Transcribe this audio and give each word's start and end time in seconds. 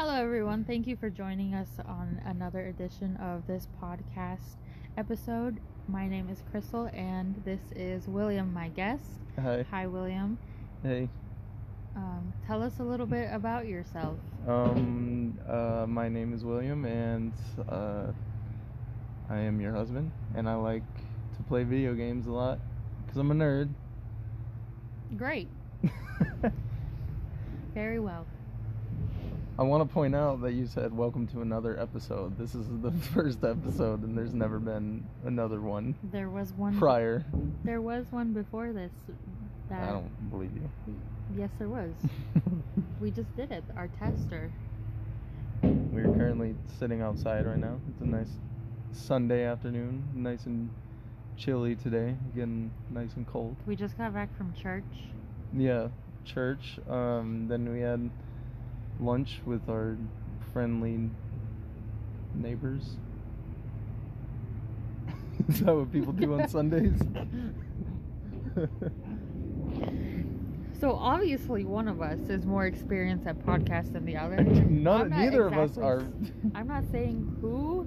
Hello, 0.00 0.14
everyone. 0.14 0.64
Thank 0.64 0.86
you 0.86 0.96
for 0.96 1.10
joining 1.10 1.52
us 1.52 1.68
on 1.84 2.22
another 2.24 2.68
edition 2.68 3.18
of 3.18 3.46
this 3.46 3.68
podcast 3.82 4.56
episode. 4.96 5.60
My 5.88 6.08
name 6.08 6.30
is 6.30 6.42
Crystal, 6.50 6.88
and 6.94 7.34
this 7.44 7.60
is 7.76 8.08
William, 8.08 8.50
my 8.50 8.68
guest. 8.68 9.04
Hi. 9.38 9.66
Hi, 9.70 9.86
William. 9.86 10.38
Hey. 10.82 11.10
Um, 11.94 12.32
tell 12.46 12.62
us 12.62 12.78
a 12.78 12.82
little 12.82 13.04
bit 13.04 13.28
about 13.30 13.66
yourself. 13.66 14.16
Um. 14.48 15.38
Uh. 15.46 15.84
My 15.86 16.08
name 16.08 16.32
is 16.32 16.46
William, 16.46 16.86
and 16.86 17.34
uh, 17.68 18.06
I 19.28 19.36
am 19.36 19.60
your 19.60 19.74
husband, 19.74 20.12
and 20.34 20.48
I 20.48 20.54
like 20.54 20.94
to 21.36 21.42
play 21.42 21.62
video 21.62 21.92
games 21.92 22.26
a 22.26 22.32
lot 22.32 22.58
because 23.04 23.18
I'm 23.18 23.30
a 23.32 23.34
nerd. 23.34 23.68
Great. 25.18 25.50
Very 27.74 28.00
well. 28.00 28.24
I 29.60 29.62
want 29.62 29.86
to 29.86 29.92
point 29.92 30.14
out 30.14 30.40
that 30.40 30.54
you 30.54 30.66
said 30.66 30.96
welcome 30.96 31.26
to 31.26 31.42
another 31.42 31.78
episode. 31.78 32.38
This 32.38 32.54
is 32.54 32.66
the 32.80 32.90
first 33.12 33.44
episode, 33.44 34.02
and 34.04 34.16
there's 34.16 34.32
never 34.32 34.58
been 34.58 35.06
another 35.26 35.60
one 35.60 35.94
There 36.02 36.30
was 36.30 36.54
one. 36.54 36.78
prior. 36.78 37.26
There 37.62 37.82
was 37.82 38.06
one 38.08 38.32
before 38.32 38.72
this. 38.72 38.90
That 39.68 39.82
I 39.82 39.92
don't 39.92 40.30
believe 40.30 40.52
you. 40.54 40.96
Yes, 41.36 41.50
there 41.58 41.68
was. 41.68 41.92
we 43.02 43.10
just 43.10 43.36
did 43.36 43.52
it. 43.52 43.62
Our 43.76 43.88
tester. 43.98 44.50
We're 45.62 46.04
currently 46.04 46.54
sitting 46.78 47.02
outside 47.02 47.44
right 47.44 47.58
now. 47.58 47.78
It's 47.90 48.00
a 48.00 48.06
nice 48.06 48.30
Sunday 48.92 49.44
afternoon, 49.44 50.08
nice 50.14 50.46
and 50.46 50.70
chilly 51.36 51.74
today, 51.76 52.16
getting 52.34 52.70
nice 52.88 53.12
and 53.14 53.26
cold. 53.26 53.56
We 53.66 53.76
just 53.76 53.98
got 53.98 54.14
back 54.14 54.34
from 54.38 54.54
church. 54.54 54.84
Yeah, 55.52 55.88
church. 56.24 56.78
Um, 56.88 57.46
then 57.46 57.70
we 57.70 57.80
had 57.80 58.08
lunch 59.00 59.40
with 59.44 59.68
our 59.68 59.96
friendly 60.52 61.10
neighbors. 62.34 62.96
Is 65.48 65.60
that 65.60 65.74
what 65.74 65.92
people 65.92 66.12
do 66.12 66.34
on 66.40 66.48
Sundays? 66.56 67.00
So 70.80 70.92
obviously, 70.94 71.66
one 71.66 71.88
of 71.88 72.00
us 72.00 72.18
is 72.30 72.46
more 72.46 72.64
experienced 72.64 73.26
at 73.26 73.38
podcasts 73.44 73.92
than 73.92 74.06
the 74.06 74.16
other. 74.16 74.36
I'm 74.38 74.82
not 74.82 75.10
neither 75.10 75.46
of 75.46 75.52
us 75.52 75.76
are. 75.76 76.02
I'm 76.54 76.66
not 76.66 76.84
saying 76.90 77.36
who, 77.42 77.84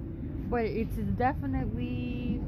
but 0.48 0.64
it's 0.64 0.94
definitely 1.18 2.40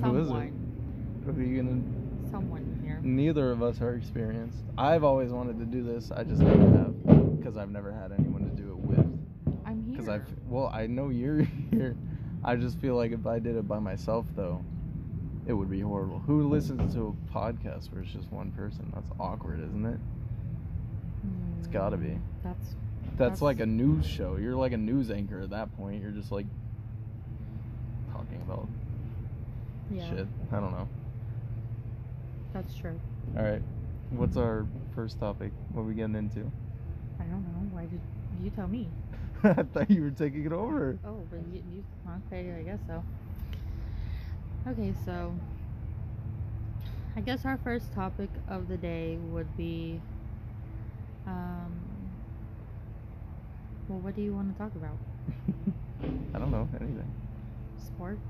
Who 0.00 0.16
is 0.18 0.26
it? 0.26 0.30
someone. 0.30 1.24
Are 1.26 1.42
you 1.42 1.56
gonna? 1.60 2.30
Someone. 2.30 2.73
Neither 3.04 3.50
of 3.52 3.62
us 3.62 3.80
are 3.82 3.94
experienced. 3.94 4.58
I've 4.78 5.04
always 5.04 5.30
wanted 5.30 5.58
to 5.58 5.66
do 5.66 5.82
this. 5.82 6.10
I 6.10 6.24
just 6.24 6.40
never 6.40 6.78
have 6.78 7.36
because 7.36 7.58
I've 7.58 7.70
never 7.70 7.92
had 7.92 8.12
anyone 8.12 8.48
to 8.48 8.62
do 8.62 8.70
it 8.70 8.78
with. 8.78 9.18
I'm 9.66 9.84
here. 9.84 9.92
Because 9.92 10.08
I've 10.08 10.26
well, 10.48 10.70
I 10.72 10.86
know 10.86 11.10
you're 11.10 11.42
here. 11.70 11.96
I 12.42 12.56
just 12.56 12.78
feel 12.78 12.96
like 12.96 13.12
if 13.12 13.26
I 13.26 13.38
did 13.38 13.56
it 13.56 13.68
by 13.68 13.78
myself, 13.78 14.24
though, 14.34 14.64
it 15.46 15.52
would 15.52 15.70
be 15.70 15.80
horrible. 15.80 16.20
Who 16.20 16.48
listens 16.48 16.94
to 16.94 17.14
a 17.14 17.32
podcast 17.34 17.92
where 17.92 18.02
it's 18.02 18.12
just 18.12 18.32
one 18.32 18.50
person? 18.52 18.90
That's 18.94 19.10
awkward, 19.20 19.60
isn't 19.60 19.84
it? 19.84 20.00
It's 21.58 21.68
gotta 21.68 21.98
be. 21.98 22.08
Mm, 22.08 22.20
That's 22.42 22.58
That's, 23.04 23.18
That's- 23.18 23.42
like 23.42 23.60
a 23.60 23.66
news 23.66 24.06
show. 24.06 24.36
You're 24.36 24.56
like 24.56 24.72
a 24.72 24.78
news 24.78 25.10
anchor 25.10 25.40
at 25.40 25.50
that 25.50 25.76
point. 25.76 26.02
You're 26.02 26.10
just 26.10 26.32
like 26.32 26.46
talking 28.12 28.40
about 28.46 28.66
yeah. 29.90 30.08
shit. 30.08 30.26
I 30.52 30.56
don't 30.60 30.72
know. 30.72 30.88
That's 32.54 32.74
true. 32.74 33.00
All 33.36 33.44
right. 33.44 33.62
What's 34.10 34.36
our 34.36 34.68
first 34.94 35.18
topic? 35.20 35.52
What 35.70 35.82
are 35.82 35.86
we 35.86 35.94
getting 35.94 36.16
into? 36.16 36.52
I 37.20 37.24
don't 37.24 37.44
know. 37.44 37.68
Why 37.70 37.86
did 37.86 38.02
you 38.32 38.50
tell 38.50 38.68
me? 38.68 38.92
I 39.44 39.64
thought 39.64 39.90
you 39.90 40.02
were 40.02 40.10
taking 40.12 40.46
it 40.46 40.52
over. 40.52 41.00
Oh, 41.04 41.26
but 41.30 41.40
you, 41.42 41.62
you 41.66 41.84
okay? 42.26 42.52
I 42.58 42.62
guess 42.62 42.80
so. 42.86 43.04
Okay, 44.68 44.94
so 45.04 45.40
I 47.16 47.20
guess 47.20 47.44
our 47.46 47.58
first 47.58 47.92
topic 47.92 48.30
of 48.48 48.68
the 48.68 48.78
day 48.78 49.18
would 49.18 49.56
be, 49.56 50.02
um, 51.26 52.16
well, 53.88 54.00
what 54.00 54.14
do 54.14 54.22
you 54.22 54.34
want 54.34 54.50
to 54.52 54.58
talk 54.58 54.74
about? 54.76 54.98
I 56.34 56.38
don't 56.38 56.50
know 56.52 56.68
anything. 56.80 57.12
Sports. 57.76 58.24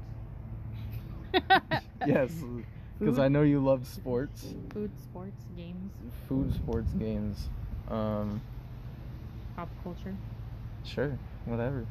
Yes, 2.04 2.44
because 2.98 3.18
I 3.18 3.28
know 3.28 3.42
you 3.42 3.60
love 3.60 3.86
sports. 3.86 4.46
Food, 4.72 4.90
sports, 5.02 5.44
games, 5.56 5.92
food, 6.28 6.54
sports, 6.54 6.90
games. 6.98 7.48
Um, 7.88 8.40
pop 9.56 9.68
culture. 9.82 10.14
sure, 10.84 11.18
whatever. 11.44 11.86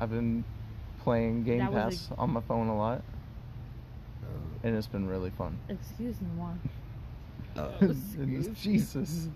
I've 0.00 0.10
been 0.10 0.44
playing 1.02 1.44
Game 1.44 1.58
That 1.58 1.72
was 1.72 2.06
a- 2.06 2.08
Pass 2.10 2.18
on 2.18 2.30
my 2.30 2.40
phone 2.42 2.68
a 2.68 2.76
lot, 2.76 3.02
and 4.62 4.76
it's 4.76 4.86
been 4.86 5.06
really 5.08 5.30
fun. 5.30 5.58
Excuse 5.68 6.20
me, 6.20 6.28
one. 6.36 6.60
And 7.56 8.36
it's- 8.38 8.62
Jesus, 8.62 9.28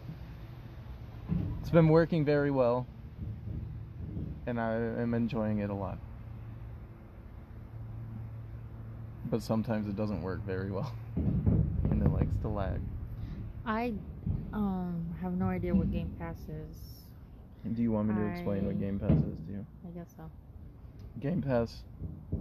it's 1.61 1.71
been 1.71 1.89
working 1.89 2.25
very 2.25 2.51
well, 2.51 2.87
and 4.47 4.61
I 4.61 4.75
am 4.75 5.15
enjoying 5.15 5.59
it 5.61 5.71
a 5.71 5.75
lot. 5.75 5.99
But 9.31 9.43
sometimes 9.43 9.89
it 9.89 9.97
doesn't 9.97 10.23
work 10.23 10.45
very 10.45 10.71
well, 10.73 10.93
and 11.17 12.03
it 12.03 12.11
likes 12.11 12.35
to 12.43 12.49
lag. 12.49 12.81
I 13.65 13.93
um 14.53 15.07
have 15.23 15.35
no 15.35 15.47
idea 15.47 15.75
what 15.75 15.93
Game 15.93 16.13
Pass 16.19 16.37
is. 16.49 16.77
Do 17.75 17.83
you 17.83 17.93
want 17.93 18.09
me 18.09 18.15
to 18.15 18.27
explain 18.31 18.67
what 18.67 18.81
Game 18.81 18.99
Pass 18.99 19.13
is 19.13 19.39
to 19.47 19.53
you? 19.53 19.67
I 19.87 19.91
guess 19.91 20.09
so. 20.17 20.31
Game 21.21 21.43
Pass 21.43 21.83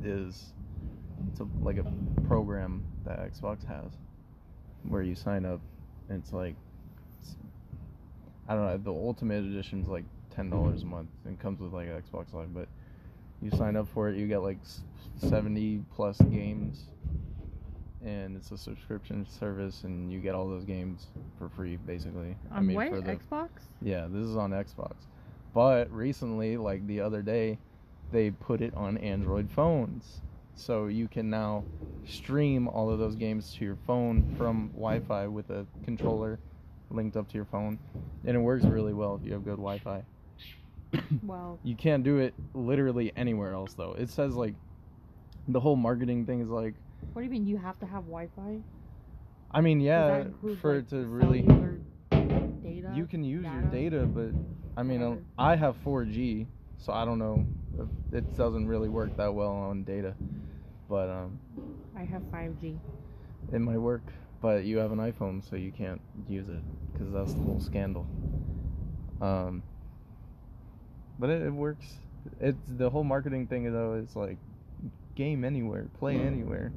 is 0.03 0.53
it's 1.29 1.41
a, 1.41 1.47
like 1.61 1.77
a 1.77 1.85
program 2.27 2.83
that 3.05 3.19
Xbox 3.19 3.65
has 3.67 3.91
where 4.87 5.01
you 5.01 5.13
sign 5.13 5.45
up 5.45 5.59
and 6.07 6.23
it's 6.23 6.31
like 6.31 6.55
it's- 7.21 7.35
I 8.47 8.55
don't 8.55 8.65
know 8.65 8.77
the 8.77 8.93
ultimate 8.93 9.43
edition's 9.43 9.87
like 9.87 10.05
ten 10.31 10.49
dollars 10.49 10.83
a 10.83 10.85
month 10.85 11.09
and 11.25 11.37
comes 11.37 11.59
with 11.59 11.73
like 11.73 11.89
Xbox 11.89 12.33
Live 12.33 12.53
but 12.53 12.69
you 13.41 13.51
sign 13.51 13.75
up 13.75 13.87
for 13.89 14.09
it 14.09 14.15
you 14.17 14.25
get 14.27 14.39
like 14.41 14.57
s- 15.17 15.29
seventy 15.29 15.81
plus 15.95 16.17
games 16.31 16.85
and 18.03 18.37
it's 18.37 18.51
a 18.51 18.57
subscription 18.57 19.25
service 19.27 19.83
and 19.83 20.11
you 20.11 20.19
get 20.19 20.33
all 20.33 20.47
those 20.47 20.63
games 20.63 21.07
for 21.37 21.49
free 21.49 21.75
basically 21.85 22.35
On 22.51 22.73
what 22.73 22.89
for 22.89 23.01
the 23.01 23.13
Xbox? 23.15 23.49
yeah, 23.81 24.07
this 24.09 24.23
is 24.25 24.37
on 24.37 24.51
Xbox. 24.51 24.93
But 25.53 25.91
recently, 25.91 26.55
like 26.57 26.85
the 26.87 27.01
other 27.01 27.21
day, 27.21 27.57
they 28.11 28.31
put 28.31 28.61
it 28.61 28.73
on 28.75 28.97
Android 28.99 29.49
phones. 29.51 30.21
So 30.55 30.87
you 30.87 31.07
can 31.07 31.29
now 31.29 31.63
stream 32.05 32.67
all 32.67 32.89
of 32.89 32.99
those 32.99 33.15
games 33.15 33.53
to 33.55 33.65
your 33.65 33.77
phone 33.87 34.23
from 34.37 34.69
Wi 34.73 34.99
Fi 35.01 35.27
with 35.27 35.49
a 35.49 35.65
controller 35.83 36.39
linked 36.91 37.17
up 37.17 37.27
to 37.29 37.35
your 37.35 37.45
phone. 37.45 37.79
And 38.25 38.35
it 38.37 38.39
works 38.39 38.63
really 38.65 38.93
well 38.93 39.15
if 39.15 39.25
you 39.25 39.33
have 39.33 39.43
good 39.43 39.57
Wi 39.57 39.79
Fi. 39.79 40.03
Well, 41.23 41.59
You 41.63 41.75
can't 41.75 42.03
do 42.03 42.17
it 42.17 42.33
literally 42.53 43.11
anywhere 43.15 43.53
else, 43.53 43.73
though. 43.73 43.93
It 43.97 44.09
says, 44.09 44.35
like, 44.35 44.53
the 45.49 45.59
whole 45.59 45.75
marketing 45.75 46.25
thing 46.25 46.41
is 46.41 46.49
like, 46.49 46.75
what 47.13 47.21
do 47.21 47.25
you 47.25 47.31
mean 47.31 47.45
you 47.45 47.57
have 47.57 47.79
to 47.79 47.85
have 47.85 48.03
Wi-Fi? 48.03 48.59
I 49.51 49.61
mean, 49.61 49.81
yeah, 49.81 50.21
include, 50.21 50.59
for 50.59 50.75
like, 50.75 50.83
it 50.83 50.89
to 50.89 51.05
really. 51.07 51.41
data. 51.41 52.93
You 52.95 53.05
can 53.07 53.23
use 53.23 53.43
your 53.43 53.61
data? 53.63 53.97
data, 53.97 54.05
but 54.05 54.31
I 54.77 54.83
mean, 54.83 55.01
uh, 55.01 55.09
Whatever. 55.09 55.25
I 55.39 55.55
have 55.55 55.75
4G, 55.83 56.45
so 56.77 56.93
I 56.93 57.03
don't 57.03 57.17
know. 57.19 57.45
If 57.79 58.13
it 58.13 58.37
doesn't 58.37 58.67
really 58.67 58.89
work 58.89 59.15
that 59.17 59.33
well 59.33 59.51
on 59.51 59.83
data, 59.83 60.13
but 60.87 61.09
um, 61.09 61.39
I 61.97 62.03
have 62.03 62.21
5G. 62.23 62.77
it 63.51 63.59
might 63.59 63.77
work. 63.77 64.03
But 64.41 64.63
you 64.63 64.77
have 64.77 64.91
an 64.91 64.99
iPhone, 64.99 65.47
so 65.49 65.55
you 65.57 65.71
can't 65.71 65.99
use 66.27 66.47
it 66.47 66.61
because 66.93 67.11
that's 67.11 67.33
the 67.33 67.41
whole 67.41 67.59
scandal. 67.59 68.07
Um, 69.21 69.63
but 71.17 71.29
it, 71.29 71.41
it 71.41 71.51
works. 71.51 71.85
It's 72.39 72.57
the 72.67 72.89
whole 72.89 73.03
marketing 73.03 73.47
thing 73.47 73.71
though. 73.73 73.95
Is 73.95 74.15
like 74.15 74.37
game 75.19 75.43
anywhere, 75.43 75.85
play 75.99 76.15
anywhere, 76.17 76.71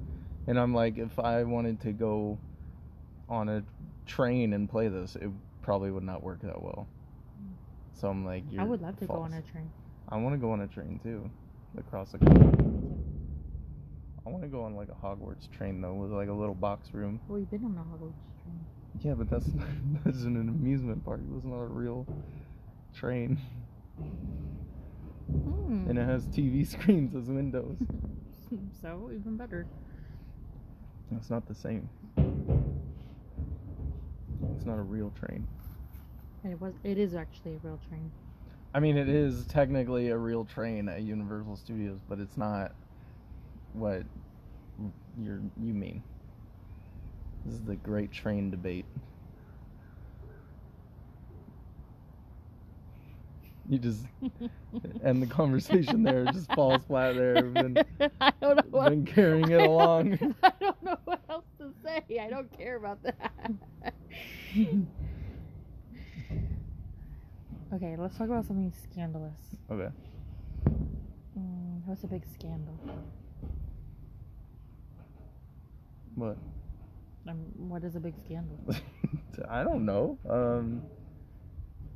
and 0.49 0.59
I'm 0.59 0.75
like, 0.75 0.99
if 0.99 1.17
I 1.21 1.45
wanted 1.45 1.81
to 1.83 1.93
go 1.93 2.37
on 3.29 3.49
a 3.49 3.63
train 4.05 4.53
and 4.53 4.69
play 4.69 4.89
this, 4.89 5.15
it 5.15 5.31
probably 5.63 5.93
would 5.93 6.03
not 6.03 6.25
work 6.25 6.43
that 6.43 6.61
well. 6.61 6.89
So 7.95 8.09
I'm 8.09 8.27
like, 8.27 8.43
I 8.51 8.53
you're 8.55 8.65
would 8.65 8.83
love 8.83 8.99
to 8.99 9.07
go 9.07 9.15
on 9.15 9.33
a 9.33 9.43
train. 9.43 9.71
I 10.09 10.17
want 10.17 10.35
to 10.35 10.39
go 10.39 10.51
on 10.51 10.63
a 10.63 10.67
train 10.67 10.99
too, 11.05 11.31
across 11.79 12.11
the 12.11 12.19
country. 12.19 12.65
I 14.27 14.31
want 14.31 14.43
to 14.43 14.49
go 14.49 14.65
on 14.65 14.75
like 14.75 14.89
a 14.89 15.07
Hogwarts 15.07 15.49
train 15.57 15.81
though, 15.81 15.95
with 15.95 16.11
like 16.11 16.29
a 16.29 16.33
little 16.33 16.55
box 16.57 16.89
room. 16.93 17.21
Well, 17.29 17.39
you've 17.39 17.51
been 17.51 17.65
on 17.65 17.77
a 17.79 17.85
Hogwarts 17.95 18.43
train. 18.43 18.61
Yeah, 19.03 19.15
but 19.15 19.31
that's 19.31 19.47
that's 20.05 20.25
an 20.25 20.37
amusement 20.37 21.05
park. 21.05 21.21
It's 21.37 21.45
not 21.45 21.61
a 21.61 21.67
real 21.67 22.07
train, 22.93 23.39
Hmm. 25.31 25.87
and 25.89 25.97
it 25.97 26.05
has 26.05 26.27
TV 26.27 26.67
screens 26.75 27.15
as 27.15 27.29
windows. 27.29 27.77
so 28.83 29.11
even 29.13 29.37
better. 29.37 29.67
It's 31.17 31.31
not 31.31 31.47
the 31.47 31.55
same. 31.55 31.89
It's 34.57 34.67
not 34.67 34.79
a 34.79 34.83
real 34.83 35.13
train. 35.19 35.47
It 36.45 36.61
was. 36.61 36.75
It 36.85 36.99
is 36.99 37.15
actually 37.15 37.57
a 37.57 37.59
real 37.63 37.79
train. 37.89 38.11
I 38.75 38.81
mean, 38.81 38.97
it 38.97 39.09
is 39.09 39.47
technically 39.47 40.09
a 40.09 40.17
real 40.17 40.45
train 40.45 40.89
at 40.89 41.03
Universal 41.03 41.57
Studios, 41.57 42.01
but 42.09 42.19
it's 42.19 42.37
not 42.37 42.73
what 43.75 44.03
you're 45.21 45.41
you 45.63 45.75
mean. 45.75 46.03
This 47.45 47.55
is 47.55 47.65
the 47.65 47.77
great 47.77 48.13
train 48.13 48.51
debate. 48.51 48.87
You 53.73 53.79
just 53.79 54.05
end 55.03 55.23
the 55.23 55.27
conversation 55.27 56.03
there. 56.03 56.25
It 56.25 56.35
just 56.35 56.53
falls 56.53 56.83
flat 56.87 57.15
there. 57.15 57.39
I've 57.39 57.55
been, 57.55 57.79
I 58.21 58.31
don't 58.43 58.57
know. 58.57 58.63
What, 58.69 58.91
been 58.91 59.07
carrying 59.07 59.51
it 59.51 59.63
I 59.63 59.65
along. 59.65 60.19
I 60.43 60.53
don't 60.61 60.83
know 60.83 60.99
what 61.07 61.23
else 61.31 61.47
to 61.59 61.73
say. 61.83 62.03
I 62.21 62.29
don't 62.29 62.55
care 62.55 62.77
about 62.77 63.03
that. 63.03 63.33
okay, 67.75 67.97
let's 67.97 68.19
talk 68.19 68.27
about 68.27 68.45
something 68.47 68.71
scandalous. 68.91 69.41
Okay. 69.71 69.89
Mm, 71.39 71.81
what's 71.87 72.05
a 72.05 72.09
big 72.09 72.25
scandal? 72.35 72.79
What? 76.15 76.37
Um, 77.27 77.39
what 77.57 77.85
is 77.85 77.97
a 77.97 78.01
big 78.01 78.17
scandal? 78.23 78.59
I 79.49 79.65
don't 79.65 79.87
know. 79.87 80.19
Um, 80.29 80.83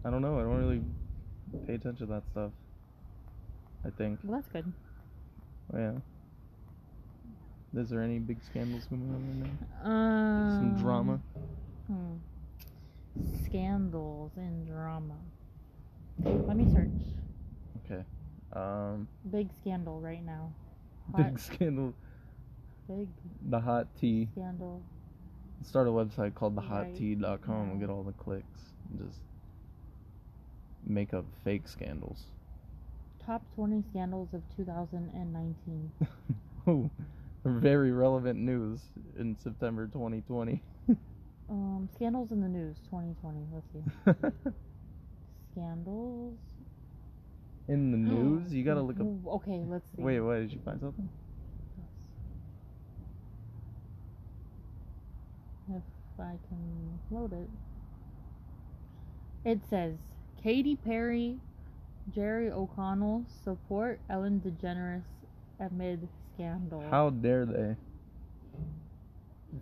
I 0.06 0.10
don't 0.10 0.22
know. 0.22 0.38
I 0.38 0.42
don't 0.42 0.56
really 0.56 0.80
pay 1.66 1.74
attention 1.74 2.06
to 2.06 2.12
that 2.14 2.22
stuff. 2.30 2.50
I 3.84 3.90
think. 3.90 4.18
Well, 4.24 4.40
that's 4.40 4.48
good. 4.52 4.72
Yeah. 5.74 5.92
Is 7.80 7.90
there 7.90 8.00
any 8.02 8.18
big 8.18 8.38
scandals 8.42 8.86
going 8.86 9.02
on 9.02 9.42
right 9.42 9.84
now? 9.84 9.90
Um, 9.90 10.50
Some 10.76 10.82
drama. 10.82 11.20
Hmm. 11.86 12.14
Scandals 13.44 14.32
and 14.36 14.66
drama. 14.66 15.14
Let 16.24 16.56
me 16.56 16.66
search. 16.72 16.88
Okay. 17.84 18.02
Um, 18.52 19.06
Big 19.30 19.48
scandal 19.60 20.00
right 20.00 20.24
now. 20.24 20.52
Hot, 21.12 21.16
big 21.18 21.38
scandal. 21.38 21.92
big 22.88 23.08
The 23.50 23.60
hot 23.60 23.88
tea. 24.00 24.28
scandal. 24.32 24.82
Start 25.62 25.86
a 25.88 25.90
website 25.90 26.34
called 26.34 26.56
Right 26.56 26.94
thehottea.com 26.94 27.70
and 27.70 27.80
get 27.80 27.90
all 27.90 28.02
the 28.02 28.12
clicks. 28.12 28.60
And 28.90 29.06
just 29.06 29.20
make 30.86 31.12
up 31.12 31.24
fake 31.44 31.68
scandals. 31.68 32.24
Top 33.24 33.42
20 33.56 33.82
scandals 33.90 34.28
of 34.32 34.42
2019. 34.56 35.92
oh, 36.66 36.90
very 37.44 37.90
relevant 37.90 38.38
news 38.38 38.80
in 39.18 39.36
September 39.42 39.86
2020. 39.86 40.62
Um, 41.48 41.88
scandals 41.94 42.32
in 42.32 42.40
the 42.40 42.48
news 42.48 42.76
2020. 42.90 43.38
Let's 43.54 43.66
see. 43.72 44.40
Scandals. 45.52 46.34
in 47.68 47.92
the 47.92 47.96
news, 48.12 48.52
you 48.52 48.64
gotta 48.64 48.82
look 48.82 48.98
up. 48.98 49.06
Okay, 49.34 49.62
let's 49.68 49.86
see. 49.94 50.02
Wait, 50.02 50.18
wait, 50.20 50.40
did 50.40 50.52
you 50.52 50.58
find 50.64 50.80
something? 50.80 51.08
If 55.68 55.82
I 56.18 56.34
can 56.48 56.98
load 57.10 57.32
it. 57.32 57.48
It 59.44 59.60
says 59.70 59.94
Katy 60.46 60.76
Perry, 60.76 61.38
Jerry 62.14 62.52
O'Connell 62.52 63.24
support 63.42 63.98
Ellen 64.08 64.40
DeGeneres 64.40 65.02
amid 65.58 66.08
scandal. 66.32 66.84
How 66.88 67.10
dare 67.10 67.44
they? 67.44 67.74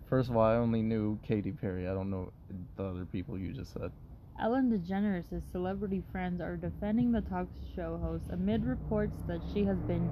First 0.07 0.29
of 0.29 0.37
all, 0.37 0.43
I 0.43 0.57
only 0.57 0.83
knew 0.83 1.17
Katy 1.27 1.53
Perry. 1.53 1.87
I 1.87 1.95
don't 1.95 2.11
know 2.11 2.31
the 2.77 2.83
other 2.83 3.05
people 3.05 3.35
you 3.35 3.51
just 3.51 3.73
said. 3.73 3.91
Ellen 4.39 4.69
DeGeneres' 4.69 5.41
celebrity 5.51 6.03
friends 6.11 6.39
are 6.39 6.55
defending 6.55 7.11
the 7.11 7.21
talk 7.21 7.47
show 7.75 7.97
host 7.97 8.25
amid 8.29 8.63
reports 8.63 9.23
that 9.27 9.41
she 9.51 9.65
has 9.65 9.79
been 9.79 10.11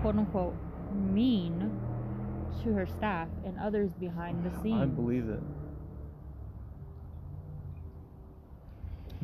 quote 0.00 0.16
unquote 0.16 0.56
mean 0.90 1.78
to 2.64 2.74
her 2.74 2.88
staff 2.88 3.28
and 3.46 3.56
others 3.56 3.92
behind 3.92 4.44
the 4.44 4.50
scenes. 4.62 4.82
I 4.82 4.86
believe 4.86 5.28
it. 5.28 5.44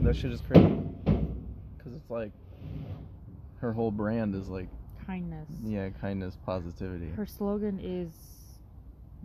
That 0.03 0.15
shit 0.15 0.33
is 0.33 0.41
crazy. 0.41 0.67
Because 1.05 1.93
it's 1.95 2.11
like, 2.11 2.33
her 3.61 3.73
whole 3.73 3.91
brand 3.91 4.35
is 4.35 4.49
like, 4.49 4.69
kindness. 5.07 5.49
yeah, 5.65 5.89
kindness, 6.01 6.37
positivity. 6.45 7.11
Her 7.11 7.27
slogan 7.27 7.81
is 7.83 8.13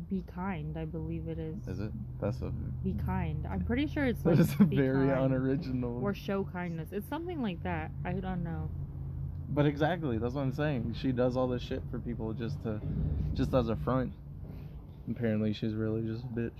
be 0.10 0.24
kind, 0.34 0.78
I 0.78 0.86
believe 0.86 1.28
it 1.28 1.38
is. 1.38 1.68
Is 1.68 1.80
it? 1.80 1.92
That's 2.20 2.42
a. 2.42 2.52
Be 2.84 2.96
kind. 3.06 3.48
I'm 3.50 3.62
pretty 3.66 3.88
sure 3.88 4.06
it's 4.06 4.26
like 4.26 4.40
is 4.40 4.54
a 4.60 4.64
very 4.64 5.10
kind 5.10 5.26
unoriginal. 5.26 6.04
or 6.04 6.14
show 6.14 6.48
kindness. 6.52 6.90
It's 6.92 7.08
something 7.08 7.42
like 7.42 7.62
that. 7.64 7.92
I 8.04 8.14
don't 8.14 8.44
know. 8.44 8.70
But 9.50 9.66
exactly, 9.68 10.18
that's 10.18 10.34
what 10.34 10.42
I'm 10.42 10.54
saying. 10.54 10.96
She 11.00 11.12
does 11.12 11.38
all 11.38 11.48
this 11.48 11.62
shit 11.62 11.84
for 11.92 12.00
people 12.00 12.34
just 12.34 12.62
to, 12.64 12.82
just 13.36 13.54
as 13.54 13.70
a 13.70 13.76
front. 13.76 14.14
Apparently, 15.10 15.54
she's 15.54 15.74
really 15.74 16.02
just 16.02 16.24
a 16.24 16.28
bitch. 16.28 16.52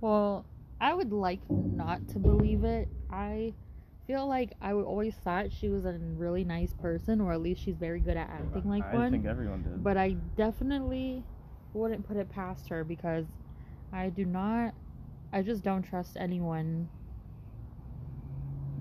Well, 0.00 0.46
I 0.82 0.92
would 0.92 1.12
like 1.12 1.38
not 1.48 2.08
to 2.08 2.18
believe 2.18 2.64
it. 2.64 2.88
I 3.08 3.54
feel 4.08 4.26
like 4.26 4.54
I 4.60 4.72
always 4.72 5.14
thought 5.14 5.52
she 5.52 5.68
was 5.68 5.84
a 5.84 5.92
really 6.16 6.42
nice 6.42 6.72
person, 6.74 7.20
or 7.20 7.32
at 7.32 7.40
least 7.40 7.62
she's 7.62 7.76
very 7.76 8.00
good 8.00 8.16
at 8.16 8.28
acting 8.28 8.68
like 8.68 8.84
I 8.84 8.96
one. 8.96 9.12
think 9.12 9.24
everyone 9.26 9.62
did. 9.62 9.84
but 9.84 9.96
I 9.96 10.16
definitely 10.36 11.22
wouldn't 11.72 12.06
put 12.06 12.16
it 12.16 12.28
past 12.28 12.68
her 12.68 12.82
because 12.82 13.26
I 13.92 14.08
do 14.08 14.24
not. 14.24 14.74
I 15.32 15.42
just 15.42 15.62
don't 15.62 15.82
trust 15.84 16.16
anyone 16.18 16.88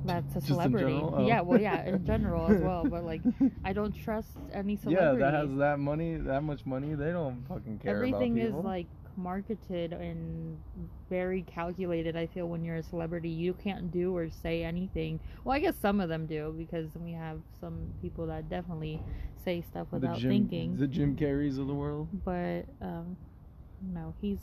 that's 0.04 0.32
a 0.32 0.40
Just 0.40 0.48
in 0.50 0.54
celebrity. 0.56 0.86
general? 0.88 1.14
Oh. 1.20 1.28
Yeah, 1.28 1.42
well, 1.42 1.62
yeah, 1.62 1.86
in 1.86 2.04
general 2.04 2.48
as 2.52 2.60
well. 2.62 2.84
But 2.84 3.06
like, 3.06 3.22
I 3.64 3.74
don't 3.74 3.94
trust 3.94 4.30
any 4.52 4.76
celebrity. 4.76 5.20
yeah, 5.22 5.32
that 5.32 5.34
has 5.38 5.56
that 5.58 5.78
money, 5.78 6.16
that 6.18 6.42
much 6.42 6.66
money. 6.66 6.96
They 6.96 7.12
don't 7.12 7.48
fucking 7.48 7.78
care. 7.78 7.96
Everything 7.96 8.40
is 8.40 8.56
like 8.56 8.88
marketed 9.18 9.94
and 9.94 10.58
very 11.10 11.42
calculated. 11.44 12.16
I 12.16 12.28
feel 12.28 12.48
when 12.48 12.64
you're 12.64 12.78
a 12.78 12.84
celebrity, 12.84 13.30
you 13.30 13.54
can't 13.54 13.92
do 13.92 14.16
or 14.16 14.30
say 14.30 14.64
anything. 14.64 15.20
Well, 15.44 15.56
I 15.56 15.60
guess 15.60 15.76
some 15.82 16.00
of 16.00 16.10
them 16.10 16.26
do 16.26 16.54
because 16.58 16.90
we 16.96 17.12
have 17.14 17.40
some 17.60 17.94
people 18.02 18.28
that 18.28 18.50
definitely 18.50 19.02
say 19.44 19.62
stuff 19.62 19.88
without 19.92 20.16
the 20.16 20.22
Jim, 20.22 20.30
thinking. 20.30 20.78
The 20.78 20.88
Jim 20.88 21.16
Carreys 21.16 21.60
of 21.60 21.68
the 21.68 21.74
world. 21.74 22.08
but 22.26 22.66
um, 22.82 23.18
no, 23.94 24.14
he's 24.22 24.40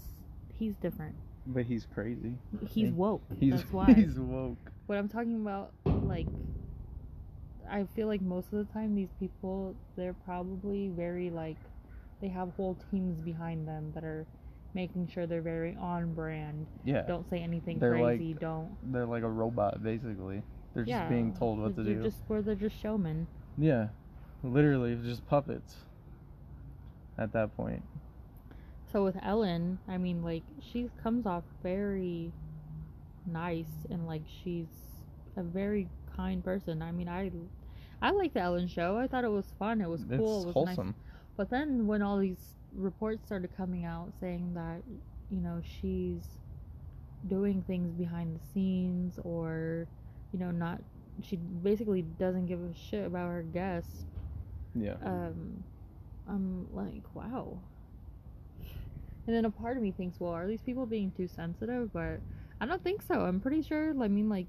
he's 0.59 0.75
different. 0.76 1.14
But 1.47 1.64
he's 1.64 1.87
crazy. 1.94 2.35
He's 2.69 2.91
woke. 2.91 3.23
He's 3.41 3.55
That's 3.55 3.64
why. 3.73 3.93
he's 3.94 4.19
woke. 4.19 4.59
What 4.87 4.99
I'm 4.99 5.09
talking 5.09 5.37
about, 5.37 5.73
like, 5.87 6.26
I 7.71 7.87
feel 7.97 8.07
like 8.07 8.21
most 8.21 8.52
of 8.52 8.59
the 8.66 8.73
time 8.73 8.95
these 8.95 9.12
people, 9.19 9.75
they're 9.97 10.12
probably 10.26 10.88
very 10.88 11.31
like, 11.31 11.57
they 12.21 12.28
have 12.28 12.50
whole 12.57 12.76
teams 12.90 13.21
behind 13.23 13.66
them 13.66 13.93
that 13.95 14.04
are 14.04 14.26
making 14.75 15.09
sure 15.09 15.27
they're 15.27 15.43
very 15.43 15.77
on 15.81 16.15
brand. 16.15 16.67
Yeah. 16.85 17.03
Don't 17.03 17.29
say 17.29 17.39
anything 17.39 17.79
They're 17.79 17.99
like- 18.01 18.19
crazy. 18.19 18.35
don't. 18.35 18.77
They're 18.93 19.07
like 19.07 19.23
a 19.23 19.29
robot, 19.29 19.83
basically. 19.83 20.43
They're 20.75 20.85
just 20.85 20.91
yeah. 20.91 21.09
being 21.09 21.35
told 21.35 21.59
what 21.59 21.75
to 21.77 21.83
they're 21.83 21.95
do. 21.95 22.03
Just 22.03 22.19
where 22.27 22.43
they're 22.43 22.55
just 22.55 22.81
showmen. 22.81 23.27
Yeah. 23.57 23.89
Literally, 24.43 24.97
just 25.03 25.27
puppets. 25.27 25.77
At 27.17 27.33
that 27.33 27.57
point. 27.57 27.83
So 28.93 29.03
with 29.05 29.17
Ellen, 29.23 29.79
I 29.89 29.99
mean, 29.99 30.23
like 30.23 30.45
she 30.61 30.89
comes 31.03 31.27
off 31.27 31.43
very 31.63 32.33
nice 33.27 33.87
and 33.91 34.07
like 34.07 34.23
she's 34.43 34.69
a 35.37 35.43
very 35.43 35.89
kind 36.17 36.45
person. 36.45 36.81
I 36.81 36.93
mean, 36.93 37.09
I 37.09 37.31
I 38.01 38.13
like 38.13 38.35
the 38.35 38.41
Ellen 38.41 38.69
show. 38.69 38.97
I 38.97 39.09
thought 39.09 39.25
it 39.25 39.31
was 39.31 39.53
fun. 39.59 39.81
It 39.81 39.89
was 39.89 40.05
cool. 40.05 40.13
It's 40.13 40.21
it 40.21 40.23
was 40.23 40.45
nice. 40.45 40.55
wholesome. 40.55 40.95
But 41.37 41.51
then 41.51 41.87
when 41.87 42.03
all 42.03 42.19
these 42.19 42.55
reports 42.75 43.27
started 43.27 43.51
coming 43.57 43.85
out 43.85 44.13
saying 44.21 44.55
that, 44.55 44.83
you 45.31 45.41
know, 45.41 45.61
she's 45.63 46.25
doing 47.27 47.63
things 47.67 47.93
behind 47.93 48.35
the 48.37 48.41
scenes 48.53 49.19
or, 49.25 49.87
you 50.33 50.39
know, 50.39 50.51
not 50.51 50.81
she 51.23 51.37
basically 51.37 52.03
doesn't 52.03 52.47
give 52.47 52.61
a 52.61 52.73
shit 52.75 53.05
about 53.07 53.29
her 53.29 53.43
guests, 53.43 54.05
Yeah. 54.75 54.95
um 55.05 55.65
I'm 56.29 56.67
like, 56.75 57.03
wow. 57.15 57.59
And 59.27 59.37
then 59.37 59.45
a 59.45 59.51
part 59.51 59.77
of 59.77 59.83
me 59.83 59.93
thinks, 59.93 60.21
well, 60.21 60.33
are 60.33 60.47
these 60.47 60.63
people 60.63 60.87
being 60.87 61.11
too 61.11 61.29
sensitive? 61.29 61.93
But 61.93 62.21
I 62.61 62.67
don't 62.67 62.83
think 62.83 63.03
so. 63.03 63.21
I'm 63.21 63.41
pretty 63.41 63.63
sure. 63.63 63.91
I 64.03 64.09
mean, 64.09 64.29
like, 64.29 64.47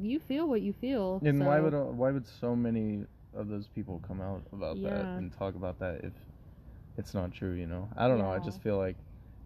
you 0.00 0.18
feel 0.20 0.46
what 0.48 0.60
you 0.62 0.72
feel. 0.72 1.20
and 1.24 1.44
why 1.44 1.60
would 1.60 1.74
uh, 1.74 1.84
why 1.84 2.10
would 2.10 2.26
so 2.26 2.54
many 2.54 3.04
of 3.34 3.48
those 3.48 3.66
people 3.68 4.00
come 4.06 4.20
out 4.20 4.42
about 4.52 4.82
that 4.82 5.06
and 5.16 5.32
talk 5.32 5.54
about 5.54 5.78
that 5.80 6.00
if 6.04 6.12
it's 6.96 7.14
not 7.14 7.32
true? 7.32 7.52
You 7.54 7.66
know, 7.66 7.88
I 7.96 8.08
don't 8.08 8.18
know. 8.18 8.30
I 8.30 8.38
just 8.38 8.60
feel 8.62 8.76
like 8.78 8.96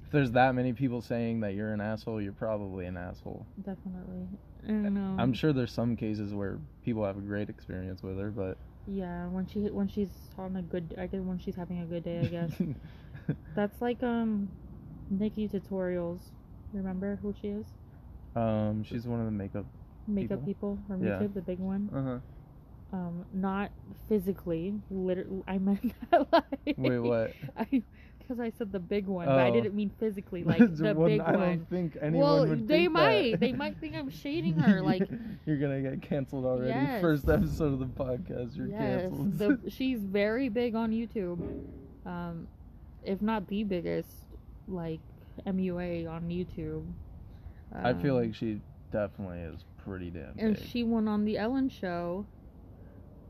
if 0.05 0.11
there's 0.11 0.33
that 0.33 0.55
many 0.55 0.73
people 0.73 1.01
saying 1.03 1.41
that 1.41 1.55
you're 1.55 1.73
an 1.73 1.81
asshole, 1.81 2.21
you're 2.21 2.33
probably 2.33 2.87
an 2.87 2.97
asshole. 2.97 3.47
definitely? 3.61 4.29
I 4.69 4.69
don't 4.69 4.95
know. 4.95 5.15
I'm 5.19 5.33
sure 5.35 5.53
there's 5.53 5.73
some 5.73 5.97
cases 5.97 6.33
where 6.35 6.61
people 6.85 7.05
have 7.05 7.19
a 7.19 7.21
great 7.23 7.49
experience 7.51 8.03
with 8.03 8.19
her, 8.19 8.31
but 8.31 8.59
Yeah, 8.87 9.29
when 9.29 9.47
she 9.47 9.61
when 9.71 9.87
she's 9.89 10.31
on 10.37 10.57
a 10.57 10.63
good, 10.63 10.95
I 10.99 11.07
guess 11.07 11.21
when 11.21 11.39
she's 11.39 11.55
having 11.57 11.81
a 11.81 11.87
good 11.87 12.03
day, 12.05 12.25
I 12.25 12.29
guess. 12.29 12.53
That's 13.55 13.81
like 13.81 14.03
um, 14.03 14.53
Nikki 15.11 15.49
Tutorials. 15.49 16.33
Remember 16.73 17.17
who 17.23 17.33
she 17.35 17.49
is? 17.49 17.67
um, 18.37 18.83
she's 18.85 19.07
one 19.07 19.21
of 19.21 19.27
the 19.27 19.33
makeup 19.33 19.67
makeup 20.09 20.45
people, 20.45 20.79
from 20.89 21.03
Yeah. 21.03 21.19
YouTube, 21.21 21.35
the 21.35 21.43
big 21.43 21.59
one. 21.61 21.91
Uh 21.95 22.03
huh. 22.03 22.19
Um, 22.93 23.25
not 23.35 23.71
physically. 24.09 24.75
Literally, 24.91 25.43
I 25.47 25.59
meant 25.59 25.93
that 26.11 26.33
like. 26.33 26.75
Wait, 26.79 26.99
what? 26.99 27.33
I, 27.57 27.83
because 28.19 28.41
I 28.41 28.51
said 28.59 28.73
the 28.73 28.79
big 28.79 29.07
one, 29.07 29.27
but 29.27 29.39
I 29.39 29.49
Oh. 29.49 29.53
didn't 29.55 29.75
mean 29.75 29.91
physically, 29.99 30.43
like 30.45 30.59
the 30.59 30.95
one- 30.95 31.07
big 31.11 31.21
I 31.21 31.31
one. 31.33 31.41
don't 31.41 31.71
think 31.71 31.97
anyone 32.01 32.21
well, 32.27 32.47
would 32.47 32.67
they 32.69 32.77
think 32.85 32.93
might. 32.93 33.31
that. 33.33 33.41
They 33.41 33.53
might 33.53 33.77
think 33.79 33.95
I'm 33.95 34.11
shading 34.11 34.55
her. 34.59 34.81
Like, 34.89 35.03
you're 35.47 35.57
gonna 35.59 35.81
get 35.83 36.01
canceled 36.03 36.45
already. 36.47 36.71
Yes. 36.71 37.01
First 37.03 37.29
episode 37.29 37.75
of 37.75 37.79
the 37.81 37.87
podcast, 37.87 38.57
you're 38.57 38.69
yes, 38.69 39.03
canceled. 39.11 39.39
the, 39.39 39.71
she's 39.71 40.01
very 40.01 40.49
big 40.49 40.75
on 40.75 40.91
YouTube. 40.93 41.41
Um, 42.07 42.47
if 43.05 43.21
not 43.23 43.47
the 43.49 43.65
biggest, 43.65 44.11
like 44.67 45.01
MUA 45.47 46.11
on 46.11 46.23
YouTube. 46.29 46.85
I 47.75 47.93
feel 47.95 48.17
Um, 48.17 48.23
like 48.25 48.35
she 48.35 48.61
definitely 48.93 49.41
is 49.41 49.65
pretty 49.85 50.11
damn 50.11 50.35
and 50.39 50.55
big. 50.57 50.65
she 50.67 50.85
went 50.85 51.07
on 51.09 51.25
the 51.27 51.37
Ellen 51.39 51.69
show, 51.69 52.25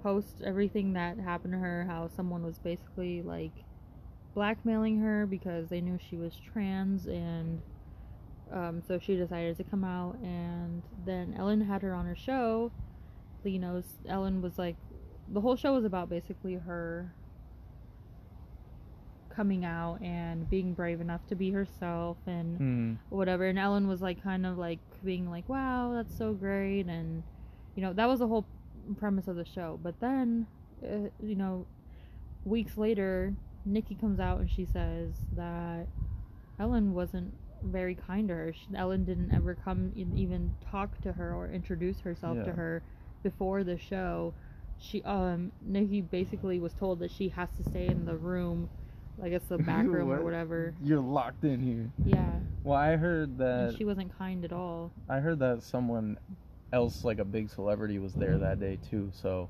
post 0.02 0.42
everything 0.44 0.92
that 0.94 1.18
happened 1.18 1.52
to 1.54 1.58
her, 1.58 1.84
how 1.88 2.08
someone 2.08 2.44
was 2.44 2.58
basically 2.58 3.22
like 3.22 3.52
blackmailing 4.34 5.00
her 5.00 5.26
because 5.26 5.68
they 5.68 5.80
knew 5.80 5.98
she 5.98 6.16
was 6.16 6.34
trans 6.36 7.06
and 7.06 7.60
um, 8.52 8.82
so 8.86 8.98
she 8.98 9.16
decided 9.16 9.56
to 9.56 9.64
come 9.64 9.84
out 9.84 10.16
and 10.22 10.82
then 11.04 11.34
Ellen 11.36 11.60
had 11.60 11.82
her 11.82 11.94
on 11.94 12.06
her 12.06 12.16
show. 12.16 12.70
You 13.44 13.58
know, 13.58 13.82
Ellen 14.08 14.42
was 14.42 14.58
like 14.58 14.76
the 15.28 15.40
whole 15.40 15.56
show 15.56 15.74
was 15.74 15.84
about 15.84 16.08
basically 16.08 16.54
her 16.54 17.12
coming 19.38 19.64
out 19.64 20.00
and 20.02 20.48
being 20.50 20.74
brave 20.74 21.00
enough 21.00 21.24
to 21.28 21.36
be 21.36 21.50
herself 21.52 22.16
and 22.26 22.58
Hmm. 22.58 22.94
whatever 23.08 23.44
and 23.44 23.56
ellen 23.56 23.86
was 23.86 24.02
like 24.02 24.20
kind 24.20 24.44
of 24.44 24.58
like 24.58 24.80
being 25.04 25.30
like 25.30 25.48
wow 25.48 25.92
that's 25.94 26.16
so 26.18 26.32
great 26.32 26.86
and 26.86 27.22
you 27.76 27.82
know 27.82 27.92
that 27.92 28.08
was 28.08 28.18
the 28.18 28.26
whole 28.26 28.44
premise 28.94 29.28
of 29.28 29.36
the 29.36 29.44
show 29.44 29.78
but 29.82 29.98
then 30.00 30.46
uh, 30.84 31.08
you 31.22 31.34
know 31.34 31.66
weeks 32.44 32.76
later 32.76 33.34
nikki 33.64 33.94
comes 33.94 34.20
out 34.20 34.40
and 34.40 34.50
she 34.50 34.64
says 34.64 35.12
that 35.36 35.86
ellen 36.58 36.94
wasn't 36.94 37.32
very 37.62 37.94
kind 37.94 38.28
to 38.28 38.34
her. 38.34 38.52
She, 38.52 38.76
ellen 38.76 39.04
didn't 39.04 39.34
ever 39.34 39.54
come 39.54 39.92
and 39.96 40.18
even 40.18 40.54
talk 40.70 41.00
to 41.02 41.12
her 41.12 41.34
or 41.34 41.50
introduce 41.50 42.00
herself 42.00 42.36
to 42.44 42.52
her 42.52 42.82
before 43.22 43.64
the 43.64 43.76
show. 43.76 44.34
She 44.78 45.02
um 45.02 45.50
nikki 45.60 46.00
basically 46.00 46.60
was 46.60 46.72
told 46.74 47.00
that 47.00 47.10
she 47.10 47.28
has 47.30 47.48
to 47.56 47.68
stay 47.68 47.88
in 47.88 48.04
the 48.04 48.16
room 48.16 48.70
i 49.20 49.28
guess 49.28 49.42
the 49.48 49.58
back 49.70 49.86
room 49.86 50.10
or 50.10 50.22
whatever. 50.22 50.74
You're 50.82 51.00
locked 51.00 51.44
in 51.44 51.60
here. 51.60 51.90
yeah. 52.04 52.30
Well, 52.62 52.78
I 52.78 52.96
heard 52.96 53.38
that 53.38 53.68
and 53.70 53.76
she 53.76 53.84
wasn't 53.84 54.16
kind 54.16 54.44
at 54.44 54.52
all. 54.52 54.92
I 55.08 55.18
heard 55.18 55.40
that 55.40 55.62
someone 55.62 56.18
else, 56.72 57.04
like 57.04 57.18
a 57.18 57.24
big 57.24 57.50
celebrity, 57.50 57.98
was 57.98 58.14
there 58.14 58.38
that 58.38 58.60
day 58.60 58.78
too. 58.90 59.10
So 59.14 59.48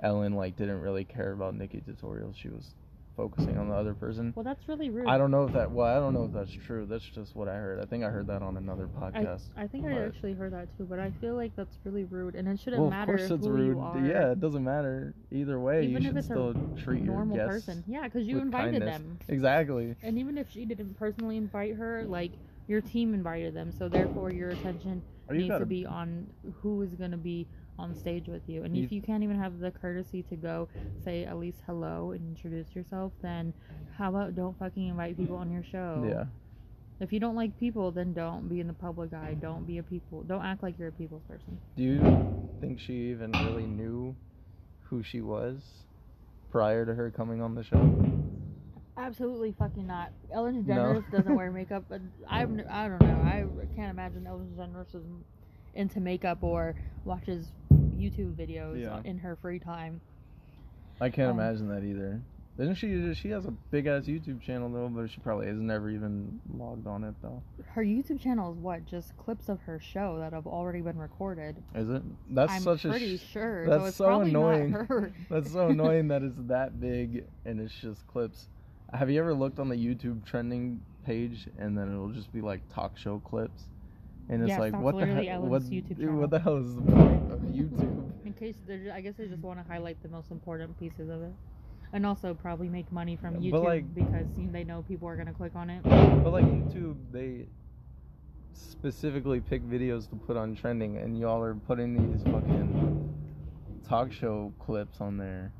Ellen 0.00 0.34
like 0.34 0.56
didn't 0.56 0.80
really 0.80 1.04
care 1.04 1.32
about 1.32 1.54
Nikki 1.54 1.80
tutorials. 1.80 2.36
She 2.36 2.48
was 2.48 2.74
focusing 3.16 3.58
on 3.58 3.68
the 3.68 3.74
other 3.74 3.94
person. 3.94 4.32
Well, 4.34 4.44
that's 4.44 4.68
really 4.68 4.90
rude. 4.90 5.06
I 5.06 5.18
don't 5.18 5.30
know 5.30 5.44
if 5.44 5.52
that. 5.52 5.70
Well, 5.70 5.86
I 5.86 5.98
don't 6.00 6.14
know 6.14 6.24
if 6.24 6.32
that's 6.32 6.50
true. 6.50 6.86
That's 6.86 7.04
just 7.04 7.36
what 7.36 7.48
I 7.48 7.54
heard. 7.54 7.80
I 7.80 7.84
think 7.84 8.04
I 8.04 8.08
heard 8.08 8.26
that 8.28 8.42
on 8.42 8.56
another 8.56 8.88
podcast. 9.00 9.42
I 9.56 9.66
think 9.66 9.86
I 9.86 9.92
actually 10.04 10.32
heard 10.32 10.52
that 10.52 10.76
too, 10.76 10.84
but 10.84 10.98
I 10.98 11.10
feel 11.20 11.34
like 11.34 11.54
that's 11.56 11.76
really 11.84 12.04
rude, 12.04 12.34
and 12.34 12.48
it 12.48 12.58
shouldn't 12.58 12.80
well, 12.82 12.90
matter 12.90 13.12
of 13.14 13.18
course 13.18 13.30
it's 13.30 13.46
who 13.46 13.52
rude. 13.52 13.76
you 13.76 13.80
are. 13.80 13.98
Yeah, 13.98 14.32
it 14.32 14.40
doesn't 14.40 14.64
matter 14.64 15.14
either 15.30 15.60
way. 15.60 15.84
Even 15.86 16.02
you 16.02 16.08
if 16.08 16.14
should 16.14 16.24
still 16.24 16.54
treat 16.82 17.02
your 17.04 17.14
normal 17.14 17.36
guests 17.36 17.66
person. 17.66 17.84
Yeah, 17.86 18.04
because 18.04 18.26
you 18.26 18.38
invited 18.38 18.80
kindness. 18.80 18.98
them, 18.98 19.18
Exactly. 19.28 19.94
and 20.02 20.18
even 20.18 20.38
if 20.38 20.50
she 20.50 20.64
didn't 20.64 20.98
personally 20.98 21.36
invite 21.36 21.74
her, 21.76 22.04
like 22.04 22.32
your 22.68 22.80
team 22.80 23.14
invited 23.14 23.54
them, 23.54 23.72
so 23.72 23.88
therefore 23.88 24.30
your 24.30 24.50
attention 24.50 25.02
oh, 25.28 25.32
you 25.34 25.40
needs 25.42 25.58
to 25.58 25.66
be 25.66 25.84
on 25.86 26.26
who 26.60 26.82
is 26.82 26.94
going 26.94 27.10
to 27.10 27.16
be 27.16 27.46
on 27.78 27.94
stage 27.94 28.28
with 28.28 28.42
you. 28.48 28.64
And 28.64 28.76
You- 28.76 28.84
if 28.84 28.92
you 28.92 29.02
can't 29.02 29.22
even 29.24 29.38
have 29.38 29.58
the 29.58 29.70
courtesy 29.70 30.22
to 30.24 30.36
go 30.36 30.68
say 31.04 31.24
at 31.24 31.38
least 31.38 31.62
hello 31.66 32.12
and 32.12 32.28
introduce 32.28 32.74
yourself, 32.74 33.12
then 33.22 33.52
how 33.96 34.10
about 34.10 34.34
don't 34.34 34.56
fucking 34.58 34.86
invite 34.88 35.16
people 35.16 35.36
on 35.36 35.50
your 35.50 35.62
show? 35.62 36.06
Yeah. 36.08 36.26
If 37.00 37.12
you 37.12 37.18
don't 37.18 37.34
like 37.34 37.58
people, 37.58 37.90
then 37.90 38.12
don't 38.12 38.48
be 38.48 38.60
in 38.60 38.68
the 38.68 38.72
public 38.74 39.12
eye. 39.12 39.34
Don't 39.40 39.66
be 39.66 39.78
a 39.78 39.82
people. 39.82 40.22
Don't 40.22 40.44
act 40.44 40.62
like 40.62 40.78
you're 40.78 40.88
a 40.88 40.92
people's 40.92 41.24
person. 41.24 41.58
Do 41.76 41.82
you 41.82 42.58
think 42.60 42.78
she 42.78 43.10
even 43.10 43.40
really 43.42 43.66
knew 43.66 44.14
who 44.84 45.02
she 45.02 45.20
was 45.20 45.62
prior 46.50 46.86
to 46.86 46.94
her 46.94 47.10
coming 47.10 47.42
on 47.42 47.54
the 47.56 47.64
show? 47.64 48.21
Absolutely 48.96 49.52
fucking 49.58 49.86
not. 49.86 50.10
Ellen 50.32 50.64
No. 50.66 50.74
DeGeneres 50.74 51.10
doesn't 51.10 51.34
wear 51.34 51.50
makeup. 51.50 51.84
N- 51.90 52.12
I 52.28 52.42
don't 52.44 52.56
know. 52.58 53.22
I 53.24 53.46
can't 53.74 53.90
imagine 53.90 54.26
Ellen 54.26 54.52
DeGeneres 54.56 54.94
is 54.94 55.04
into 55.74 56.00
makeup 56.00 56.38
or 56.42 56.74
watches 57.04 57.52
YouTube 57.96 58.34
videos 58.34 58.80
Yeah. 58.80 59.00
in 59.04 59.18
her 59.18 59.36
free 59.36 59.58
time. 59.58 60.00
I 61.00 61.08
can't 61.08 61.30
Um, 61.30 61.40
imagine 61.40 61.68
that 61.68 61.82
either. 61.84 62.20
Isn't 62.58 62.74
she? 62.74 63.14
She 63.14 63.30
has 63.30 63.46
a 63.46 63.50
big 63.70 63.86
ass 63.86 64.04
YouTube 64.04 64.42
channel 64.42 64.68
though, 64.70 64.88
but 64.90 65.08
she 65.10 65.20
probably 65.20 65.46
has 65.46 65.56
never 65.58 65.88
even 65.88 66.38
logged 66.54 66.86
on 66.86 67.02
it 67.02 67.14
though. 67.22 67.42
Her 67.68 67.82
YouTube 67.82 68.20
channel 68.20 68.52
is 68.52 68.58
what? 68.58 68.84
Just 68.84 69.16
clips 69.16 69.48
of 69.48 69.58
her 69.62 69.80
show 69.80 70.18
that 70.18 70.34
have 70.34 70.46
already 70.46 70.82
been 70.82 70.98
recorded. 70.98 71.56
Is 71.74 71.88
it? 71.88 72.02
That's 72.34 72.52
I'm 72.52 72.60
such 72.60 72.84
a. 72.84 72.90
pretty 72.90 73.16
sh- 73.16 73.22
sure. 73.22 73.66
that's 73.66 73.96
so 73.96 74.04
so 74.04 74.20
annoying. 74.20 74.72
That's 75.30 75.50
so 75.50 75.68
annoying 75.68 76.08
that 76.08 76.22
it's 76.22 76.36
that 76.48 76.78
big 76.78 77.24
and 77.46 77.58
it's 77.58 77.74
just 77.80 78.06
clips. 78.06 78.48
Have 78.92 79.10
you 79.10 79.18
ever 79.20 79.32
looked 79.34 79.58
on 79.58 79.68
the 79.68 79.76
YouTube 79.76 80.24
trending 80.24 80.80
page 81.04 81.48
and 81.58 81.76
then 81.76 81.90
it'll 81.90 82.10
just 82.10 82.32
be 82.32 82.40
like 82.40 82.60
talk 82.72 82.96
show 82.98 83.18
clips? 83.20 83.64
And 84.28 84.42
it's 84.42 84.50
Yes, 84.50 84.60
like 84.60 84.74
what 84.74 84.92
the 84.92 84.98
literally 85.00 85.26
hell? 85.26 85.46
Ellen's 85.46 85.50
What, 85.50 85.62
YouTube 85.72 85.96
dude, 85.96 86.14
what 86.14 86.30
the 86.30 86.38
hell 86.38 86.58
is 86.58 86.74
the 86.76 86.82
point 86.82 87.32
of 87.32 87.40
YouTube? 87.40 88.10
In 88.24 88.32
case 88.34 88.56
they're, 88.66 88.92
I 88.94 89.00
guess 89.00 89.14
they 89.16 89.26
just 89.26 89.42
want 89.42 89.58
to 89.58 89.64
highlight 89.70 90.02
the 90.02 90.08
most 90.08 90.30
important 90.30 90.78
pieces 90.78 91.08
of 91.08 91.22
it, 91.22 91.32
and 91.92 92.06
also 92.06 92.34
probably 92.34 92.68
make 92.68 92.90
money 92.92 93.16
from 93.16 93.34
But, 93.34 93.42
YouTube 93.42 93.64
like- 93.64 93.94
because 93.94 94.26
they 94.52 94.64
know 94.64 94.82
people 94.82 95.08
are 95.08 95.16
gonna 95.16 95.32
click 95.32 95.56
on 95.56 95.70
it. 95.70 95.82
But 95.82 96.30
like 96.30 96.44
YouTube, 96.44 96.96
they 97.10 97.46
specifically 98.52 99.40
pick 99.40 99.62
videos 99.62 100.08
to 100.10 100.16
put 100.16 100.36
on 100.36 100.54
trending, 100.54 100.98
and 100.98 101.18
y'all 101.18 101.42
are 101.42 101.54
putting 101.54 102.12
these 102.12 102.22
fucking 102.24 103.14
talk 103.88 104.12
show 104.12 104.52
clips 104.58 105.00
on 105.00 105.16
there. 105.16 105.52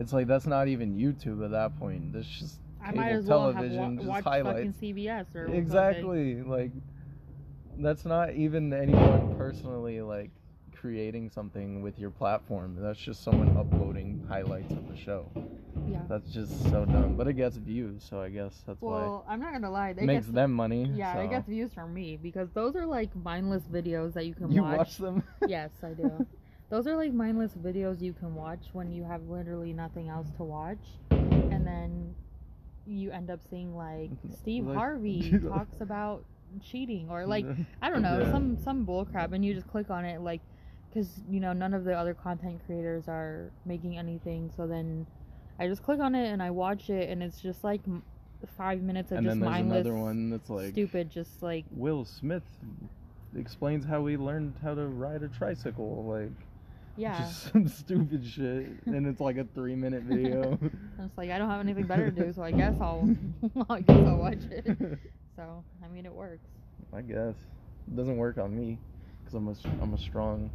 It's 0.00 0.12
like 0.12 0.26
that's 0.26 0.46
not 0.46 0.68
even 0.68 0.94
YouTube 0.96 1.44
at 1.44 1.50
that 1.52 1.78
point. 1.78 2.12
That's 2.12 2.26
just 2.26 2.58
I 2.82 2.86
cable 2.86 3.00
might 3.00 3.12
as 3.12 3.24
well 3.26 3.46
have 3.46 3.54
television, 3.56 3.96
wa- 3.96 4.02
just 4.02 4.08
watched 4.08 4.24
highlights. 4.26 4.76
fucking 4.76 4.94
CBS 4.94 5.20
or 5.34 5.44
something. 5.44 5.54
Exactly. 5.54 6.42
Like 6.42 6.72
that's 7.78 8.04
not 8.04 8.32
even 8.34 8.72
anyone 8.72 9.34
personally 9.36 10.00
like 10.00 10.30
creating 10.74 11.30
something 11.30 11.82
with 11.82 11.98
your 11.98 12.10
platform. 12.10 12.76
That's 12.78 12.98
just 12.98 13.22
someone 13.24 13.56
uploading 13.56 14.24
highlights 14.28 14.72
of 14.72 14.86
the 14.88 14.96
show. 14.96 15.30
Yeah. 15.88 16.02
That's 16.08 16.30
just 16.30 16.62
so 16.64 16.84
dumb. 16.84 17.14
But 17.16 17.26
it 17.26 17.34
gets 17.34 17.56
views, 17.56 18.04
so 18.08 18.20
I 18.20 18.28
guess 18.28 18.62
that's 18.66 18.80
Well, 18.82 19.24
I'm 19.28 19.40
not 19.40 19.52
gonna 19.52 19.70
lie. 19.70 19.88
why 19.88 19.92
They 19.94 20.02
it 20.02 20.06
makes 20.06 20.26
get, 20.26 20.34
them 20.34 20.52
money. 20.52 20.90
Yeah, 20.94 21.14
so. 21.14 21.20
it 21.20 21.30
gets 21.30 21.48
views 21.48 21.72
from 21.72 21.94
me 21.94 22.16
because 22.22 22.48
those 22.52 22.76
are 22.76 22.86
like 22.86 23.14
mindless 23.16 23.62
videos 23.64 24.12
that 24.14 24.26
you 24.26 24.34
can 24.34 24.52
You 24.52 24.62
watch. 24.62 24.76
watch 24.78 24.96
them? 24.98 25.22
yes, 25.48 25.70
I 25.82 25.90
do. 25.94 26.26
Those 26.70 26.86
are 26.86 26.96
like 26.96 27.12
mindless 27.12 27.52
videos 27.54 28.00
you 28.00 28.12
can 28.12 28.34
watch 28.34 28.60
when 28.72 28.90
you 28.90 29.04
have 29.04 29.22
literally 29.28 29.72
nothing 29.72 30.08
else 30.08 30.28
to 30.38 30.42
watch, 30.44 30.78
and 31.10 31.66
then 31.66 32.14
you 32.86 33.10
end 33.10 33.30
up 33.30 33.40
seeing 33.50 33.76
like 33.76 34.10
Steve 34.38 34.66
Like- 34.66 34.76
Harvey 34.76 35.38
talks 35.48 35.80
about 35.80 36.24
cheating 36.62 37.08
or 37.10 37.26
like 37.26 37.44
I 37.82 37.90
don't 37.90 38.02
know 38.02 38.20
Yeah. 38.20 38.30
some 38.32 38.56
some 38.62 38.86
bullcrap, 38.86 39.32
and 39.32 39.44
you 39.44 39.54
just 39.54 39.68
click 39.68 39.90
on 39.90 40.04
it 40.04 40.20
like 40.20 40.40
because 40.88 41.08
you 41.28 41.40
know 41.40 41.52
none 41.52 41.74
of 41.74 41.84
the 41.84 41.92
other 41.94 42.14
content 42.14 42.60
creators 42.66 43.08
are 43.08 43.50
making 43.66 43.98
anything, 43.98 44.50
so 44.56 44.66
then 44.66 45.06
I 45.58 45.68
just 45.68 45.82
click 45.82 46.00
on 46.00 46.14
it 46.14 46.26
and 46.28 46.42
I 46.42 46.50
watch 46.50 46.90
it, 46.90 47.08
and 47.10 47.22
it's 47.22 47.40
just 47.40 47.62
like 47.62 47.80
five 48.56 48.82
minutes 48.82 49.10
of 49.12 49.18
and 49.18 49.26
just 49.26 49.38
mindless, 49.38 49.86
another 49.86 49.96
one 49.96 50.30
that's 50.30 50.50
like 50.50 50.72
stupid, 50.72 51.10
just 51.10 51.42
like 51.42 51.64
Will 51.70 52.04
Smith 52.04 52.42
explains 53.36 53.84
how 53.84 54.04
he 54.06 54.16
learned 54.16 54.54
how 54.62 54.74
to 54.74 54.86
ride 54.86 55.22
a 55.22 55.28
tricycle. 55.28 56.04
Like 56.04 56.32
yeah. 56.96 57.18
just 57.18 57.52
some 57.52 57.68
stupid 57.68 58.24
shit, 58.24 58.68
and 58.86 59.06
it's 59.06 59.20
like 59.20 59.36
a 59.36 59.44
three 59.54 59.74
minute 59.74 60.02
video. 60.04 60.58
And 60.60 60.70
it's 60.98 61.18
like 61.18 61.30
I 61.30 61.38
don't 61.38 61.50
have 61.50 61.60
anything 61.60 61.86
better 61.86 62.10
to 62.10 62.24
do, 62.24 62.32
so 62.32 62.42
I 62.42 62.52
guess 62.52 62.76
I'll 62.80 63.08
I 63.70 63.80
guess 63.80 64.06
I'll 64.06 64.16
watch 64.16 64.44
it. 64.50 64.98
So 65.36 65.64
I 65.82 65.88
mean, 65.88 66.06
it 66.06 66.12
works. 66.12 66.46
I 66.92 67.00
guess 67.00 67.34
it 67.88 67.96
doesn't 67.96 68.16
work 68.16 68.38
on 68.38 68.56
me 68.56 68.78
because 69.20 69.34
I'm 69.34 69.48
a 69.48 69.54
I'm 69.82 69.94
a 69.94 69.98
strong 69.98 70.50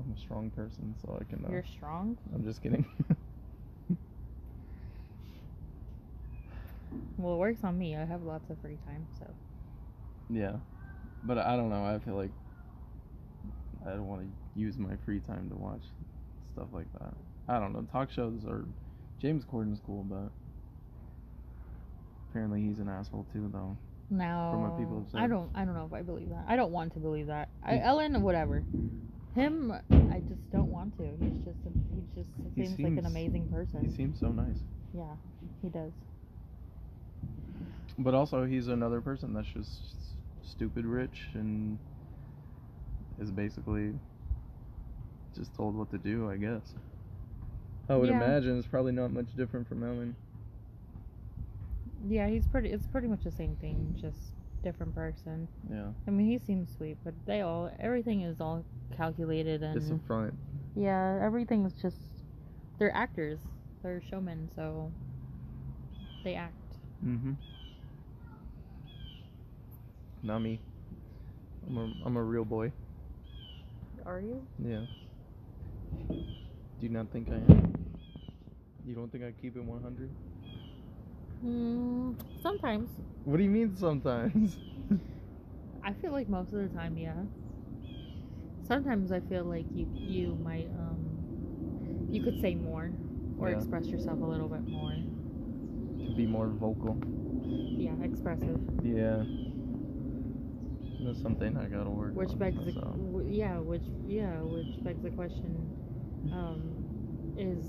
I'm 0.00 0.12
a 0.12 0.18
strong 0.18 0.50
person, 0.50 0.94
so 1.00 1.18
I 1.20 1.24
can. 1.24 1.44
Uh, 1.44 1.50
You're 1.50 1.64
strong. 1.64 2.18
I'm 2.34 2.44
just 2.44 2.62
kidding. 2.62 2.84
Well, 7.16 7.34
it 7.34 7.38
works 7.38 7.64
on 7.64 7.78
me. 7.78 7.96
I 7.96 8.04
have 8.04 8.22
lots 8.22 8.50
of 8.50 8.58
free 8.60 8.78
time, 8.86 9.06
so 9.18 9.26
yeah, 10.28 10.56
but 11.24 11.38
I 11.38 11.56
don't 11.56 11.70
know. 11.70 11.84
I 11.84 11.98
feel 11.98 12.16
like 12.16 12.30
I 13.86 13.90
don't 13.90 14.06
want 14.06 14.22
to 14.22 14.28
use 14.60 14.76
my 14.78 14.96
free 15.04 15.20
time 15.20 15.48
to 15.50 15.56
watch 15.56 15.82
stuff 16.54 16.68
like 16.72 16.86
that. 17.00 17.14
I 17.48 17.58
don't 17.58 17.72
know. 17.72 17.82
Talk 17.92 18.10
shows 18.10 18.44
are 18.48 18.64
James 19.20 19.44
Corden's 19.44 19.80
cool, 19.84 20.04
but 20.04 20.30
apparently 22.30 22.60
he's 22.62 22.78
an 22.78 22.88
asshole 22.88 23.26
too, 23.32 23.48
though. 23.52 23.76
No, 24.10 24.50
From 24.52 24.62
what 24.62 24.78
people 24.78 24.98
have 24.98 25.14
I 25.14 25.24
said. 25.24 25.30
don't. 25.30 25.50
I 25.54 25.64
don't 25.64 25.74
know 25.74 25.86
if 25.86 25.92
I 25.94 26.02
believe 26.02 26.28
that. 26.28 26.44
I 26.46 26.54
don't 26.56 26.70
want 26.72 26.92
to 26.94 26.98
believe 27.00 27.26
that. 27.28 27.48
I. 27.64 27.78
Ellen, 27.78 28.20
whatever. 28.22 28.62
Him, 29.34 29.72
I 29.72 30.20
just 30.28 30.50
don't 30.52 30.70
want 30.70 30.96
to. 30.98 31.04
He's 31.18 31.32
just. 31.44 31.56
A, 31.66 31.70
he 31.94 32.02
just 32.14 32.28
He 32.54 32.66
seems, 32.66 32.78
like 32.80 32.98
an 32.98 33.06
amazing 33.06 33.48
person. 33.48 33.82
He 33.88 33.90
seems 33.96 34.20
so 34.20 34.28
nice. 34.28 34.58
yeah, 34.94 35.14
he 35.62 35.68
does. 35.70 35.92
But 37.98 38.12
also, 38.14 38.44
he's 38.44 38.68
another 38.68 39.00
person 39.00 39.32
that's 39.32 39.48
just 39.48 39.70
stupid 40.42 40.84
rich 40.84 41.28
and 41.34 41.78
is 43.20 43.30
basically 43.30 43.92
just 45.34 45.54
told 45.54 45.74
what 45.74 45.90
to 45.90 45.98
do, 45.98 46.30
I 46.30 46.36
guess. 46.36 46.74
I 47.88 47.96
would 47.96 48.08
Yeah. 48.08 48.16
imagine 48.16 48.58
it's 48.58 48.66
probably 48.68 48.92
not 48.92 49.12
much 49.12 49.34
different 49.36 49.66
from 49.66 49.82
Ellen. 49.82 50.14
Yeah, 52.08 52.28
he's 52.28 52.46
pretty. 52.46 52.70
It's 52.70 52.86
pretty 52.86 53.08
much 53.08 53.24
the 53.24 53.30
same 53.30 53.56
thing, 53.56 53.94
just 54.00 54.32
different 54.62 54.94
person. 54.94 55.48
Yeah. 55.70 55.92
I 56.06 56.10
mean, 56.10 56.26
he 56.26 56.38
seems 56.38 56.70
sweet, 56.76 56.96
but 57.04 57.14
they 57.26 57.42
all. 57.42 57.70
Everything 57.78 58.22
is 58.22 58.40
all 58.40 58.64
calculated 58.96 59.62
and. 59.62 59.76
It's 59.76 59.90
a 59.90 59.98
front. 60.06 60.34
Yeah, 60.74 61.18
everything's 61.22 61.80
just 61.80 61.98
they're 62.78 62.94
actors. 62.94 63.38
They're 63.82 64.00
showmen, 64.00 64.48
so 64.54 64.90
they 66.24 66.34
act. 66.34 66.54
Mm-hmm. 67.04 67.32
Not 70.22 70.38
me. 70.40 70.60
I'm 71.66 71.76
a, 71.78 71.92
I'm 72.06 72.16
a 72.16 72.22
real 72.22 72.44
boy. 72.44 72.72
Are 74.04 74.20
you? 74.20 74.46
Yeah. 74.58 74.80
Do 76.08 76.86
you 76.86 76.88
not 76.88 77.10
think 77.12 77.28
I 77.30 77.34
am? 77.36 77.72
You 78.86 78.94
don't 78.94 79.10
think 79.12 79.24
I 79.24 79.32
keep 79.40 79.56
it 79.56 79.62
100? 79.64 80.10
Mm, 81.44 82.16
sometimes. 82.42 82.90
What 83.24 83.36
do 83.36 83.44
you 83.44 83.50
mean 83.50 83.76
sometimes? 83.76 84.56
I 85.84 85.92
feel 85.94 86.12
like 86.12 86.28
most 86.28 86.52
of 86.52 86.58
the 86.58 86.68
time, 86.76 86.96
yeah. 86.96 87.14
Sometimes 88.66 89.12
I 89.12 89.20
feel 89.20 89.44
like 89.44 89.66
you 89.74 89.86
you 89.94 90.38
might 90.42 90.68
um 90.78 92.08
you 92.10 92.22
could 92.22 92.40
say 92.40 92.54
more 92.54 92.90
or 93.38 93.50
Yeah. 93.50 93.56
express 93.56 93.86
yourself 93.86 94.20
a 94.20 94.24
little 94.24 94.48
bit 94.48 94.66
more. 94.68 94.92
to 96.06 96.12
be 96.16 96.26
more 96.26 96.48
vocal. 96.48 96.96
Yeah, 97.44 97.94
expressive. 98.02 98.58
Yeah. 98.82 99.24
That's 101.00 101.20
something 101.20 101.56
I 101.56 101.66
gotta 101.66 101.90
work 101.90 102.14
Which 102.14 102.30
on 102.30 102.38
begs 102.38 102.64
the 102.64 102.72
yeah, 103.32 103.58
which 103.58 103.82
yeah, 104.06 104.40
which 104.42 104.82
begs 104.84 105.02
the 105.02 105.10
question 105.10 105.50
um 106.32 106.60
is 107.36 107.64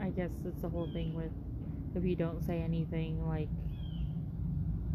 I 0.00 0.10
guess 0.10 0.30
it's 0.44 0.60
the 0.62 0.68
whole 0.68 0.88
thing 0.92 1.14
with 1.14 1.32
if 1.94 2.04
you 2.04 2.16
don't 2.16 2.42
say 2.44 2.60
anything 2.60 3.26
like 3.28 3.48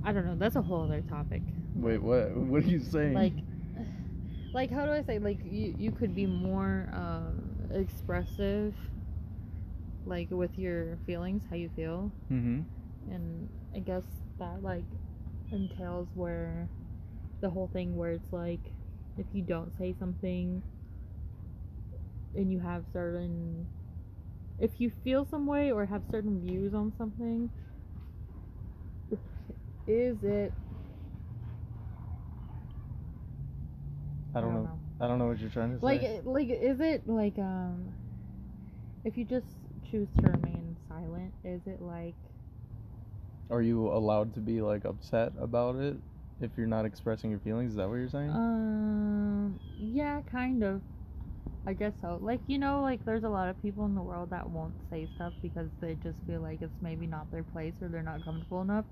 I 0.04 0.12
don't 0.12 0.26
know, 0.26 0.36
that's 0.36 0.56
a 0.56 0.62
whole 0.62 0.84
other 0.84 1.02
topic. 1.02 1.42
Wait, 1.76 2.02
what? 2.02 2.36
What 2.36 2.64
are 2.64 2.68
you 2.68 2.80
saying? 2.80 3.14
like 3.14 3.34
like 4.54 4.72
how 4.72 4.86
do 4.86 4.92
i 4.92 5.02
say 5.02 5.20
like 5.20 5.40
you 5.44 5.76
you 5.78 5.92
could 5.92 6.16
be 6.16 6.26
more 6.26 6.90
um 6.94 7.36
expressive 7.74 8.74
like 10.06 10.28
with 10.32 10.58
your 10.58 10.98
feelings 11.06 11.44
how 11.50 11.56
you 11.56 11.70
feel 11.76 12.12
Mm-hmm. 12.32 12.62
and 13.14 13.50
i 13.76 13.80
guess 13.80 14.04
that 14.40 14.64
like 14.64 14.86
entails 15.52 16.08
where 16.16 16.68
the 17.42 17.50
whole 17.50 17.70
thing 17.72 17.96
where 17.96 18.12
it's 18.12 18.32
like 18.34 18.72
if 19.18 19.26
you 19.34 19.42
don't 19.44 19.74
say 19.78 19.94
something 19.98 20.64
and 22.36 22.52
you 22.52 22.60
have 22.60 22.86
certain 22.94 23.68
if 24.60 24.80
you 24.80 24.90
feel 25.04 25.26
some 25.26 25.46
way 25.48 25.72
or 25.72 25.86
have 25.86 26.04
certain 26.12 26.42
views 26.46 26.74
on 26.74 26.94
something 26.98 27.50
is 29.88 30.24
it 30.24 30.54
I 34.34 34.42
don't 34.42 34.54
know. 34.54 34.70
I 35.00 35.08
don't 35.08 35.20
know 35.20 35.28
what 35.28 35.40
you're 35.40 35.50
trying 35.50 35.74
to 35.78 35.82
like 35.82 36.02
say. 36.02 36.22
like 36.26 36.50
is 36.50 36.80
it 36.80 37.08
like 37.08 37.38
um 37.40 37.94
if 39.04 39.18
you 39.18 39.26
just 39.26 39.48
choose 39.84 40.10
to 40.20 40.28
remain 40.30 40.78
silent 40.88 41.34
is 41.44 41.62
it 41.68 41.82
like 41.82 42.16
Are 43.50 43.62
you 43.62 43.88
allowed 43.88 44.34
to 44.36 44.40
be 44.42 44.62
like 44.62 44.86
upset 44.86 45.34
about 45.40 45.76
it 45.76 45.98
if 46.42 46.52
you're 46.58 46.68
not 46.68 46.86
expressing 46.86 47.30
your 47.32 47.40
feelings? 47.40 47.72
Is 47.72 47.78
that 47.78 47.88
what 47.88 47.96
you're 47.96 48.10
saying? 48.10 48.30
um 48.30 49.60
yeah 49.80 50.22
kind 50.30 50.64
of 50.64 50.82
i 51.66 51.74
guess 51.74 51.94
so 52.02 52.18
like 52.22 52.42
you 52.48 52.58
know 52.58 52.82
like 52.82 53.04
there's 53.06 53.24
a 53.24 53.30
lot 53.30 53.48
of 53.50 53.62
people 53.62 53.86
in 53.86 53.96
the 53.96 54.02
world 54.02 54.30
that 54.30 54.50
won't 54.50 54.74
say 54.90 55.08
stuff 55.16 55.34
because 55.42 55.70
they 55.82 55.96
just 56.04 56.18
feel 56.28 56.42
like 56.42 56.62
it's 56.62 56.76
maybe 56.82 57.08
not 57.08 57.30
their 57.32 57.44
place 57.44 57.74
or 57.82 57.88
they're 57.88 58.04
not 58.04 58.24
comfortable 58.24 58.62
enough 58.62 58.86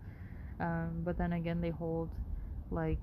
um 0.60 1.01
but 1.03 1.17
then 1.17 1.34
again 1.34 1.62
they 1.62 1.69
hold 1.69 2.10
like 2.71 2.99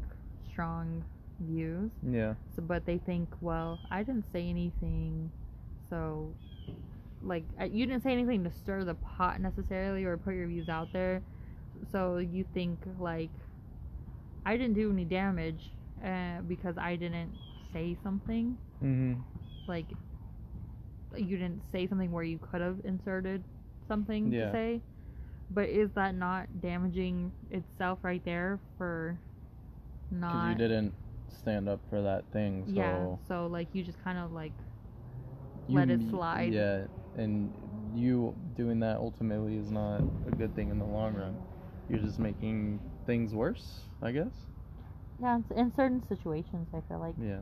strong 0.51 1.05
views 1.41 1.91
yeah. 2.11 2.35
So, 2.55 2.63
but 2.63 2.85
they 2.85 2.99
think, 2.99 3.29
well, 3.41 3.81
I 3.91 4.03
didn't 4.03 4.27
say 4.31 4.47
anything, 4.49 5.31
so 5.89 6.35
like 7.23 7.45
you 7.71 7.87
didn't 7.87 8.03
say 8.03 8.13
anything 8.13 8.45
to 8.45 8.51
stir 8.51 8.85
the 8.85 8.95
pot 8.95 9.41
necessarily 9.41 10.05
or 10.05 10.17
put 10.17 10.35
your 10.35 10.49
views 10.49 10.69
out 10.69 10.93
there. 10.93 11.23
So 11.91 12.19
you 12.19 12.45
think 12.53 12.79
like 13.01 13.31
I 14.45 14.57
didn't 14.57 14.75
do 14.75 14.91
any 14.91 15.05
damage 15.05 15.71
uh, 16.05 16.41
because 16.49 16.77
I 16.79 16.97
didn't 16.97 17.31
say 17.73 17.97
something. 18.03 18.57
Mm-hmm. 18.83 19.21
Like 19.67 19.87
you 21.17 21.37
didn't 21.37 21.63
say 21.71 21.87
something 21.87 22.11
where 22.11 22.25
you 22.25 22.39
could 22.39 22.61
have 22.61 22.77
inserted 22.85 23.43
something 23.87 24.33
Yeah. 24.33 24.47
to 24.47 24.53
say. 24.53 24.81
But 25.51 25.69
is 25.69 25.91
that 25.95 26.15
not 26.15 26.49
damaging 26.63 27.31
itself 27.51 27.99
right 28.03 28.25
there 28.25 28.59
for 28.79 29.19
Because 30.11 30.33
not? 30.35 30.49
you 30.51 30.55
didn't 30.57 30.95
stand 31.29 31.69
up 31.69 31.81
for 31.91 32.01
that 32.03 32.25
thing. 32.33 32.65
So 32.67 32.73
Yeah. 32.73 33.17
So 33.29 33.47
like 33.47 33.69
you 33.75 33.83
just 33.83 34.03
kind 34.03 34.19
of 34.19 34.33
like 34.33 34.53
you 35.69 35.77
let 35.77 35.91
it 35.91 36.01
slide. 36.11 36.53
Yeah, 36.53 36.87
and 37.17 37.53
you 37.95 38.35
doing 38.57 38.81
that 38.81 38.97
ultimately 38.97 39.57
is 39.57 39.71
not 39.71 40.01
a 40.27 40.31
good 40.37 40.55
thing 40.55 40.71
in 40.71 40.79
the 40.79 40.85
long 40.87 41.15
run. 41.15 41.37
You're 41.89 42.01
just 42.01 42.19
making 42.19 42.81
things 43.07 43.35
worse, 43.35 43.83
I 44.03 44.11
guess. 44.11 44.33
Yeah, 45.21 45.39
in 45.57 45.73
certain 45.75 46.03
situations, 46.09 46.69
I 46.75 46.81
feel 46.89 46.99
like. 46.99 47.15
Yeah. 47.23 47.41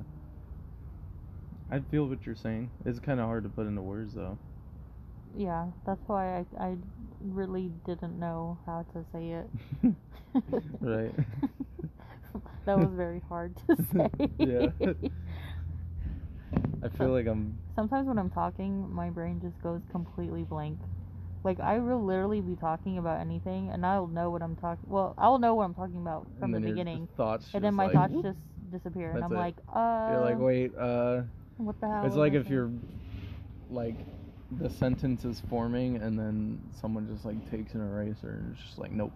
I 1.71 1.81
feel 1.81 2.07
what 2.07 2.27
you're 2.27 2.35
saying. 2.35 2.71
It's 2.85 2.99
kind 2.99 3.21
of 3.21 3.27
hard 3.27 3.45
to 3.45 3.49
put 3.49 3.67
into 3.67 3.81
words, 3.81 4.15
though. 4.15 4.37
Yeah, 5.37 5.67
that's 5.87 6.03
why 6.07 6.39
I, 6.39 6.47
I 6.59 6.77
really 7.21 7.71
didn't 7.87 8.19
know 8.19 8.59
how 8.67 8.85
to 8.93 9.05
say 9.13 9.31
it. 9.31 9.47
Right. 10.81 11.13
that 12.65 12.79
was 12.79 12.91
very 12.95 13.23
hard 13.29 13.55
to 13.69 13.77
say. 13.93 14.09
Yeah. 14.39 14.93
I 16.83 16.89
feel 16.89 17.09
like 17.11 17.27
I'm. 17.27 17.59
Sometimes 17.77 18.09
when 18.09 18.19
I'm 18.19 18.31
talking, 18.31 18.93
my 18.93 19.11
brain 19.11 19.41
just 19.41 19.61
goes 19.63 19.81
completely 19.91 20.43
blank. 20.45 20.79
Like 21.43 21.59
I 21.61 21.79
will 21.79 22.05
literally 22.05 22.41
be 22.41 22.55
talking 22.55 22.99
about 22.99 23.21
anything, 23.21 23.71
and 23.71 23.85
I'll 23.87 24.07
know 24.07 24.31
what 24.31 24.43
I'm 24.43 24.57
talking. 24.57 24.85
Well, 24.87 25.15
I'll 25.17 25.39
know 25.39 25.55
what 25.55 25.65
I'm 25.65 25.75
talking 25.75 25.97
about 25.97 26.27
from 26.39 26.53
the 26.53 26.61
beginning, 26.61 27.09
thoughts. 27.17 27.49
and 27.55 27.65
then 27.65 27.75
my 27.75 27.87
like, 27.87 27.95
thoughts 27.95 28.13
just 28.23 28.39
disappear, 28.71 29.13
and 29.13 29.25
I'm 29.25 29.33
it. 29.33 29.37
like, 29.37 29.57
uh, 29.75 30.09
You're 30.11 30.21
like, 30.21 30.39
wait. 30.39 30.73
Uh, 30.77 31.23
what 31.57 31.81
the 31.81 31.89
hell? 31.89 32.05
it's 32.05 32.17
like 32.17 32.35
if 32.35 32.45
saying?" 32.45 32.55
you're 32.55 32.71
like 33.71 33.97
the 34.59 34.69
sentence 34.69 35.25
is 35.25 35.41
forming, 35.49 35.97
and 35.97 36.19
then 36.19 36.61
someone 36.79 37.09
just 37.09 37.25
like 37.25 37.51
takes 37.51 37.75
an 37.75 37.81
eraser 37.81 38.31
and 38.31 38.53
it's 38.53 38.63
just 38.63 38.79
like, 38.79 38.93
nope, 38.93 39.13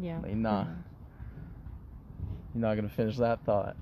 yeah, 0.00 0.18
like, 0.22 0.34
nah. 0.34 0.64
much. 0.64 0.68
you're 2.54 2.60
not 2.62 2.74
gonna 2.76 2.88
finish 2.88 3.16
that 3.18 3.44
thought. 3.44 3.76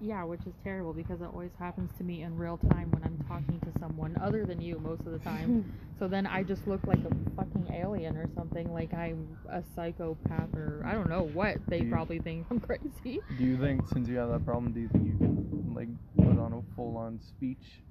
Yeah, 0.00 0.22
which 0.22 0.42
is 0.46 0.54
terrible 0.62 0.92
because 0.92 1.20
it 1.20 1.24
always 1.32 1.50
happens 1.58 1.90
to 1.98 2.04
me 2.04 2.22
in 2.22 2.36
real 2.38 2.56
time 2.70 2.90
when 2.92 3.02
I'm 3.02 3.18
talking 3.26 3.58
to 3.60 3.80
someone 3.80 4.16
other 4.22 4.44
than 4.44 4.60
you 4.60 4.78
most 4.78 5.00
of 5.00 5.12
the 5.12 5.18
time. 5.18 5.72
so 5.98 6.06
then 6.06 6.24
I 6.24 6.44
just 6.44 6.68
look 6.68 6.86
like 6.86 7.00
a 7.00 7.10
fucking 7.34 7.72
alien 7.72 8.16
or 8.16 8.28
something, 8.36 8.72
like 8.72 8.94
I'm 8.94 9.36
a 9.50 9.62
psychopath 9.74 10.54
or 10.54 10.84
I 10.86 10.92
don't 10.92 11.10
know 11.10 11.22
what. 11.32 11.56
They 11.66 11.80
you- 11.80 11.90
probably 11.90 12.20
think 12.20 12.46
I'm 12.50 12.60
crazy. 12.60 13.20
Do 13.38 13.44
you 13.44 13.58
think, 13.58 13.88
since 13.88 14.08
you 14.08 14.16
have 14.18 14.30
that 14.30 14.44
problem, 14.44 14.72
do 14.72 14.80
you 14.80 14.88
think 14.88 15.04
you 15.06 15.16
can 15.18 15.74
like 15.74 15.88
put 16.16 16.38
on 16.38 16.52
a 16.52 16.76
full-on 16.76 17.20
speech 17.20 17.82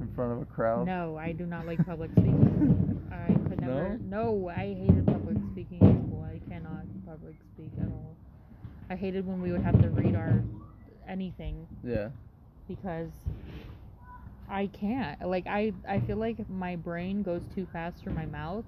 in 0.00 0.08
front 0.14 0.32
of 0.32 0.42
a 0.42 0.46
crowd? 0.46 0.86
No, 0.86 1.16
I 1.16 1.30
do 1.30 1.46
not 1.46 1.64
like 1.64 1.84
public 1.86 2.10
speaking. 2.12 3.08
I 3.12 3.32
could 3.48 3.60
never. 3.60 3.98
No, 4.02 4.48
I 4.48 4.74
hated 4.74 5.06
public 5.06 5.36
speaking 5.52 5.78
in 5.80 6.02
school. 6.08 6.26
I 6.28 6.40
cannot 6.50 6.82
public 7.06 7.36
speak 7.54 7.70
at 7.80 7.86
all. 7.86 8.16
I 8.90 8.96
hated 8.96 9.26
when 9.26 9.40
we 9.40 9.52
would 9.52 9.62
have 9.62 9.80
to 9.80 9.88
read 9.90 10.16
our 10.16 10.42
anything 11.08 11.66
Yeah. 11.84 12.08
because 12.68 13.10
I 14.48 14.68
can't. 14.68 15.20
Like 15.26 15.46
I 15.46 15.72
I 15.88 16.00
feel 16.00 16.16
like 16.16 16.48
my 16.48 16.76
brain 16.76 17.22
goes 17.22 17.42
too 17.54 17.66
fast 17.72 17.98
through 17.98 18.14
my 18.14 18.26
mouth. 18.26 18.64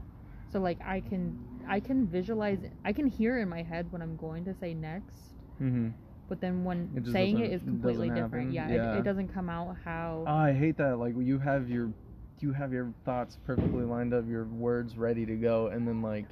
So 0.53 0.61
like 0.61 0.79
I 0.85 1.01
can 1.01 1.39
I 1.69 1.81
can 1.81 2.07
visualize 2.07 2.59
I 2.85 2.93
can 2.93 3.07
hear 3.07 3.39
in 3.39 3.49
my 3.49 3.63
head 3.63 3.91
what 3.93 4.03
I'm 4.03 4.17
going 4.17 4.45
to 4.47 4.55
say 4.55 4.75
next, 4.75 5.35
Mm-hmm. 5.61 5.89
but 6.29 6.41
then 6.41 6.65
when 6.65 6.91
It 6.97 7.13
saying 7.13 7.39
it 7.41 7.53
is 7.53 7.63
completely 7.63 8.09
different. 8.09 8.33
happen. 8.33 8.53
Yeah, 8.53 8.69
Yeah. 8.71 8.95
It, 8.95 8.99
it 9.01 9.05
doesn't 9.05 9.29
come 9.29 9.49
out 9.51 9.77
how 9.85 10.25
Oh, 10.27 10.31
I 10.35 10.53
hate 10.53 10.77
that. 10.79 10.99
Like 10.99 11.15
you 11.19 11.39
have 11.39 11.69
your, 11.69 11.93
you 12.41 12.53
have 12.53 12.73
your 12.73 12.93
thoughts 13.05 13.39
perfectly 13.45 13.85
lined 13.85 14.15
up, 14.15 14.27
your 14.29 14.45
words 14.47 14.97
ready 14.97 15.27
to 15.27 15.37
go, 15.37 15.67
and 15.69 15.87
then 15.87 16.01
like, 16.03 16.27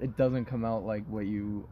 it 0.00 0.16
doesn't 0.16 0.46
come 0.46 0.64
out 0.64 0.84
like 0.84 1.04
what 1.06 1.26
you 1.26 1.68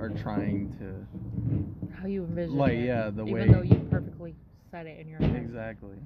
are 0.00 0.10
trying 0.10 0.72
to 0.78 1.94
How 2.00 2.06
you 2.06 2.24
envision 2.24 2.56
like 2.56 2.74
it, 2.74 2.86
yeah 2.86 3.10
the 3.10 3.22
even 3.26 3.32
way 3.34 3.48
though 3.48 3.62
you 3.62 3.76
perfectly 3.90 4.34
said 4.70 4.86
it 4.86 5.00
in 5.00 5.08
your 5.08 5.18
head. 5.18 5.36
exactly 5.36 5.96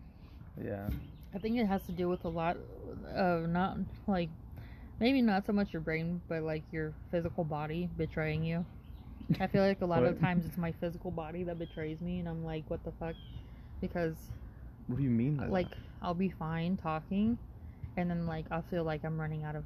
yeah 0.62 0.88
I 1.34 1.38
think 1.38 1.58
it 1.58 1.66
has 1.66 1.82
to 1.84 1.92
do 1.92 2.08
with 2.08 2.24
a 2.24 2.28
lot 2.28 2.56
of 3.14 3.48
not 3.48 3.78
like 4.06 4.28
maybe 5.00 5.22
not 5.22 5.46
so 5.46 5.52
much 5.52 5.72
your 5.72 5.80
brain, 5.80 6.20
but 6.28 6.42
like 6.42 6.62
your 6.70 6.92
physical 7.10 7.42
body 7.42 7.88
betraying 7.96 8.44
you. 8.44 8.64
I 9.40 9.46
feel 9.46 9.62
like 9.66 9.80
a 9.80 9.86
lot 9.86 10.04
of 10.04 10.20
times 10.26 10.44
it's 10.44 10.58
my 10.58 10.72
physical 10.72 11.10
body 11.10 11.42
that 11.44 11.58
betrays 11.58 12.00
me, 12.02 12.18
and 12.18 12.28
I'm 12.28 12.44
like, 12.44 12.64
what 12.68 12.84
the 12.84 12.92
fuck? 13.00 13.14
Because 13.80 14.14
what 14.86 14.96
do 14.98 15.02
you 15.02 15.10
mean 15.10 15.36
by 15.36 15.44
that? 15.44 15.52
like 15.52 15.68
I'll 16.02 16.14
be 16.14 16.28
fine 16.28 16.76
talking, 16.76 17.38
and 17.96 18.10
then 18.10 18.26
like 18.26 18.44
I'll 18.50 18.64
feel 18.70 18.84
like 18.84 19.02
I'm 19.04 19.18
running 19.18 19.42
out 19.44 19.56
of 19.56 19.64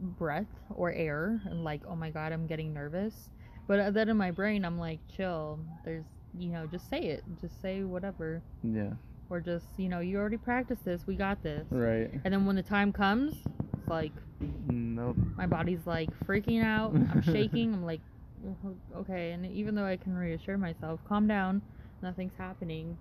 breath 0.00 0.46
or 0.74 0.92
air, 0.92 1.40
and 1.46 1.64
like 1.64 1.82
oh 1.88 1.96
my 1.96 2.10
god, 2.10 2.32
I'm 2.32 2.46
getting 2.46 2.72
nervous. 2.72 3.30
But 3.68 3.94
then 3.94 4.08
in 4.08 4.16
my 4.16 4.30
brain, 4.30 4.64
I'm 4.64 4.78
like, 4.78 4.98
chill. 5.14 5.58
There's 5.84 6.04
you 6.38 6.48
know, 6.48 6.66
just 6.66 6.88
say 6.88 7.00
it, 7.00 7.22
just 7.40 7.60
say 7.60 7.82
whatever, 7.82 8.42
yeah 8.62 8.90
or 9.30 9.40
just 9.40 9.66
you 9.78 9.88
know, 9.88 10.00
you 10.00 10.18
already 10.18 10.36
practiced 10.36 10.84
this, 10.84 11.06
we 11.06 11.14
got 11.16 11.42
this. 11.42 11.66
right 11.70 12.10
And 12.24 12.32
then 12.34 12.44
when 12.46 12.56
the 12.56 12.62
time 12.62 12.92
comes, 12.92 13.34
it's 13.78 13.88
like 13.88 14.12
nope 14.68 15.16
my 15.36 15.46
body's 15.46 15.86
like 15.86 16.10
freaking 16.26 16.62
out. 16.64 16.92
I'm 16.94 17.22
shaking. 17.22 17.72
I'm 17.74 17.84
like, 17.84 18.00
"Oh, 18.46 18.74
okay. 19.00 19.32
And 19.32 19.46
even 19.46 19.74
though 19.74 19.84
I 19.86 19.96
can 19.96 20.16
reassure 20.16 20.58
myself, 20.58 21.00
calm 21.08 21.26
down, 21.26 21.62
nothing's 22.02 22.34
happening. 22.36 22.96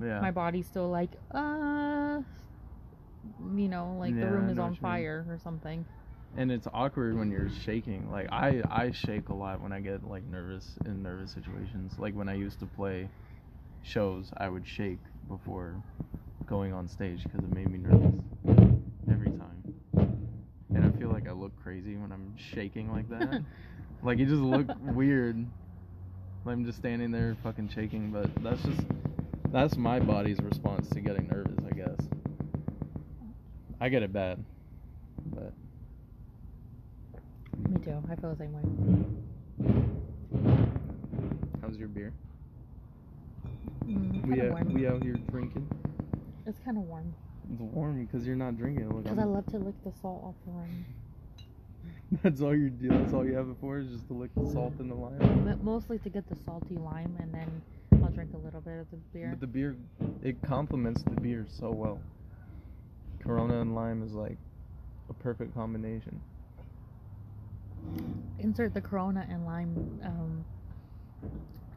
yeah 0.00 0.20
My 0.20 0.30
body's 0.30 0.66
still 0.66 0.90
like, 0.90 1.10
uh, 1.32 2.20
you 3.56 3.68
know, 3.68 3.96
like 3.98 4.18
the 4.18 4.26
room 4.26 4.48
is 4.48 4.58
on 4.58 4.70
you 4.70 4.70
mean. 4.72 4.80
fire 4.80 5.26
or 5.28 5.38
something. 5.38 5.84
And 6.36 6.50
it's 6.50 6.66
awkward 6.72 7.16
when 7.16 7.30
you're 7.30 7.50
shaking. 7.64 8.10
Like 8.10 8.28
i 8.30 8.62
i 8.70 8.90
shake 8.90 9.28
a 9.28 9.34
lot 9.34 9.60
when 9.60 9.72
i 9.72 9.80
get 9.80 10.08
like 10.08 10.24
nervous 10.24 10.72
in 10.84 11.02
nervous 11.02 11.32
situations. 11.32 11.92
Like 11.98 12.14
when 12.14 12.28
i 12.28 12.34
used 12.34 12.58
to 12.60 12.66
play 12.66 13.08
shows 13.82 14.30
i 14.38 14.48
would 14.48 14.66
shake 14.66 14.98
before 15.28 15.74
going 16.46 16.72
on 16.72 16.88
stage 16.88 17.22
because 17.22 17.40
it 17.40 17.54
made 17.54 17.70
me 17.70 17.78
nervous 17.78 18.14
every 19.10 19.30
time. 19.30 20.18
And 20.74 20.84
i 20.84 20.98
feel 20.98 21.10
like 21.10 21.28
i 21.28 21.32
look 21.32 21.52
crazy 21.62 21.96
when 21.96 22.10
i'm 22.12 22.34
shaking 22.36 22.90
like 22.92 23.08
that. 23.10 23.42
Like 24.02 24.18
it 24.18 24.26
just 24.26 24.42
look 24.42 24.66
weird. 24.82 25.38
Like 26.44 26.52
i'm 26.52 26.64
just 26.66 26.76
standing 26.76 27.10
there 27.10 27.36
fucking 27.42 27.70
shaking 27.70 28.10
but 28.10 28.28
that's 28.42 28.62
just 28.62 28.82
that's 29.50 29.76
my 29.76 29.98
body's 29.98 30.38
response 30.40 30.90
to 30.90 31.00
getting 31.00 31.26
nervous 31.28 31.58
i 31.66 31.74
guess. 31.74 31.96
I 33.80 33.88
get 33.88 34.02
it 34.02 34.12
bad 34.12 34.44
but 35.26 35.52
Me 37.58 37.78
too. 37.84 38.02
I 38.10 38.16
feel 38.16 38.30
the 38.30 38.36
same 38.36 38.52
way. 38.52 38.62
How's 41.62 41.76
your 41.76 41.88
beer? 41.88 42.12
Mm, 43.86 44.26
We 44.26 44.40
out, 44.42 44.66
we 44.66 44.86
out 44.86 45.02
here 45.02 45.14
drinking. 45.30 45.68
It's 46.46 46.58
kind 46.64 46.76
of 46.76 46.84
warm 46.84 47.14
It's 47.52 47.60
warm 47.60 48.04
because 48.04 48.26
you're 48.26 48.36
not 48.36 48.56
drinking. 48.56 48.88
Because 48.88 49.18
I'm- 49.18 49.32
love 49.32 49.46
to 49.46 49.58
lick 49.58 49.74
the 49.84 49.92
salt 49.92 50.22
off 50.24 50.34
the 50.46 50.52
rim. 50.52 50.84
That's 52.22 52.40
all 52.40 52.54
you 52.54 52.70
do. 52.70 52.88
That's 52.88 53.12
all 53.12 53.24
you 53.26 53.34
have 53.34 53.48
it 53.48 53.56
for 53.60 53.78
is 53.78 53.88
just 53.88 54.06
to 54.08 54.14
lick 54.14 54.30
the 54.36 54.46
salt 54.52 54.74
and 54.78 54.90
the 54.90 54.94
lime. 54.94 55.44
But 55.44 55.62
mostly 55.62 55.98
to 56.00 56.08
get 56.08 56.28
the 56.28 56.36
salty 56.36 56.76
lime, 56.76 57.16
and 57.18 57.32
then 57.34 57.62
I'll 58.02 58.10
drink 58.10 58.30
a 58.34 58.38
little 58.38 58.60
bit 58.60 58.78
of 58.78 58.90
the 58.90 58.96
beer. 59.12 59.30
But 59.30 59.40
the 59.40 59.46
beer, 59.46 59.76
it 60.22 60.40
complements 60.42 61.02
the 61.02 61.20
beer 61.20 61.46
so 61.48 61.70
well. 61.70 61.98
Corona 63.20 63.60
and 63.60 63.74
lime 63.74 64.02
is 64.02 64.12
like 64.12 64.36
a 65.08 65.14
perfect 65.14 65.54
combination. 65.54 66.20
Insert 68.38 68.74
the 68.74 68.80
Corona 68.80 69.26
and 69.30 69.44
lime. 69.46 70.00
Um, 70.04 70.44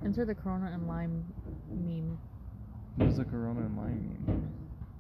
insert 0.04 0.28
the 0.28 0.36
Corona 0.36 0.72
and 0.74 0.88
lime 0.88 1.26
meme. 1.70 2.18
What 2.96 3.08
does 3.08 3.18
the 3.18 3.26
Corona 3.26 3.62
and 3.62 3.78
lime 3.78 4.18
meme? 4.28 4.52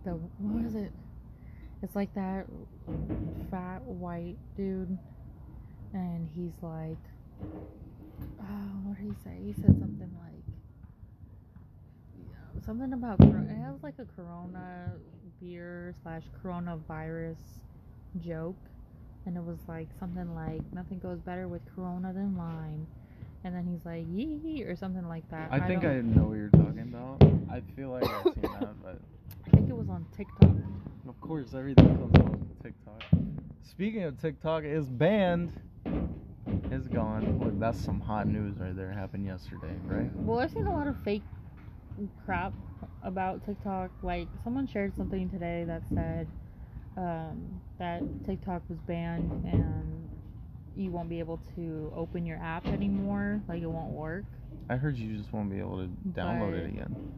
The 0.06 0.12
what 0.12 0.65
is 0.65 0.76
it? 0.76 0.91
It's 1.84 1.96
like 1.96 2.13
that 2.15 2.46
fat 3.52 3.82
white 3.84 4.38
dude, 4.56 4.98
and 5.93 6.28
he's 6.36 6.54
like, 6.62 6.98
oh, 8.41 8.72
what 8.84 8.98
did 8.98 9.06
he 9.06 9.13
say? 9.24 9.38
He 9.46 9.54
said 9.54 9.78
something 9.80 10.12
like, 10.24 10.43
yeah, 12.32 12.62
something 12.65 12.93
about 12.93 13.20
it 13.20 13.58
has 13.78 13.84
like 13.84 14.00
a 14.00 14.06
Corona 14.15 14.91
beer 15.39 15.93
slash 16.02 16.24
coronavirus 16.43 17.38
joke, 18.20 18.58
and 19.28 19.36
it 19.36 19.44
was 19.44 19.60
like 19.68 19.88
something 20.00 20.34
like 20.34 20.62
nothing 20.74 20.98
goes 21.00 21.20
better 21.20 21.48
with 21.50 21.62
Corona 21.76 22.13
than 22.13 22.36
lime. 22.38 22.88
And 23.44 23.54
then 23.54 23.68
he's 23.68 23.86
like, 23.86 24.06
yee, 24.10 24.63
or 24.63 24.76
something 24.76 25.08
like 25.08 25.30
that. 25.30 25.50
I 25.52 25.60
think 25.60 25.82
don't- 25.84 25.92
I 25.92 26.02
know 26.02 26.30
what 26.30 26.38
you're 26.38 26.50
talking 26.50 26.80
about. 26.94 27.22
I 27.52 27.62
feel 27.76 27.90
like 27.90 28.04
I've 28.10 28.24
seen 28.24 28.42
that, 28.42 28.82
but 28.84 29.00
I 29.46 29.50
think 29.52 29.70
it 29.70 29.76
was 29.78 29.90
on 29.90 30.06
TikTok. 30.16 30.50
of 31.08 31.22
course 31.22 31.54
everything 31.54 31.86
comes 31.98 32.16
on 32.18 32.50
TikTok. 32.63 33.04
Speaking 33.63 34.04
of 34.04 34.20
TikTok, 34.20 34.63
it's 34.63 34.88
banned. 34.88 35.54
It's 36.72 36.88
gone. 36.88 37.40
Look, 37.44 37.60
that's 37.60 37.78
some 37.80 38.00
hot 38.00 38.28
news 38.28 38.58
right 38.60 38.76
there. 38.76 38.92
Happened 38.92 39.26
yesterday, 39.26 39.74
right? 39.86 40.10
Well, 40.16 40.40
I've 40.40 40.52
seen 40.52 40.68
a 40.68 40.74
lot 40.74 40.88
of 40.88 40.96
fake 41.04 41.22
crap 42.26 42.54
about 43.04 43.46
TikTok. 43.46 43.92
Like, 44.02 44.28
someone 44.44 44.68
shared 44.68 44.96
something 44.96 45.30
today 45.30 45.66
that 45.68 45.84
said 45.94 46.28
um, 46.97 47.62
that 47.79 48.01
TikTok 48.25 48.63
was 48.69 48.79
banned 48.88 49.31
and 49.45 50.10
you 50.75 50.91
won't 50.91 51.10
be 51.10 51.19
able 51.19 51.39
to 51.55 51.91
open 51.95 52.25
your 52.25 52.38
app 52.38 52.65
anymore. 52.67 53.41
Like, 53.47 53.62
it 53.62 53.67
won't 53.67 53.91
work. 53.91 54.25
I 54.69 54.75
heard 54.75 54.97
you 54.97 55.15
just 55.17 55.31
won't 55.31 55.49
be 55.49 55.60
able 55.60 55.77
to 55.77 55.89
download 56.12 56.53
it 56.53 56.65
again. 56.67 57.13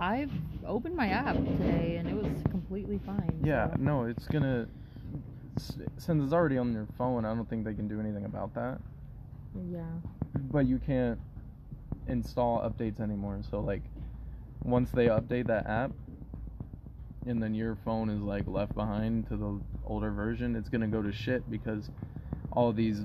I've 0.00 0.30
opened 0.66 0.96
my 0.96 1.08
app 1.08 1.36
today 1.36 1.96
and 1.96 2.08
it 2.08 2.14
was 2.14 2.42
completely 2.50 3.00
fine. 3.04 3.40
Yeah, 3.44 3.70
so- 3.70 3.76
no, 3.78 4.04
it's 4.04 4.26
gonna. 4.28 4.68
Since 5.58 6.22
it's 6.22 6.32
already 6.34 6.58
on 6.58 6.72
your 6.72 6.86
phone, 6.98 7.24
I 7.24 7.34
don't 7.34 7.48
think 7.48 7.64
they 7.64 7.72
can 7.74 7.88
do 7.88 7.98
anything 7.98 8.26
about 8.26 8.54
that. 8.54 8.78
Yeah. 9.70 9.84
But 10.50 10.66
you 10.66 10.78
can't 10.78 11.18
install 12.08 12.60
updates 12.60 13.00
anymore. 13.00 13.40
So 13.50 13.60
like, 13.60 13.82
once 14.64 14.90
they 14.90 15.06
update 15.06 15.46
that 15.46 15.66
app, 15.66 15.92
and 17.26 17.42
then 17.42 17.54
your 17.54 17.76
phone 17.84 18.08
is 18.08 18.20
like 18.22 18.46
left 18.46 18.74
behind 18.74 19.28
to 19.28 19.36
the 19.36 19.60
older 19.84 20.10
version, 20.10 20.54
it's 20.56 20.68
gonna 20.68 20.86
go 20.88 21.02
to 21.02 21.12
shit 21.12 21.48
because 21.50 21.90
all 22.52 22.72
these 22.72 23.04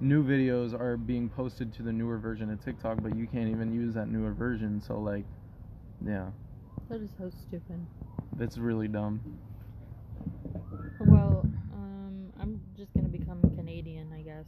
new 0.00 0.24
videos 0.24 0.72
are 0.78 0.96
being 0.96 1.28
posted 1.28 1.72
to 1.74 1.82
the 1.82 1.92
newer 1.92 2.18
version 2.18 2.50
of 2.50 2.64
TikTok, 2.64 3.02
but 3.02 3.14
you 3.16 3.26
can't 3.26 3.48
even 3.50 3.72
use 3.72 3.94
that 3.94 4.08
newer 4.08 4.32
version. 4.32 4.80
So 4.80 4.98
like, 4.98 5.24
yeah, 6.04 6.26
That 6.88 7.02
is 7.02 7.10
so 7.18 7.30
stupid. 7.30 7.86
that's 8.36 8.56
really 8.58 8.88
dumb. 8.88 9.20
Well, 11.00 11.44
um, 11.74 12.32
I'm 12.40 12.60
just 12.76 12.92
gonna 12.94 13.08
become 13.08 13.40
Canadian, 13.56 14.12
I 14.12 14.22
guess. 14.22 14.46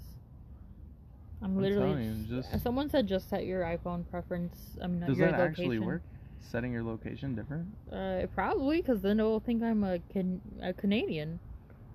I'm 1.42 1.57
I'm 1.57 1.62
literally. 1.62 2.05
you, 2.05 2.25
just- 2.42 2.62
Someone 2.62 2.88
said 2.88 3.07
just 3.07 3.29
set 3.29 3.44
your 3.46 3.62
iPhone 3.62 4.09
preference. 4.11 4.77
Mean, 4.81 5.01
Does 5.01 5.18
your 5.18 5.31
that 5.31 5.40
actually 5.40 5.79
work? 5.81 6.03
Setting 6.51 6.73
your 6.73 6.83
location 6.83 7.35
different? 7.35 7.67
Uh, 7.91 8.27
probably 8.35 8.81
because 8.83 9.01
then 9.01 9.17
they'll 9.19 9.41
think 9.41 9.63
I'm 9.63 9.85
a, 9.85 9.99
can- 10.13 10.41
a 10.63 10.73
Canadian. 10.73 11.39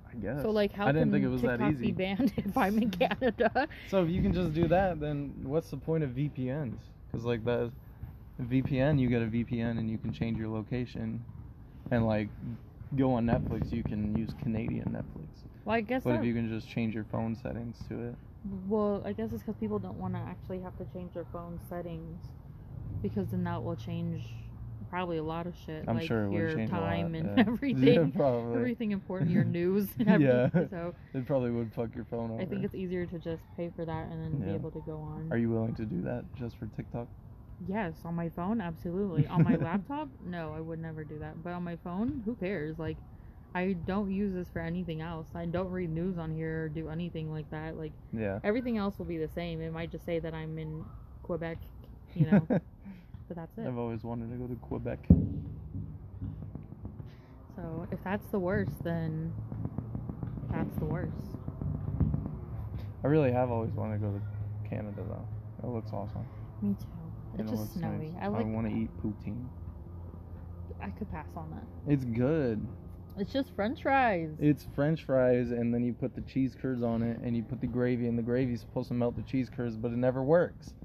I 0.10 0.16
guess. 0.16 0.42
So 0.42 0.50
like, 0.52 0.72
how 0.72 0.88
I 0.88 0.92
didn't 0.92 1.12
think 1.12 1.26
it 1.26 1.28
was 1.28 1.42
TikTok 1.42 1.60
that 1.60 1.70
be 1.80 1.88
easy. 1.88 1.92
banned 1.92 2.34
if 2.38 2.58
I'm 2.58 2.78
in 2.78 2.90
Canada? 2.92 3.68
So 3.90 4.04
if 4.04 4.10
you 4.10 4.22
can 4.22 4.34
just 4.34 4.54
do 4.54 4.68
that, 4.70 5.00
then 5.00 5.34
what's 5.44 5.70
the 5.70 5.78
point 5.78 6.04
of 6.04 6.12
VPNs? 6.12 6.80
Because 7.12 7.26
like 7.26 7.44
that 7.46 7.72
VPN, 8.42 9.00
you 9.00 9.10
get 9.10 9.22
a 9.22 9.26
VPN 9.26 9.78
and 9.78 9.90
you 9.90 9.98
can 9.98 10.14
change 10.14 10.38
your 10.38 10.48
location, 10.48 11.24
and 11.92 12.08
like 12.08 12.30
go 12.96 13.14
on 13.14 13.26
Netflix, 13.26 13.72
you 13.72 13.84
can 13.84 14.16
use 14.18 14.30
Canadian 14.42 14.90
Netflix. 14.90 15.28
Well, 15.66 15.76
I 15.76 15.82
guess. 15.82 16.04
But 16.04 16.12
That, 16.12 16.20
if 16.20 16.26
you 16.26 16.34
can 16.34 16.50
just 16.50 16.70
change 16.70 16.94
your 16.96 17.06
phone 17.12 17.36
settings 17.36 17.78
to 17.90 18.10
it, 18.10 18.16
well, 18.68 19.02
I 19.06 19.14
guess 19.14 19.32
it's 19.34 19.42
because 19.44 19.58
people 19.60 19.80
don't 19.80 20.00
want 20.00 20.14
to 20.14 20.20
actually 20.22 20.62
have 20.62 20.78
to 20.78 20.86
change 20.94 21.14
their 21.14 21.26
phone 21.34 21.60
settings, 21.70 22.22
because 23.02 23.28
then 23.30 23.44
that 23.46 23.64
will 23.64 23.76
change 23.76 24.24
probably 24.90 25.18
a 25.18 25.24
lot 25.24 25.46
of 25.46 25.54
shit, 25.66 25.84
I'm 25.88 25.98
like 25.98 26.08
sure 26.08 26.32
your 26.32 26.66
time 26.68 27.12
lot. 27.12 27.22
and 27.22 27.38
yeah. 27.38 27.44
everything. 27.48 28.14
Yeah, 28.18 28.54
everything 28.56 28.92
important, 29.00 29.32
your 29.32 29.44
news 29.60 29.90
and 30.00 30.22
Yeah. 30.22 30.50
everything. 30.54 30.70
So 30.70 30.94
It 31.14 31.26
probably 31.26 31.52
would 31.52 31.74
fuck 31.74 31.94
your 31.94 32.06
phone 32.06 32.32
over. 32.32 32.42
I 32.42 32.46
think 32.46 32.64
it's 32.64 32.74
easier 32.76 33.06
to 33.06 33.20
just 33.20 33.44
pay 33.58 33.70
for 33.76 33.84
that 33.86 34.08
and 34.10 34.24
then 34.24 34.40
be 34.48 34.54
able 34.54 34.72
to 34.72 34.80
go 34.86 34.98
on. 35.00 35.28
Are 35.32 35.38
you 35.38 35.50
willing 35.50 35.76
to 35.76 35.86
do 35.86 36.02
that 36.04 36.24
just 36.36 36.58
for 36.58 36.68
TikTok? 36.68 37.08
Yes, 37.68 37.96
on 38.06 38.14
my 38.16 38.30
phone, 38.30 38.62
absolutely. 38.62 39.26
on 39.28 39.44
my 39.44 39.56
laptop, 39.56 40.08
no, 40.26 40.54
I 40.56 40.62
would 40.62 40.80
never 40.80 41.04
do 41.04 41.18
that. 41.20 41.44
But 41.44 41.54
on 41.54 41.64
my 41.64 41.76
phone, 41.84 42.22
who 42.24 42.36
cares? 42.36 42.78
Like, 42.80 42.98
I 43.56 43.74
don't 43.88 44.12
use 44.12 44.34
this 44.34 44.48
for 44.54 44.60
anything 44.60 45.02
else. 45.02 45.28
I 45.36 45.46
don't 45.46 45.72
read 45.72 45.90
news 45.90 46.18
on 46.20 46.34
here 46.34 46.66
or 46.66 46.70
do 46.70 46.88
anything 46.90 47.32
like 47.32 47.50
that. 47.52 47.76
Like, 47.78 47.94
Yeah. 48.14 48.40
everything 48.44 48.78
else 48.78 48.98
will 49.00 49.06
be 49.08 49.18
the 49.18 49.28
same. 49.30 49.60
It 49.62 49.74
might 49.74 49.92
just 49.92 50.06
say 50.06 50.20
that 50.20 50.34
I'm 50.36 50.58
in 50.60 50.86
Quebec, 51.24 51.58
you 52.16 52.28
know, 52.32 52.48
but 53.28 53.38
that's 53.38 53.58
it. 53.58 53.68
I've 53.68 53.78
always 53.78 54.04
wanted 54.04 54.32
to 54.32 54.38
go 54.38 54.48
to 54.48 54.56
Quebec. 54.56 55.00
So 57.56 57.88
if 57.92 58.00
that's 58.04 58.26
the 58.32 58.40
worst, 58.40 58.84
then 58.84 59.34
that's 60.52 60.78
the 60.78 60.86
worst. 60.86 61.12
I 63.04 63.08
really 63.08 63.32
have 63.32 63.52
always 63.52 63.72
wanted 63.72 64.00
to 64.00 64.08
go 64.08 64.12
to 64.13 64.70
Canada 64.70 65.02
though. 65.08 65.28
It 65.63 65.72
looks 65.72 65.92
awesome. 65.92 66.26
Me 66.62 66.76
too. 66.80 66.86
It's 67.40 67.52
it 67.52 67.56
just 67.56 67.74
snowy. 67.74 68.10
nice. 68.10 68.13
I 68.22 68.28
like. 68.28 68.46
want 68.46 68.68
to 68.68 68.74
eat 68.74 68.90
poutine. 69.02 69.46
I 70.82 70.90
could 70.90 71.12
pass 71.12 71.28
on 71.36 71.50
that. 71.52 71.92
It's 71.92 72.06
good. 72.06 72.66
It's 73.18 73.34
just 73.34 73.56
French 73.56 73.82
fries. 73.82 74.30
It's 74.40 74.68
French 74.76 75.04
fries, 75.04 75.50
and 75.50 75.74
then 75.74 75.84
you 75.84 75.94
put 75.94 76.13
the 76.13 76.22
cheese 76.22 76.56
curds 76.60 76.84
on 76.84 77.02
it, 77.02 77.20
and 77.24 77.36
you 77.36 77.42
put 77.42 77.62
the 77.62 77.68
gravy, 77.68 78.08
and 78.08 78.18
the 78.18 78.22
gravy's 78.22 78.62
supposed 78.62 78.90
to 78.90 78.94
melt 78.94 79.16
the 79.16 79.24
cheese 79.24 79.50
curds, 79.50 79.76
but 79.76 79.92
it 79.92 79.98
never 79.98 80.24
works. 80.24 80.76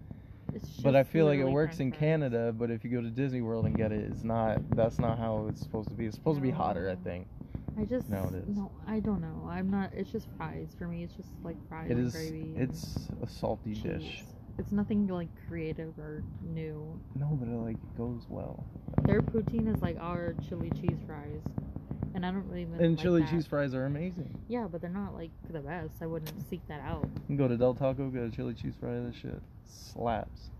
But 0.82 0.96
I 0.96 1.04
feel 1.04 1.26
like 1.26 1.38
it 1.38 1.48
works 1.48 1.80
in 1.80 1.92
Canada. 1.92 2.52
But 2.56 2.70
if 2.70 2.84
you 2.84 2.90
go 2.90 3.00
to 3.00 3.10
Disney 3.10 3.40
World 3.40 3.66
and 3.66 3.76
get 3.76 3.92
it, 3.92 4.00
it's 4.10 4.24
not. 4.24 4.58
That's 4.76 4.98
not 4.98 5.18
how 5.18 5.46
it's 5.48 5.60
supposed 5.62 5.88
to 5.90 5.94
be. 5.94 6.06
It's 6.06 6.16
supposed 6.16 6.38
to 6.38 6.42
be 6.42 6.50
hotter, 6.50 6.90
I 6.90 6.96
think. 6.96 7.26
I 7.78 7.84
just 7.84 8.10
No, 8.10 8.28
it 8.28 8.34
is. 8.48 8.56
No, 8.56 8.70
I 8.86 9.00
don't 9.00 9.20
know. 9.20 9.48
I'm 9.48 9.70
not. 9.70 9.90
It's 9.94 10.10
just 10.10 10.26
fries 10.36 10.74
for 10.78 10.86
me. 10.86 11.04
It's 11.04 11.14
just 11.14 11.30
like 11.42 11.56
fries 11.68 11.90
It 11.90 11.96
and 11.96 12.12
gravy. 12.12 12.54
It's 12.56 13.08
a 13.22 13.26
salty 13.26 13.74
cheese. 13.74 13.82
dish. 13.82 14.24
It's 14.58 14.72
nothing 14.72 15.06
like 15.06 15.28
creative 15.48 15.98
or 15.98 16.22
new. 16.42 17.00
No, 17.14 17.38
but 17.40 17.48
it 17.48 17.56
like 17.56 17.78
goes 17.96 18.26
well. 18.28 18.66
Their 19.04 19.22
poutine 19.22 19.74
is 19.74 19.80
like 19.80 19.96
our 19.98 20.34
chili 20.48 20.70
cheese 20.70 20.98
fries, 21.06 21.40
and 22.14 22.27
I 22.27 22.31
don't 22.31 22.46
really. 22.48 22.62
And 22.62 22.96
like 22.96 23.03
chili 23.03 23.22
that. 23.22 23.31
cheese 23.31 23.46
fries 23.46 23.75
are 23.75 23.85
amazing. 23.85 24.29
Yeah, 24.48 24.66
but 24.70 24.81
they're 24.81 24.90
not 24.90 25.14
like 25.14 25.31
the 25.51 25.61
best. 25.61 25.94
I 26.01 26.07
wouldn't 26.07 26.48
seek 26.48 26.66
that 26.68 26.81
out. 26.81 27.05
You 27.05 27.27
can 27.27 27.37
go 27.37 27.48
to 27.48 27.57
Del 27.57 27.75
Taco, 27.75 28.09
get 28.11 28.22
a 28.22 28.31
chili 28.31 28.55
cheese 28.55 28.75
fry. 28.79 28.92
That 28.92 29.14
shit 29.14 29.40
slaps. 29.66 30.51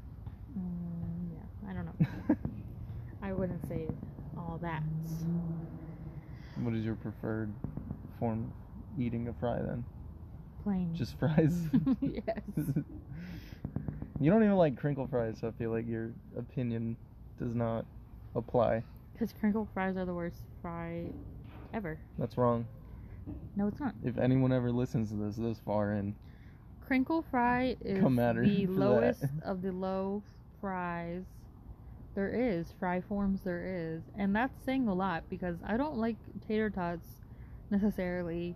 Mm, 0.59 1.35
yeah, 1.35 1.71
I 1.71 1.73
don't 1.73 1.87
know. 1.87 2.37
I 3.23 3.33
wouldn't 3.33 3.67
say 3.69 3.89
all 4.37 4.59
that. 4.63 4.83
what 6.57 6.75
is 6.75 6.85
your 6.85 6.97
preferred 6.97 7.53
form 8.19 8.53
of 8.97 9.01
eating 9.01 9.29
a 9.29 9.33
fry 9.35 9.59
then? 9.59 9.85
Plain. 10.63 10.95
Just 10.95 11.19
fries? 11.19 11.55
yes. 12.01 12.41
you 14.21 14.31
don't 14.31 14.43
even 14.43 14.57
like 14.57 14.77
crinkle 14.77 15.07
fries, 15.07 15.37
so 15.41 15.49
I 15.49 15.51
feel 15.53 15.71
like 15.71 15.89
your 15.89 16.11
opinion 16.37 16.97
does 17.39 17.55
not 17.55 17.85
apply. 18.35 18.83
Because 19.13 19.33
crinkle 19.39 19.69
fries 19.73 19.97
are 19.97 20.05
the 20.05 20.15
worst 20.15 20.43
fry 20.61 21.07
ever. 21.73 21.99
That's 22.19 22.37
wrong. 22.37 22.67
No, 23.57 23.67
it's 23.69 23.81
not. 23.81 23.95
If 24.03 24.19
anyone 24.19 24.53
ever 24.53 24.71
listens 24.73 25.11
to 25.11 25.17
this 25.17 25.37
this 25.37 25.59
far 25.65 25.93
in, 25.93 26.15
Crinkle 26.87 27.23
fry 27.31 27.77
is 27.81 28.01
Come 28.01 28.19
at 28.19 28.37
her 28.37 28.45
the 28.45 28.67
for 28.67 28.73
lowest 28.73 29.21
that. 29.23 29.31
of 29.45 29.63
the 29.63 29.73
low 29.73 30.23
fries 30.61 31.23
there 32.15 32.29
is. 32.31 32.73
Fry 32.79 33.01
forms 33.01 33.41
there 33.43 33.65
is. 33.65 34.03
And 34.19 34.35
that's 34.35 34.63
saying 34.65 34.89
a 34.89 34.95
lot 34.95 35.25
because 35.31 35.57
I 35.67 35.77
don't 35.77 35.97
like 35.99 36.17
tater 36.47 36.69
tots 36.71 37.07
necessarily 37.71 38.55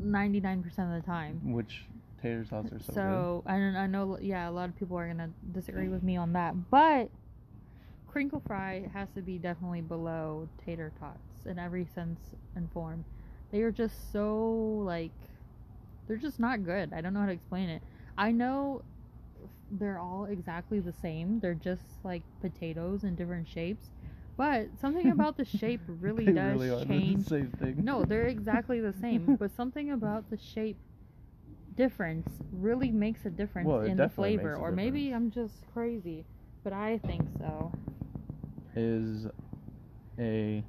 99% 0.00 0.66
of 0.96 1.02
the 1.02 1.06
time. 1.06 1.40
which 1.52 1.84
tater 2.20 2.44
tots 2.44 2.72
are 2.72 2.78
so, 2.80 2.92
So 2.92 3.42
I 3.46 3.58
don't- 3.58 3.76
I 3.76 3.86
know 3.86 4.18
yeah 4.20 4.48
a 4.48 4.52
lot 4.52 4.68
of 4.68 4.76
people 4.76 4.96
are 4.98 5.06
gonna 5.08 5.30
disagree 5.52 5.88
with 5.88 6.02
me 6.02 6.16
on 6.16 6.32
that, 6.34 6.70
but 6.70 7.10
crinkle 8.06 8.40
fry 8.40 8.88
has 8.92 9.08
to 9.12 9.22
be 9.22 9.38
definitely 9.38 9.80
below 9.80 10.48
tater 10.58 10.92
tots 11.00 11.31
in 11.46 11.58
every 11.58 11.86
sense 11.94 12.20
and 12.56 12.70
form. 12.72 13.04
They 13.50 13.62
are 13.62 13.72
just 13.72 14.12
so 14.12 14.82
like 14.84 15.12
they're 16.06 16.16
just 16.16 16.40
not 16.40 16.64
good. 16.64 16.92
I 16.92 17.00
don't 17.00 17.14
know 17.14 17.20
how 17.20 17.26
to 17.26 17.32
explain 17.32 17.68
it. 17.68 17.82
I 18.16 18.30
know 18.30 18.82
they're 19.70 19.98
all 19.98 20.26
exactly 20.26 20.80
the 20.80 20.92
same. 20.92 21.40
They're 21.40 21.54
just 21.54 21.84
like 22.04 22.22
potatoes 22.40 23.04
in 23.04 23.14
different 23.14 23.48
shapes, 23.48 23.88
but 24.36 24.68
something 24.80 25.10
about 25.12 25.36
the 25.36 25.44
shape 25.44 25.80
really 25.86 26.26
does 26.26 26.60
really 26.60 26.84
change 26.86 27.26
the 27.26 27.74
no, 27.76 28.04
they're 28.04 28.26
exactly 28.26 28.80
the 28.80 28.92
same, 28.92 29.36
but 29.38 29.50
something 29.56 29.90
about 29.92 30.28
the 30.30 30.36
shape 30.36 30.76
difference 31.76 32.28
really 32.52 32.90
makes 32.90 33.24
a 33.24 33.30
difference 33.30 33.68
Well, 33.68 33.82
in 33.82 33.96
the 33.96 34.08
flavor. 34.08 34.56
Or 34.56 34.72
maybe 34.72 35.12
I'm 35.12 35.30
just 35.30 35.54
crazy, 35.72 36.24
but 36.64 36.72
I 36.72 36.98
think 36.98 37.22
so. 37.38 37.72
is 38.74 39.26
a 40.18 40.62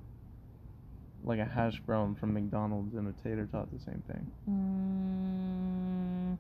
like 1.23 1.39
a 1.39 1.45
hash 1.45 1.79
brown 1.79 2.15
from 2.15 2.33
McDonald's 2.33 2.95
and 2.95 3.07
a 3.07 3.13
tater 3.23 3.47
tot 3.51 3.71
the 3.71 3.79
same 3.79 4.03
thing. 4.07 4.29
Mm, 4.49 6.37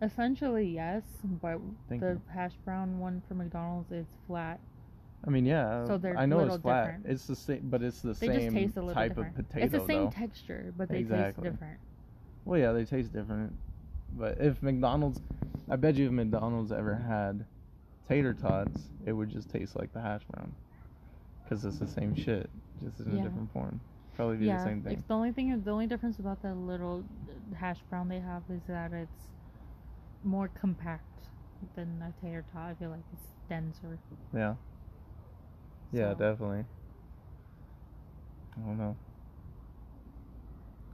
essentially, 0.00 0.66
yes, 0.68 1.02
but 1.40 1.58
Thank 1.88 2.00
the 2.02 2.10
you. 2.10 2.20
hash 2.32 2.52
brown 2.64 2.98
one 2.98 3.22
from 3.26 3.38
McDonald's 3.38 3.90
is 3.92 4.06
flat. 4.26 4.60
I 5.26 5.30
mean, 5.30 5.46
yeah. 5.46 5.84
So 5.86 5.98
they're 5.98 6.16
I 6.16 6.26
know 6.26 6.40
it's 6.40 6.56
flat. 6.58 6.84
different. 6.84 7.06
It's 7.06 7.26
the 7.26 7.36
same, 7.36 7.60
but 7.64 7.82
it's 7.82 8.00
the 8.00 8.12
They 8.14 8.26
same 8.26 8.40
just 8.40 8.54
taste 8.56 8.76
a 8.76 8.80
little 8.80 8.94
type 8.94 9.10
different. 9.10 9.38
of 9.38 9.48
potato. 9.48 9.64
it's 9.64 9.72
the 9.72 9.86
same 9.86 10.04
though. 10.04 10.10
texture, 10.10 10.74
but 10.76 10.88
they 10.88 10.98
Exactly. 10.98 11.42
taste 11.44 11.52
different. 11.54 11.78
Well, 12.44 12.58
yeah, 12.58 12.72
they 12.72 12.84
taste 12.84 13.12
different. 13.12 13.52
But 14.14 14.38
if 14.40 14.62
McDonald's, 14.62 15.20
I 15.70 15.76
bet 15.76 15.94
you 15.94 16.06
if 16.06 16.12
McDonald's 16.12 16.72
ever 16.72 16.94
had 16.96 17.44
tater 18.08 18.34
tots, 18.34 18.88
it 19.06 19.12
would 19.12 19.30
just 19.30 19.48
taste 19.48 19.76
like 19.76 19.92
the 19.92 20.00
hash 20.00 20.22
brown. 20.24 20.52
Because 21.44 21.64
it's 21.64 21.78
the 21.78 21.86
same 21.86 22.14
shit, 22.16 22.50
just 22.82 22.98
in 23.00 23.18
a 23.18 23.22
different 23.22 23.52
form. 23.52 23.80
Probably 24.14 24.36
be 24.36 24.46
yeah, 24.46 24.58
the 24.58 24.64
same 24.64 24.82
thing. 24.82 24.92
it's 24.92 25.08
the 25.08 25.14
only 25.14 25.32
thing. 25.32 25.62
The 25.64 25.70
only 25.70 25.86
difference 25.86 26.18
about 26.18 26.42
the 26.42 26.54
little 26.54 27.04
uh, 27.28 27.56
hash 27.56 27.78
brown 27.88 28.08
they 28.08 28.20
have 28.20 28.42
is 28.50 28.60
that 28.68 28.92
it's 28.92 29.28
more 30.22 30.48
compact 30.48 31.28
than 31.74 32.02
a 32.02 32.12
tater 32.20 32.44
tot. 32.52 32.70
I 32.70 32.74
feel 32.74 32.90
like 32.90 33.04
it's 33.12 33.26
denser. 33.48 33.98
Yeah. 34.34 34.54
Yeah, 35.92 36.10
definitely. 36.10 36.64
I 38.56 38.60
don't 38.60 38.78
know. 38.78 38.96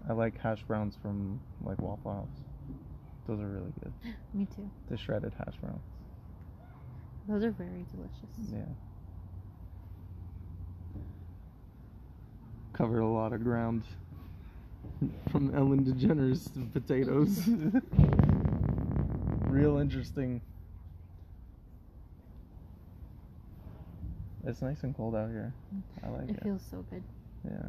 I 0.09 0.13
like 0.13 0.41
hash 0.41 0.63
browns 0.63 0.97
from 1.01 1.41
like 1.63 1.81
Waffle 1.81 2.13
House. 2.13 2.45
Those 3.27 3.41
are 3.41 3.49
really 3.49 3.73
good. 3.83 3.93
Me 4.35 4.47
too. 4.47 4.71
The 4.89 4.97
shredded 4.97 5.35
hash 5.37 5.57
browns. 5.61 5.83
Those 7.29 7.45
are 7.45 7.51
very 7.51 7.85
delicious. 7.93 8.53
Yeah. 8.53 8.63
Covered 12.73 13.01
a 13.01 13.07
lot 13.07 13.33
of 13.33 13.43
ground 13.43 13.83
from 15.31 15.55
Ellen 15.55 15.85
DeGeneres 15.85 16.53
to 16.55 16.61
potatoes. 16.79 17.41
Real 19.49 19.79
interesting. 19.79 20.41
It's 24.47 24.63
nice 24.63 24.83
and 24.85 24.97
cold 24.97 25.15
out 25.17 25.31
here. 25.31 25.53
I 26.05 26.09
like 26.09 26.29
It 26.31 26.37
it. 26.37 26.43
feels 26.43 26.63
so 26.71 26.85
good. 26.91 27.03
Yeah. 27.45 27.67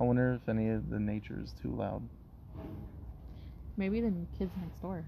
I 0.00 0.04
wonder 0.04 0.32
if 0.34 0.48
any 0.48 0.70
of 0.70 0.88
the 0.88 0.98
nature 1.00 1.38
is 1.42 1.52
too 1.62 1.74
loud. 1.74 2.02
Maybe 3.76 4.00
the 4.00 4.12
kids 4.38 4.52
next 4.60 4.80
door. 4.80 5.04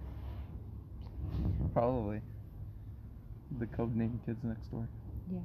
Probably. 1.72 2.20
The 3.58 3.66
code 3.66 3.94
name 3.94 4.20
kids 4.26 4.42
next 4.42 4.66
door. 4.70 4.88
Yeah. 5.32 5.38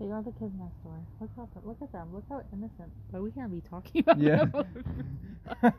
They 0.00 0.10
are 0.10 0.22
the 0.22 0.32
kids 0.32 0.52
next 0.58 0.82
door. 0.82 0.98
Look 1.20 1.30
how 1.36 1.48
look 1.62 1.76
at 1.82 1.92
them. 1.92 2.08
Look 2.14 2.24
how 2.30 2.42
innocent. 2.52 2.90
But 3.12 3.22
we 3.22 3.30
can't 3.32 3.52
be 3.52 3.60
talking 3.60 4.00
about 4.06 4.18
Yeah. 4.18 4.44
them. 4.46 5.74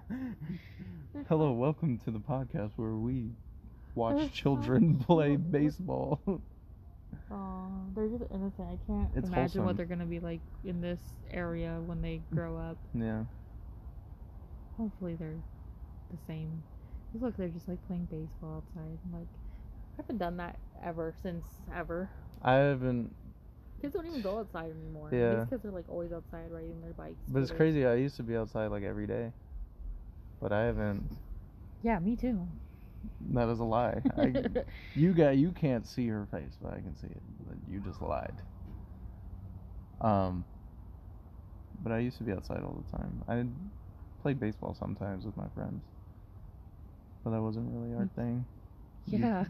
Hello, 1.28 1.52
welcome 1.54 1.98
to 2.06 2.12
the 2.12 2.20
podcast 2.20 2.74
where 2.76 2.92
we 2.92 3.32
watch 3.96 4.32
children 4.32 4.98
play 5.00 5.38
baseball. 5.38 6.22
Aw, 7.32 7.68
they're 7.96 8.08
just 8.10 8.24
innocent. 8.32 8.68
I 8.68 8.78
can't 8.86 9.10
It's 9.16 9.28
imagine 9.28 9.42
wholesome. 9.42 9.66
what 9.66 9.78
they're 9.78 9.86
gonna 9.88 10.06
be 10.06 10.20
like 10.20 10.42
in 10.64 10.82
this 10.82 11.00
area 11.32 11.80
when 11.86 12.02
they 12.04 12.22
grow 12.34 12.58
up. 12.58 12.78
yeah. 12.94 13.24
Hopefully 14.78 15.16
they're 15.20 15.38
the 16.12 16.18
same. 16.28 16.64
look, 17.20 17.36
they're 17.38 17.48
just 17.50 17.68
like 17.68 17.80
playing 17.88 18.06
baseball 18.12 18.58
outside. 18.64 19.00
Like 19.12 19.28
I 19.98 20.02
haven't 20.04 20.20
done 20.20 20.38
that 20.38 20.58
ever 20.86 21.14
since 21.24 21.44
ever. 21.76 22.10
I 22.44 22.54
haven't, 22.54 23.14
Kids 23.82 23.94
don't 23.94 24.06
even 24.06 24.22
go 24.22 24.40
outside 24.40 24.72
anymore. 24.72 25.10
Yeah. 25.12 25.36
These 25.36 25.50
kids 25.50 25.66
are 25.66 25.72
like 25.72 25.90
always 25.90 26.12
outside 26.12 26.52
riding 26.52 26.80
their 26.82 26.94
bikes. 26.94 27.18
but 27.28 27.42
it's 27.42 27.52
crazy. 27.52 27.86
I 27.86 27.96
used 27.96 28.18
to 28.18 28.24
be 28.24 28.36
outside 28.38 28.68
like 28.68 28.84
every 28.84 29.08
day. 29.08 29.32
But 30.42 30.52
I 30.52 30.66
haven't. 30.66 31.12
Yeah, 31.82 32.00
me 32.00 32.16
too. 32.16 32.48
That 33.34 33.50
is 33.50 33.60
a 33.60 33.64
lie. 33.64 34.02
I, 34.18 34.34
you 34.96 35.14
got 35.14 35.38
you 35.38 35.52
can't 35.52 35.88
see 35.88 36.08
her 36.08 36.28
face, 36.32 36.58
but 36.62 36.74
I 36.74 36.78
can 36.82 36.96
see 36.98 37.08
it. 37.08 37.22
You 37.70 37.80
just 37.80 38.02
lied. 38.02 38.36
Um. 40.00 40.46
But 41.84 41.92
I 41.94 42.00
used 42.00 42.18
to 42.20 42.24
be 42.24 42.32
outside 42.32 42.62
all 42.64 42.84
the 42.86 42.98
time. 42.98 43.24
I 43.28 43.44
played 44.22 44.40
baseball 44.40 44.76
sometimes 44.76 45.26
with 45.26 45.36
my 45.36 45.48
friends, 45.56 45.82
but 47.24 47.32
that 47.32 47.42
wasn't 47.42 47.70
really 47.72 47.96
our 47.96 48.08
thing. 48.16 48.46
You- 49.08 49.20
yeah. 49.20 49.46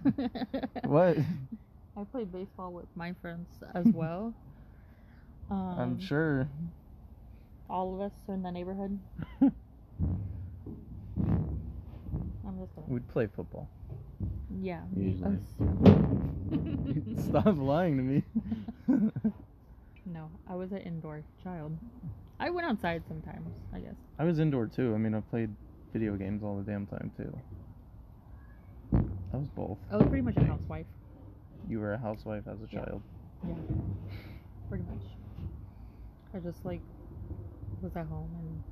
What? 0.86 1.18
I 1.98 2.04
played 2.06 2.32
baseball 2.32 2.72
with 2.72 2.86
my 2.96 3.14
friends 3.22 3.48
as 3.74 3.86
well. 3.94 4.34
Um, 5.50 5.76
I'm 5.80 6.00
sure. 6.00 6.48
all 7.70 7.96
of 7.96 8.02
us 8.02 8.12
are 8.28 8.34
in 8.34 8.44
the 8.44 8.52
neighborhood. 8.52 8.98
I'm 9.42 9.54
just 12.60 12.74
gonna. 12.76 12.88
We'd 12.88 13.08
play 13.10 13.28
football. 13.28 13.70
Yeah. 14.62 14.82
Usually. 14.96 15.38
Stop 17.30 17.58
lying 17.58 17.98
to 17.98 18.04
me. 18.04 18.24
No, 20.06 20.30
I 20.50 20.56
was 20.56 20.72
an 20.72 20.80
indoor 20.80 21.22
child. 21.44 21.78
I 22.40 22.50
went 22.50 22.68
outside 22.68 23.04
sometimes, 23.08 23.48
I 23.74 23.80
guess. 23.80 23.96
I 24.18 24.24
was 24.24 24.40
indoor 24.40 24.68
too. 24.68 24.94
I 24.94 24.98
mean, 24.98 25.14
I 25.14 25.20
played 25.22 25.50
video 25.94 26.16
games 26.16 26.44
all 26.44 26.58
the 26.58 26.64
damn 26.64 26.86
time 26.88 27.12
too. 27.16 27.38
I 29.34 29.38
was 29.38 29.48
both. 29.56 29.78
I 29.92 29.98
was 29.98 30.08
pretty 30.08 30.24
much 30.24 30.36
a 30.38 30.44
housewife. 30.44 30.86
You 31.70 31.80
were 31.80 31.94
a 31.94 31.98
housewife 31.98 32.44
as 32.48 32.60
a 32.60 32.68
Yeah. 32.72 32.84
child. 32.86 33.02
Yeah, 33.48 33.54
pretty 34.70 34.84
much. 34.86 35.04
I 36.34 36.40
just 36.40 36.64
like 36.66 36.82
was 37.82 37.96
at 37.96 38.06
home 38.08 38.30
and 38.40 38.64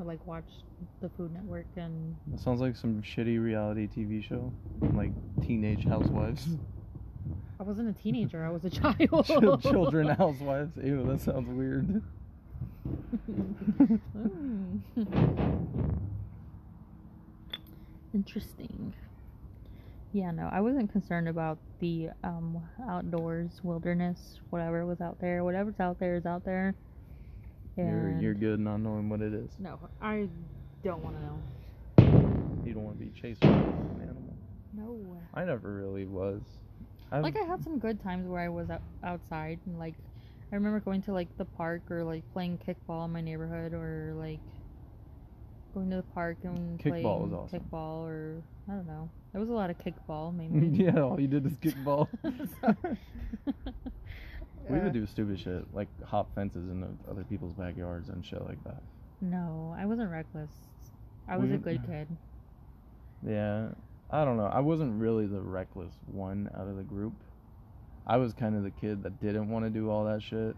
I 0.00 0.04
like 0.04 0.24
watched 0.26 0.64
the 1.00 1.08
Food 1.10 1.32
Network 1.34 1.66
and 1.76 2.14
That 2.28 2.40
sounds 2.40 2.60
like 2.60 2.76
some 2.76 3.02
shitty 3.02 3.42
reality 3.42 3.88
TV 3.88 4.22
show, 4.22 4.52
like 4.94 5.12
Teenage 5.42 5.84
Housewives, 5.84 6.46
I 7.60 7.64
wasn't 7.64 7.88
a 7.88 8.02
teenager. 8.02 8.44
I 8.44 8.50
was 8.50 8.64
a 8.64 8.70
child. 8.80 9.24
Chil- 9.26 9.58
Children 9.58 10.08
Housewives. 10.08 10.76
Ew, 10.82 11.04
that 11.06 11.20
sounds 11.20 11.48
weird. 11.48 12.02
Mm. 13.22 14.80
Interesting. 18.14 18.92
Yeah, 20.12 20.30
no, 20.30 20.48
I 20.52 20.60
wasn't 20.60 20.92
concerned 20.92 21.28
about 21.28 21.58
the 21.80 22.10
um 22.22 22.62
outdoors, 22.88 23.60
wilderness, 23.62 24.38
whatever 24.50 24.84
was 24.84 25.00
out 25.00 25.18
there. 25.20 25.42
Whatever's 25.42 25.80
out 25.80 25.98
there 25.98 26.16
is 26.16 26.26
out 26.26 26.44
there. 26.44 26.74
You're 27.76 27.86
And 28.08 28.22
you're 28.22 28.34
good 28.34 28.60
not 28.60 28.78
knowing 28.78 29.08
what 29.08 29.22
it 29.22 29.32
is. 29.32 29.50
no, 29.58 29.78
I 30.02 30.28
don't 30.84 31.02
want 31.02 31.16
to 31.16 31.22
know. 31.22 31.38
You 32.66 32.74
don't 32.74 32.84
want 32.84 32.98
to 32.98 33.04
be 33.04 33.10
chased 33.10 33.40
by 33.40 33.48
an 33.48 34.00
animal. 34.02 34.36
No. 34.74 35.16
I 35.34 35.44
never 35.44 35.72
really 35.72 36.04
was. 36.04 36.42
I 37.10 37.20
Like 37.20 37.36
I 37.36 37.44
had 37.46 37.62
some 37.64 37.78
good 37.78 38.02
times 38.02 38.26
where 38.28 38.40
I 38.40 38.48
was 38.48 38.68
out- 38.70 38.82
outside 39.02 39.60
and 39.66 39.78
like 39.78 39.94
I 40.52 40.54
remember 40.56 40.80
going 40.80 41.02
to 41.02 41.12
like 41.12 41.28
the 41.38 41.46
park 41.46 41.90
or 41.90 42.04
like 42.04 42.22
playing 42.34 42.58
kickball 42.58 43.06
in 43.06 43.12
my 43.12 43.22
neighborhood 43.22 43.72
or 43.72 44.12
like 44.18 44.40
going 45.72 45.88
to 45.90 45.96
the 45.96 46.02
park 46.14 46.36
and 46.42 46.78
Kickball 46.78 46.90
playing 46.90 47.04
was 47.04 47.32
awesome. 47.32 47.60
kickball 47.60 48.04
or 48.06 48.42
I 48.68 48.72
don't 48.72 48.86
know. 48.86 49.08
There 49.32 49.40
was 49.40 49.48
a 49.50 49.54
lot 49.54 49.70
of 49.70 49.78
kickball 49.78 50.34
mainly. 50.34 50.68
yeah, 50.84 51.00
all 51.00 51.18
you 51.18 51.28
did 51.28 51.46
is 51.46 51.52
kickball. 51.54 52.08
We 54.70 54.78
would 54.78 54.92
do 54.92 55.04
stupid 55.06 55.40
shit 55.40 55.64
like 55.74 55.88
hop 56.04 56.32
fences 56.36 56.70
in 56.70 56.86
other 57.10 57.24
people's 57.24 57.52
backyards 57.52 58.08
and 58.08 58.24
shit 58.24 58.40
like 58.46 58.62
that. 58.64 58.80
No, 59.20 59.74
I 59.76 59.84
wasn't 59.86 60.10
reckless. 60.10 60.50
I 61.28 61.36
was 61.36 61.50
We- 61.50 61.56
a 61.56 61.58
good 61.58 61.84
kid. 61.84 62.06
Yeah, 63.26 63.68
I 64.10 64.24
don't 64.24 64.36
know. 64.36 64.46
I 64.46 64.60
wasn't 64.60 65.00
really 65.00 65.26
the 65.26 65.40
reckless 65.40 65.92
one 66.06 66.48
out 66.56 66.68
of 66.68 66.76
the 66.76 66.84
group. 66.84 67.12
I 68.06 68.16
was 68.18 68.32
kind 68.34 68.54
of 68.56 68.62
the 68.62 68.70
kid 68.70 69.02
that 69.02 69.20
didn't 69.20 69.48
want 69.48 69.64
to 69.64 69.70
do 69.70 69.90
all 69.90 70.04
that 70.04 70.22
shit. 70.22 70.56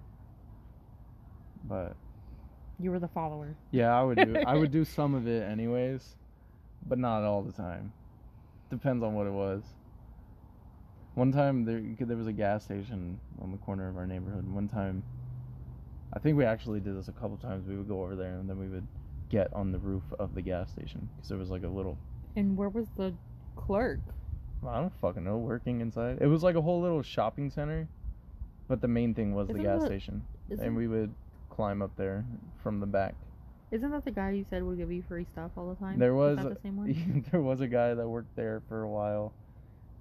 But 1.66 1.96
You 2.78 2.90
were 2.90 2.98
the 2.98 3.08
follower. 3.08 3.56
yeah, 3.70 3.98
I 3.98 4.02
would 4.02 4.18
do 4.18 4.36
I 4.46 4.54
would 4.54 4.70
do 4.70 4.84
some 4.84 5.14
of 5.14 5.26
it 5.26 5.42
anyways, 5.42 6.14
but 6.86 6.98
not 6.98 7.22
all 7.24 7.42
the 7.42 7.52
time. 7.52 7.92
Depends 8.74 9.04
on 9.04 9.14
what 9.14 9.28
it 9.28 9.32
was. 9.32 9.62
One 11.14 11.30
time 11.30 11.64
there 11.64 11.80
there 12.00 12.16
was 12.16 12.26
a 12.26 12.32
gas 12.32 12.64
station 12.64 13.20
on 13.40 13.52
the 13.52 13.58
corner 13.58 13.88
of 13.88 13.96
our 13.96 14.04
neighborhood. 14.06 14.52
One 14.52 14.66
time 14.68 15.04
I 16.12 16.18
think 16.18 16.36
we 16.36 16.44
actually 16.44 16.80
did 16.80 16.96
this 16.98 17.06
a 17.06 17.12
couple 17.12 17.36
times. 17.36 17.68
We 17.68 17.76
would 17.76 17.86
go 17.88 18.02
over 18.02 18.16
there 18.16 18.34
and 18.34 18.50
then 18.50 18.58
we 18.58 18.66
would 18.66 18.86
get 19.30 19.52
on 19.52 19.70
the 19.70 19.78
roof 19.78 20.02
of 20.18 20.34
the 20.34 20.42
gas 20.42 20.72
station 20.72 21.08
because 21.14 21.28
there 21.28 21.38
was 21.38 21.50
like 21.50 21.62
a 21.62 21.68
little 21.68 21.96
And 22.34 22.56
where 22.56 22.68
was 22.68 22.88
the 22.96 23.14
clerk? 23.54 24.00
I 24.66 24.80
don't 24.80 24.92
fucking 25.00 25.22
know. 25.22 25.36
Working 25.38 25.80
inside, 25.80 26.18
it 26.20 26.26
was 26.26 26.42
like 26.42 26.56
a 26.56 26.62
whole 26.62 26.80
little 26.82 27.02
shopping 27.02 27.50
center, 27.50 27.86
but 28.68 28.80
the 28.80 28.88
main 28.88 29.14
thing 29.14 29.34
was 29.36 29.46
the 29.46 29.54
Isn't 29.54 29.62
gas 29.64 29.80
that- 29.82 29.86
station, 29.86 30.22
and 30.60 30.74
we 30.74 30.88
would 30.88 31.14
climb 31.48 31.80
up 31.80 31.92
there 31.96 32.24
from 32.60 32.80
the 32.80 32.86
back. 32.86 33.14
Isn't 33.70 33.90
that 33.90 34.04
the 34.04 34.10
guy 34.10 34.30
you 34.30 34.44
said 34.48 34.62
would 34.62 34.78
give 34.78 34.90
you 34.92 35.02
free 35.08 35.26
stuff 35.32 35.50
all 35.56 35.68
the 35.70 35.76
time? 35.76 35.98
There 35.98 36.14
was 36.14 36.38
a- 36.38 36.50
the 36.50 36.58
same 36.62 36.76
one? 36.76 37.24
there 37.30 37.40
was 37.40 37.60
a 37.60 37.66
guy 37.66 37.94
that 37.94 38.08
worked 38.08 38.34
there 38.36 38.62
for 38.68 38.82
a 38.82 38.88
while, 38.88 39.32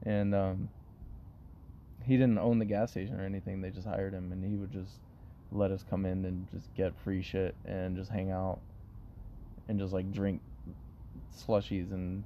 and 0.06 0.36
um, 0.36 0.69
he 2.04 2.13
didn't 2.17 2.38
own 2.39 2.60
the 2.60 2.65
gas 2.65 2.91
station 2.91 3.19
or 3.19 3.26
anything. 3.26 3.62
They 3.62 3.69
just 3.69 3.88
hired 3.88 4.13
him, 4.13 4.32
and 4.32 4.43
he 4.43 4.56
would 4.56 4.71
just 4.71 4.99
let 5.52 5.71
us 5.71 5.84
come 5.89 6.06
in 6.06 6.26
and 6.26 6.47
just 6.52 6.73
get 6.76 6.93
free 7.04 7.21
shit 7.21 7.56
and 7.65 7.95
just 7.95 8.12
hang 8.12 8.32
out, 8.32 8.60
and 9.67 9.80
just 9.80 9.93
like 9.93 10.12
drink 10.12 10.41
slushies 11.36 11.91
and 11.91 12.23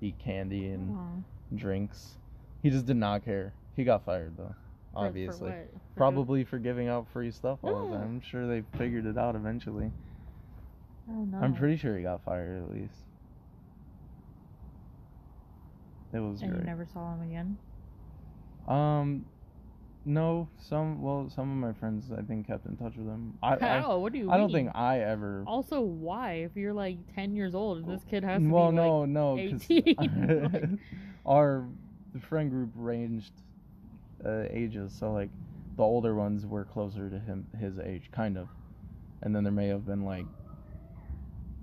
eat 0.00 0.18
candy 0.18 0.68
and 0.68 0.96
Aw. 0.96 1.56
drinks. 1.56 2.18
He 2.62 2.70
just 2.70 2.86
did 2.86 2.96
not 2.96 3.24
care. 3.24 3.52
He 3.76 3.84
got 3.84 4.04
fired 4.04 4.36
though, 4.36 4.54
For- 4.92 4.98
for 5.00 5.06
obviously. 5.06 5.50
For 5.50 5.56
who? 5.72 5.80
Probably 5.96 6.44
for 6.44 6.58
giving 6.58 6.88
out 6.88 7.06
free 7.12 7.30
stuff 7.30 7.58
all 7.62 7.88
the 7.88 7.96
time. 7.96 8.02
I'm 8.02 8.20
sure 8.20 8.46
they 8.46 8.62
figured 8.78 9.06
it 9.06 9.18
out 9.18 9.36
eventually. 9.36 9.90
Oh 11.12 11.24
no. 11.24 11.38
I'm 11.38 11.54
pretty 11.54 11.76
sure 11.76 11.96
he 11.96 12.02
got 12.02 12.24
fired 12.24 12.62
at 12.62 12.70
least. 12.70 12.94
It 16.12 16.20
was 16.20 16.42
And 16.42 16.54
you 16.54 16.62
never 16.62 16.86
saw 16.86 17.14
him 17.14 17.22
again. 17.22 17.56
Um, 18.68 19.24
no, 20.04 20.48
some 20.58 21.00
well, 21.00 21.30
some 21.34 21.50
of 21.50 21.56
my 21.56 21.78
friends 21.78 22.10
I 22.16 22.22
think 22.22 22.46
kept 22.46 22.66
in 22.66 22.76
touch 22.76 22.96
with 22.96 23.06
him. 23.06 23.38
I 23.42 23.54
I, 23.60 23.80
How? 23.80 23.98
what 23.98 24.12
do 24.12 24.18
you 24.18 24.30
I 24.30 24.36
don't 24.36 24.52
think 24.52 24.70
I 24.74 25.00
ever. 25.00 25.44
Also, 25.46 25.80
why? 25.80 26.32
If 26.44 26.56
you're 26.56 26.72
like 26.72 26.98
ten 27.14 27.34
years 27.34 27.54
old, 27.54 27.78
and 27.78 27.88
this 27.88 28.04
kid 28.08 28.24
has 28.24 28.42
to 28.42 28.48
well, 28.48 28.70
be 28.70 28.76
no, 28.76 29.00
like, 29.00 29.08
no, 29.08 29.36
'cause 29.50 29.66
18, 29.70 29.96
like- 30.52 30.64
our 31.26 31.64
friend 32.28 32.50
group 32.50 32.70
ranged 32.74 33.32
uh, 34.24 34.44
ages, 34.50 34.92
so 34.98 35.12
like 35.12 35.30
the 35.76 35.82
older 35.82 36.14
ones 36.14 36.44
were 36.46 36.64
closer 36.64 37.08
to 37.08 37.18
him, 37.18 37.46
his 37.58 37.78
age, 37.78 38.10
kind 38.12 38.36
of, 38.36 38.48
and 39.22 39.34
then 39.34 39.44
there 39.44 39.52
may 39.52 39.68
have 39.68 39.86
been 39.86 40.04
like 40.04 40.26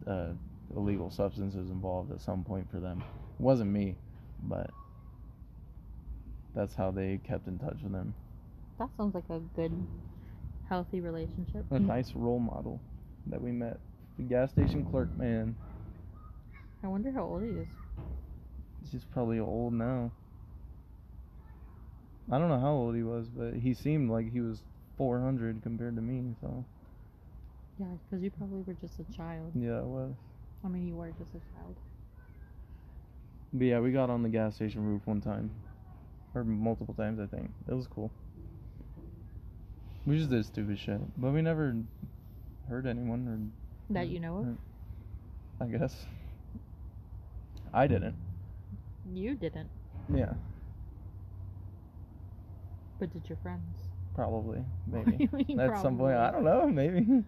uh, 0.07 0.29
illegal 0.75 1.09
substances 1.09 1.69
involved 1.69 2.11
at 2.11 2.21
some 2.21 2.43
point 2.43 2.69
for 2.71 2.79
them. 2.79 3.03
It 3.39 3.41
wasn't 3.41 3.71
me, 3.71 3.95
but 4.43 4.69
that's 6.55 6.75
how 6.75 6.91
they 6.91 7.19
kept 7.23 7.47
in 7.47 7.57
touch 7.57 7.77
with 7.83 7.93
him. 7.93 8.13
that 8.79 8.89
sounds 8.97 9.15
like 9.15 9.29
a 9.29 9.39
good, 9.55 9.71
healthy 10.67 10.99
relationship. 11.01 11.65
A 11.71 11.79
nice 11.79 12.11
role 12.15 12.39
model 12.39 12.81
that 13.27 13.41
we 13.41 13.51
met. 13.51 13.79
The 14.17 14.23
gas 14.23 14.51
station 14.51 14.85
clerk 14.85 15.15
man. 15.17 15.55
I 16.83 16.87
wonder 16.87 17.11
how 17.11 17.23
old 17.23 17.43
he 17.43 17.49
is. 17.49 17.67
He's 18.91 19.05
probably 19.13 19.39
old 19.39 19.73
now. 19.73 20.11
I 22.31 22.37
don't 22.37 22.49
know 22.49 22.59
how 22.59 22.73
old 22.73 22.95
he 22.95 23.03
was, 23.03 23.27
but 23.27 23.55
he 23.55 23.73
seemed 23.73 24.09
like 24.09 24.31
he 24.31 24.39
was 24.39 24.61
400 24.97 25.63
compared 25.63 25.95
to 25.95 26.01
me, 26.01 26.35
so 26.41 26.65
Yeah, 27.79 27.85
because 28.09 28.21
you 28.23 28.29
probably 28.29 28.61
were 28.61 28.73
just 28.73 28.99
a 28.99 29.13
child. 29.15 29.51
yeah, 29.55 29.79
it 29.79 29.85
was. 29.85 30.13
I 30.65 30.67
mean, 30.67 30.85
you 30.85 30.95
were 30.95 31.11
just 31.17 31.31
a 31.31 31.39
child. 31.55 31.75
But 33.53 33.65
yeah, 33.65 33.79
we 33.79 33.91
got 33.91 34.09
on 34.09 34.21
the 34.21 34.29
gas 34.29 34.55
station 34.55 34.85
roof 34.85 35.01
one 35.05 35.21
time. 35.21 35.49
Or 36.35 36.43
multiple 36.43 36.93
times, 36.93 37.19
I 37.19 37.25
think. 37.25 37.49
It 37.67 37.73
was 37.73 37.87
cool. 37.87 38.11
We 40.05 40.17
just 40.17 40.29
did 40.29 40.45
stupid 40.45 40.77
shit. 40.77 40.99
But 41.17 41.31
we 41.31 41.41
never 41.41 41.75
hurt 42.67 42.85
anyone, 42.85 43.27
or 43.27 43.93
That 43.93 44.09
you 44.09 44.19
know 44.19 44.37
of. 44.39 44.57
I 45.61 45.65
guess. 45.77 46.05
I 47.73 47.87
didn't. 47.87 48.15
You 49.11 49.35
didn't, 49.35 49.69
Yeah, 50.13 50.33
but 52.99 53.11
did 53.11 53.27
your 53.29 53.37
friends? 53.41 53.63
probably. 54.13 54.59
Maybe. 54.87 55.11
What 55.11 55.17
do 55.17 55.45
you 55.47 55.57
mean 55.57 55.59
At 55.59 55.81
some 55.81 55.97
point, 55.97 56.15
I 56.15 56.29
don't 56.31 56.43
know, 56.43 56.67
maybe. 56.67 57.23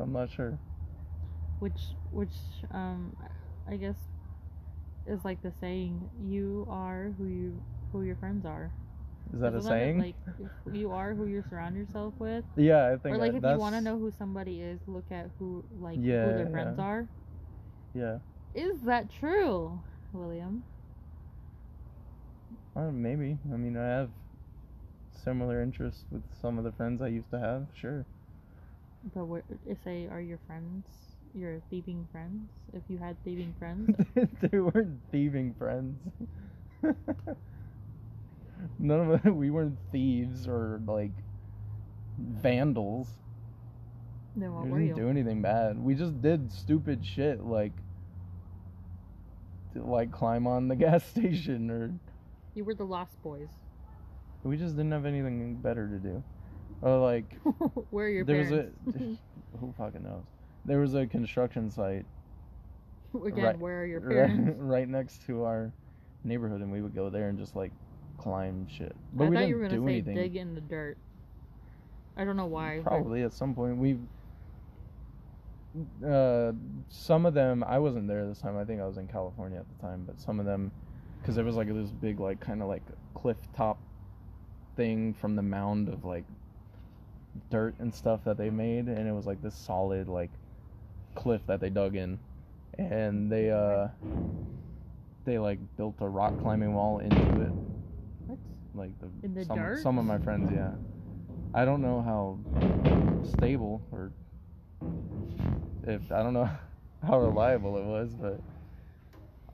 I'm 0.00 0.12
not 0.12 0.30
sure. 0.30 0.58
Which, 1.58 1.80
which, 2.10 2.34
um, 2.72 3.16
I 3.68 3.76
guess, 3.76 3.96
is 5.06 5.24
like 5.24 5.42
the 5.42 5.52
saying: 5.60 6.08
"You 6.20 6.66
are 6.70 7.12
who 7.18 7.26
you 7.26 7.62
who 7.92 8.02
your 8.02 8.16
friends 8.16 8.44
are." 8.44 8.72
Is 9.32 9.40
that 9.40 9.54
a 9.54 9.62
saying? 9.62 9.98
Like, 9.98 10.16
you 10.72 10.90
are 10.90 11.14
who 11.14 11.26
you 11.26 11.42
surround 11.48 11.76
yourself 11.76 12.14
with. 12.18 12.44
yeah, 12.56 12.86
I 12.86 12.96
think 12.96 13.14
Or 13.14 13.18
like, 13.18 13.34
if 13.34 13.42
that's, 13.42 13.54
you 13.54 13.60
want 13.60 13.74
to 13.76 13.80
know 13.80 13.98
who 13.98 14.10
somebody 14.10 14.60
is, 14.60 14.80
look 14.86 15.10
at 15.10 15.30
who 15.38 15.64
like 15.80 16.00
Yeah, 16.00 16.26
who 16.26 16.36
their 16.36 16.50
friends 16.50 16.78
yeah. 16.78 16.84
are. 16.84 17.06
Yeah, 17.94 18.18
Is 18.54 18.80
that 18.82 19.10
true, 19.10 19.82
William? 20.12 20.64
uh, 22.76 22.90
maybe. 22.90 23.38
I 23.52 23.56
mean, 23.56 23.76
I 23.76 23.86
have 23.86 24.10
similar 25.24 25.62
interests 25.62 26.04
with 26.10 26.22
some 26.40 26.58
of 26.58 26.64
the 26.64 26.72
friends 26.72 27.00
I 27.00 27.08
used 27.08 27.30
to 27.30 27.38
have. 27.38 27.68
Sure. 27.74 28.06
But 29.14 29.24
what, 29.24 29.42
if 29.66 29.78
say 29.84 30.08
are 30.10 30.20
your 30.20 30.38
friends 30.46 30.86
your 31.34 31.60
thieving 31.70 32.06
friends? 32.12 32.50
If 32.72 32.82
you 32.88 32.98
had 32.98 33.16
thieving 33.24 33.54
friends, 33.58 33.96
they 34.40 34.58
weren't 34.58 35.00
thieving 35.10 35.54
friends. 35.58 35.98
None 38.78 39.00
of 39.00 39.10
us, 39.10 39.24
we 39.24 39.50
weren't 39.50 39.78
thieves 39.90 40.46
or 40.46 40.80
like 40.86 41.12
vandals. 42.18 43.08
then 44.36 44.52
what 44.54 44.64
we 44.64 44.70
were 44.70 44.78
didn't 44.78 44.96
you? 44.96 45.02
do 45.02 45.08
anything 45.08 45.42
bad. 45.42 45.78
We 45.82 45.94
just 45.94 46.20
did 46.22 46.52
stupid 46.52 47.04
shit 47.04 47.44
like 47.44 47.72
to, 49.74 49.82
like 49.82 50.12
climb 50.12 50.46
on 50.46 50.68
the 50.68 50.76
gas 50.84 51.04
station 51.04 51.70
or 51.70 51.92
You 52.54 52.64
were 52.64 52.74
the 52.74 52.84
Lost 52.84 53.20
Boys. 53.22 53.48
we 54.44 54.56
just 54.56 54.76
didn't 54.76 54.92
have 54.92 55.06
anything 55.06 55.56
better 55.56 55.88
to 55.88 55.96
do. 55.98 56.22
Or 56.82 56.98
like 56.98 57.38
Where 57.90 58.06
are 58.06 58.10
your 58.10 58.24
there 58.24 58.38
was 58.38 58.48
parents? 58.48 58.76
a 58.96 59.58
who 59.60 59.72
fucking 59.78 60.02
knows. 60.02 60.24
There 60.64 60.78
was 60.80 60.94
a 60.94 61.06
construction 61.06 61.70
site 61.70 62.04
Again, 63.14 63.44
Right- 63.44 63.58
where 63.58 63.82
are 63.82 63.86
your 63.86 64.00
parents? 64.00 64.58
right 64.58 64.88
next 64.88 65.26
to 65.26 65.44
our 65.44 65.70
neighborhood, 66.24 66.60
and 66.62 66.72
we 66.72 66.80
would 66.82 66.94
go 66.94 67.10
there 67.10 67.28
and 67.28 67.38
just 67.38 67.54
like 67.56 67.70
climb 68.16 68.66
shit. 68.68 68.94
But 69.14 69.24
I 69.24 69.28
we 69.28 69.34
thought 69.36 69.40
didn't 69.40 69.48
you 69.50 69.56
were 69.56 69.62
gonna 69.68 69.74
do 69.80 69.84
say 69.86 69.92
anything. 69.92 70.14
dig 70.14 70.36
in 70.36 70.54
the 70.54 70.60
dirt. 70.62 70.96
I 72.16 72.24
don't 72.24 72.36
know 72.36 72.46
why. 72.46 72.78
but- 72.78 72.88
Probably 72.90 73.22
at 73.22 73.32
some 73.32 73.54
point 73.54 73.76
we. 73.76 73.98
Uh, 76.06 76.52
some 76.90 77.24
of 77.24 77.32
them 77.32 77.64
I 77.66 77.78
wasn't 77.78 78.06
there 78.06 78.26
this 78.26 78.38
time. 78.40 78.56
I 78.58 78.64
think 78.64 78.80
I 78.80 78.86
was 78.86 78.98
in 78.98 79.08
California 79.08 79.58
at 79.58 79.66
the 79.76 79.82
time, 79.86 80.04
but 80.06 80.20
some 80.20 80.38
of 80.38 80.44
them, 80.46 80.70
because 81.20 81.34
there 81.34 81.44
was 81.44 81.56
like 81.56 81.68
this 81.68 81.90
big 81.90 82.20
like 82.20 82.40
kind 82.40 82.60
of 82.62 82.68
like 82.68 82.82
cliff 83.14 83.38
top 83.56 83.78
thing 84.76 85.14
from 85.14 85.34
the 85.36 85.42
mound 85.42 85.88
of 85.88 86.04
like 86.04 86.24
dirt 87.50 87.74
and 87.78 87.94
stuff 87.94 88.24
that 88.24 88.36
they 88.36 88.50
made, 88.50 88.86
and 88.86 89.08
it 89.08 89.12
was 89.12 89.26
like 89.26 89.42
this 89.42 89.54
solid 89.54 90.08
like 90.08 90.30
cliff 91.14 91.42
that 91.46 91.60
they 91.60 91.70
dug 91.70 91.96
in, 91.96 92.18
and 92.78 93.30
they 93.30 93.50
uh 93.50 93.88
they 95.24 95.38
like 95.38 95.58
built 95.76 95.94
a 96.00 96.08
rock 96.08 96.38
climbing 96.40 96.74
wall 96.74 96.98
into 96.98 97.40
it. 97.42 97.52
What? 98.26 98.38
like 98.74 98.90
the, 99.00 99.08
In 99.22 99.34
the 99.34 99.44
some, 99.44 99.58
dirt? 99.58 99.82
some 99.82 99.98
of 99.98 100.04
my 100.04 100.18
friends 100.18 100.50
yeah. 100.52 100.72
I 101.54 101.64
don't 101.64 101.82
know 101.82 102.00
how 102.00 102.38
stable 103.36 103.82
or 103.92 104.10
if 105.86 106.00
i 106.10 106.22
don't 106.22 106.32
know 106.32 106.48
how 107.06 107.20
reliable 107.20 107.76
it 107.78 107.84
was 107.84 108.10
but 108.14 108.40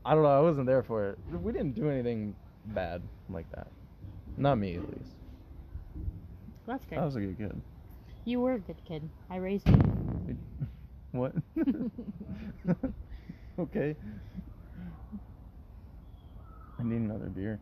i 0.05 0.15
don't 0.15 0.23
know 0.23 0.39
i 0.39 0.41
wasn't 0.41 0.67
there 0.67 0.83
for 0.83 1.11
it. 1.11 1.19
We 1.43 1.53
didn't 1.53 1.75
do 1.75 1.91
anything 1.91 2.35
bad 2.67 3.03
like 3.29 3.51
that. 3.53 3.67
Not 4.37 4.57
me 4.57 4.77
at 4.77 4.83
least 4.83 5.18
That's 6.69 6.85
good. 6.85 6.99
i 6.99 7.05
was 7.05 7.17
a 7.17 7.21
good 7.21 7.39
kid 7.39 7.63
You 8.27 8.41
were 8.41 8.53
a 8.55 8.59
good 8.59 8.77
kid. 8.87 9.09
I 9.31 9.37
raised 9.37 9.67
you. 9.67 9.77
what 11.13 11.33
okay 13.59 13.97
i 16.79 16.83
need 16.83 17.01
another 17.01 17.31
beer 17.31 17.59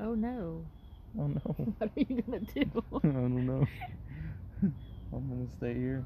Oh 0.00 0.14
no. 0.14 0.64
oh 1.18 1.26
no 1.26 1.40
What 1.78 1.90
are 1.96 1.96
you 1.96 2.22
gonna 2.22 2.40
do? 2.40 2.82
I 3.02 3.08
don't 3.08 3.46
know. 3.46 3.66
I'm 4.62 5.28
gonna 5.28 5.48
stay 5.58 5.74
here. 5.74 6.04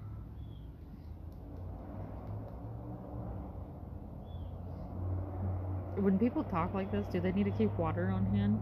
when 5.96 6.18
people 6.18 6.42
talk 6.44 6.74
like 6.74 6.90
this, 6.90 7.06
do 7.06 7.20
they 7.20 7.32
need 7.32 7.44
to 7.44 7.50
keep 7.50 7.76
water 7.78 8.10
on 8.10 8.24
hand? 8.26 8.58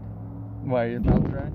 Why 0.63 0.85
your 0.85 0.99
mouth 0.99 1.27
dry? 1.29 1.51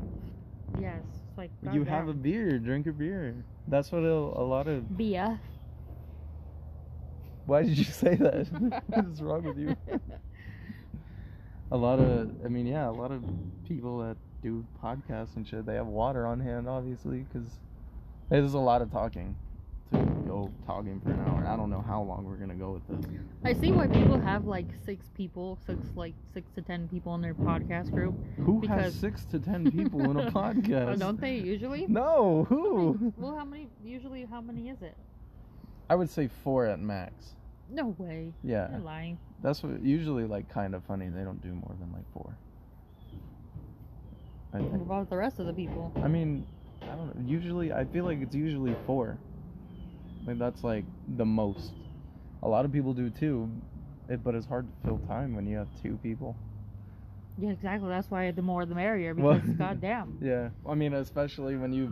Yes. 0.81 1.03
Like 1.37 1.51
You 1.73 1.85
have 1.85 2.09
a 2.09 2.15
beer. 2.15 2.59
Drink 2.59 2.87
a 2.87 2.93
beer. 2.93 3.35
That's 3.69 3.93
what 3.93 4.03
a, 4.03 4.13
a 4.13 4.45
lot 4.45 4.69
of. 4.69 4.97
beer. 4.97 5.39
Why 7.47 7.63
did 7.63 7.79
you 7.79 7.85
say 7.85 8.17
that? 8.17 8.47
what 8.87 9.07
is 9.07 9.23
wrong 9.23 9.45
with 9.45 9.59
you? 9.59 9.77
A 11.73 11.77
lot 11.77 11.99
of. 11.99 12.31
I 12.45 12.49
mean, 12.49 12.65
yeah, 12.65 12.89
a 12.89 12.93
lot 12.93 13.11
of 13.11 13.25
people 13.67 13.99
that 13.99 14.17
do 14.41 14.65
podcasts 14.81 15.35
and 15.35 15.47
shit. 15.47 15.67
They 15.67 15.75
have 15.75 15.89
water 15.89 16.25
on 16.25 16.39
hand, 16.39 16.69
obviously, 16.69 17.27
because 17.33 17.49
there's 18.29 18.55
a 18.55 18.59
lot 18.59 18.83
of 18.83 18.93
talking. 18.93 19.35
Go 20.37 20.51
talking 20.67 21.01
for 21.01 21.13
an 21.13 21.21
hour. 21.27 21.47
I 21.47 21.57
don't 21.57 21.71
know 21.71 21.81
how 21.87 22.03
long 22.03 22.25
we're 22.27 22.37
gonna 22.37 22.55
go 22.55 22.73
with 22.73 22.87
this. 23.03 23.11
I 23.43 23.55
see 23.55 23.73
why 23.73 23.87
people 23.87 24.21
have 24.21 24.45
like 24.45 24.67
six 24.85 25.07
people, 25.17 25.59
six 25.67 25.79
like 25.95 26.13
six 26.35 26.51
to 26.57 26.61
ten 26.63 26.89
people 26.89 27.15
in 27.15 27.23
their 27.23 27.33
podcast 27.33 27.91
group. 27.91 28.15
Who 28.45 28.61
has 28.67 28.95
six 28.95 29.25
to 29.27 29.39
ten 29.39 29.71
people 29.79 30.11
in 30.11 30.19
a 30.19 30.31
podcast? 30.31 30.93
Oh, 30.93 30.97
don't 30.97 31.19
they 31.19 31.37
usually? 31.37 31.87
No, 31.87 32.45
who? 32.51 33.13
Well, 33.17 33.35
how 33.35 33.47
many? 33.47 33.69
Usually, 33.83 34.27
how 34.27 34.43
many 34.43 34.69
is 34.69 34.83
it? 34.83 34.95
I 35.89 35.95
would 35.95 36.11
say 36.11 36.29
four 36.45 36.67
at 36.67 36.81
max. 36.81 37.35
No 37.71 37.95
way. 37.97 38.35
Yeah, 38.45 38.71
You're 38.73 38.81
lying. 38.81 39.19
that's 39.43 39.63
what 39.63 39.83
usually 39.83 40.25
like 40.25 40.51
kind 40.51 40.75
of 40.75 40.85
funny. 40.85 41.09
They 41.09 41.23
don't 41.25 41.41
do 41.41 41.55
more 41.55 41.75
than 41.81 41.91
like 41.95 42.05
four. 42.13 42.37
I 44.53 44.59
What 44.61 44.71
think. 44.71 44.83
about 44.83 45.09
the 45.09 45.17
rest 45.17 45.39
of 45.39 45.47
the 45.47 45.55
people? 45.55 45.93
I 46.05 46.09
mean, 46.09 46.47
I 46.83 46.89
don't 46.95 47.07
know. 47.17 47.27
Usually, 47.27 47.73
I 47.73 47.87
feel 47.87 48.05
like 48.05 48.21
it's 48.21 48.35
usually 48.35 48.77
four. 48.87 49.17
Like 50.27 50.39
that's 50.39 50.65
like 50.65 50.85
the 51.17 51.25
most. 51.25 51.73
A 52.43 52.49
lot 52.49 52.65
of 52.65 52.73
people 52.73 52.93
do 52.93 53.11
too, 53.11 53.51
it, 54.09 54.23
but 54.23 54.35
it's 54.35 54.47
hard 54.47 54.67
to 54.69 54.87
fill 54.89 54.99
time 55.09 55.35
when 55.35 55.47
you 55.47 55.57
have 55.57 55.69
two 55.83 55.99
people. 56.03 56.37
Yeah, 57.39 57.51
exactly. 57.51 57.89
That's 57.89 58.11
why 58.11 58.31
the 58.31 58.43
more 58.43 58.65
the 58.67 58.75
merrier. 58.75 59.15
Well- 59.15 59.35
Because 59.39 59.51
goddamn. 59.59 60.19
Yeah, 60.23 60.51
I 60.69 60.75
mean, 60.75 60.95
especially 60.95 61.57
when 61.57 61.73
you 61.73 61.91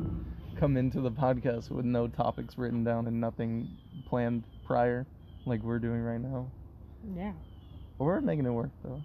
come 0.57 0.77
into 0.77 1.01
the 1.01 1.11
podcast 1.11 1.71
with 1.71 1.85
no 1.85 2.07
topics 2.09 2.57
written 2.57 2.85
down 2.85 3.07
and 3.07 3.21
nothing 3.21 3.69
planned 4.09 4.45
prior, 4.65 5.07
like 5.47 5.63
we're 5.63 5.79
doing 5.81 6.01
right 6.01 6.21
now. 6.21 6.51
Yeah. 7.17 7.33
We're 7.99 8.21
making 8.21 8.47
it 8.47 8.51
work 8.51 8.71
though. 8.83 9.03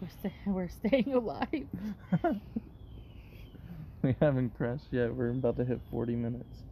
We're, 0.00 0.08
sta- 0.08 0.30
we're 0.46 0.68
staying 0.68 1.14
alive. 1.14 1.66
we 4.04 4.16
haven't 4.20 4.56
crashed 4.56 4.88
yet. 4.90 5.14
We're 5.14 5.30
about 5.30 5.56
to 5.58 5.64
hit 5.64 5.80
40 5.90 6.16
minutes. 6.16 6.64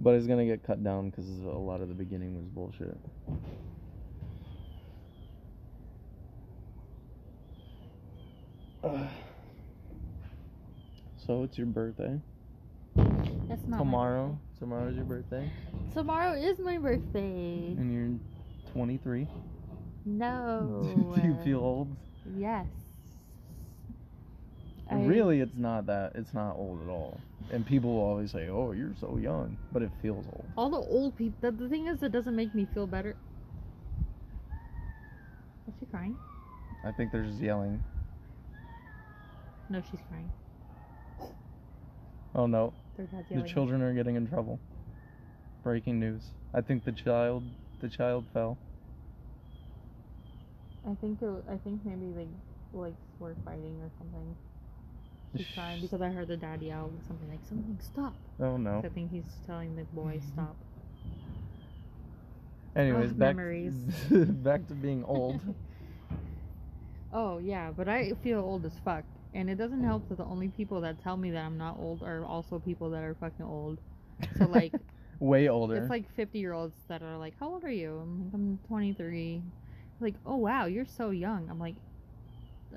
But 0.00 0.14
it's 0.14 0.26
gonna 0.26 0.46
get 0.46 0.64
cut 0.64 0.82
down 0.82 1.10
because 1.10 1.28
a 1.28 1.48
lot 1.48 1.80
of 1.80 1.88
the 1.88 1.94
beginning 1.94 2.36
was 2.36 2.46
bullshit. 2.46 2.96
Ugh. 8.84 9.06
so 11.26 11.42
it's 11.42 11.58
your 11.58 11.66
birthday 11.66 12.18
That's 12.96 13.66
not 13.66 13.78
tomorrow. 13.78 14.38
Tomorrow's 14.58 14.94
your 14.94 15.04
birthday, 15.04 15.50
birthday. 15.74 15.92
Tomorrow 15.92 16.32
is 16.32 16.58
my 16.60 16.78
birthday. 16.78 17.74
and 17.76 17.92
you're 17.92 18.72
23. 18.72 19.26
No. 20.06 20.80
Do 21.14 21.20
you 21.26 21.36
feel 21.44 21.58
old? 21.58 21.94
Yes. 22.36 22.66
I- 24.90 25.04
Really, 25.04 25.40
it's 25.40 25.56
not 25.56 25.86
that. 25.86 26.12
It's 26.16 26.34
not 26.34 26.56
old 26.56 26.82
at 26.82 26.88
all. 26.88 27.20
And 27.52 27.64
people 27.64 27.94
will 27.94 28.02
always 28.02 28.30
say, 28.32 28.48
"Oh, 28.48 28.72
you're 28.72 28.94
so 29.00 29.16
young," 29.16 29.56
but 29.72 29.82
it 29.82 29.90
feels 30.02 30.26
old. 30.26 30.46
All 30.56 30.70
the 30.70 30.76
old 30.78 31.16
people. 31.16 31.36
The, 31.40 31.50
the 31.56 31.68
thing 31.68 31.86
is, 31.86 32.02
it 32.02 32.12
doesn't 32.12 32.34
make 32.36 32.54
me 32.54 32.66
feel 32.74 32.86
better. 32.86 33.16
Is 35.68 35.74
she 35.78 35.86
crying? 35.86 36.16
I 36.84 36.90
think 36.92 37.12
they're 37.12 37.22
just 37.24 37.38
yelling. 37.40 37.82
No, 39.68 39.80
she's 39.88 40.00
crying. 40.08 40.30
Oh 42.34 42.46
no, 42.46 42.72
the 42.96 43.42
children 43.48 43.82
are 43.82 43.92
getting 43.92 44.16
in 44.16 44.28
trouble. 44.28 44.58
Breaking 45.62 46.00
news. 46.00 46.22
I 46.54 46.60
think 46.60 46.84
the 46.84 46.92
child, 46.92 47.42
the 47.80 47.88
child 47.88 48.24
fell. 48.32 48.56
I 50.88 50.94
think. 50.94 51.20
It, 51.22 51.44
I 51.50 51.56
think 51.58 51.84
maybe 51.84 52.12
they 52.12 52.26
like 52.72 52.94
were 53.18 53.34
fighting 53.44 53.78
or 53.82 53.90
something. 53.98 54.34
She's 55.36 55.46
crying 55.54 55.80
because 55.80 56.02
I 56.02 56.08
heard 56.08 56.28
the 56.28 56.36
dad 56.36 56.60
yell 56.60 56.90
something 57.06 57.28
like 57.28 57.38
something 57.48 57.78
stop. 57.80 58.14
Oh 58.40 58.56
no. 58.56 58.82
I 58.84 58.88
think 58.88 59.12
he's 59.12 59.24
telling 59.46 59.76
the 59.76 59.84
boy 59.84 60.20
stop. 60.32 60.56
Anyways, 62.74 63.10
Ugh, 63.10 63.18
back 63.18 63.36
memories. 63.36 63.72
back 64.10 64.66
to 64.68 64.74
being 64.74 65.04
old. 65.04 65.40
Oh 67.12 67.38
yeah, 67.38 67.72
but 67.76 67.88
I 67.88 68.12
feel 68.22 68.38
old 68.38 68.64
as 68.64 68.72
fuck, 68.84 69.02
and 69.34 69.50
it 69.50 69.56
doesn't 69.56 69.82
help 69.82 70.08
that 70.08 70.18
the 70.18 70.24
only 70.24 70.46
people 70.46 70.80
that 70.82 71.02
tell 71.02 71.16
me 71.16 71.32
that 71.32 71.44
I'm 71.44 71.58
not 71.58 71.76
old 71.76 72.04
are 72.04 72.24
also 72.24 72.60
people 72.60 72.88
that 72.90 73.02
are 73.02 73.14
fucking 73.14 73.44
old. 73.44 73.78
So 74.38 74.46
like, 74.46 74.72
Way 75.18 75.48
older. 75.48 75.76
it's 75.76 75.90
like 75.90 76.08
50 76.14 76.38
year 76.38 76.52
olds 76.52 76.76
that 76.86 77.02
are 77.02 77.16
like, 77.18 77.34
"How 77.40 77.48
old 77.52 77.64
are 77.64 77.70
you?" 77.70 77.98
I'm 77.98 78.24
like, 78.26 78.34
"I'm 78.34 78.58
23." 78.68 79.42
Like, 79.98 80.14
"Oh 80.24 80.36
wow, 80.36 80.66
you're 80.66 80.86
so 80.86 81.10
young." 81.10 81.48
I'm 81.50 81.58
like, 81.58 81.74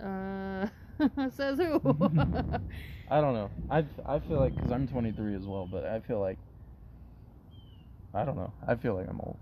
"Uh, 0.03 0.65
says 1.31 1.57
who?" 1.59 1.81
I 3.09 3.21
don't 3.21 3.33
know. 3.33 3.51
I 3.69 3.85
I 4.05 4.19
feel 4.19 4.37
like 4.39 4.55
because 4.55 4.71
I'm 4.71 4.87
23 4.87 5.35
as 5.35 5.45
well, 5.45 5.65
but 5.65 5.85
I 5.85 5.99
feel 5.99 6.19
like 6.19 6.39
I 8.13 8.23
don't 8.25 8.35
know. 8.35 8.53
I 8.67 8.75
feel 8.75 8.95
like 8.95 9.07
I'm 9.09 9.19
old. 9.21 9.39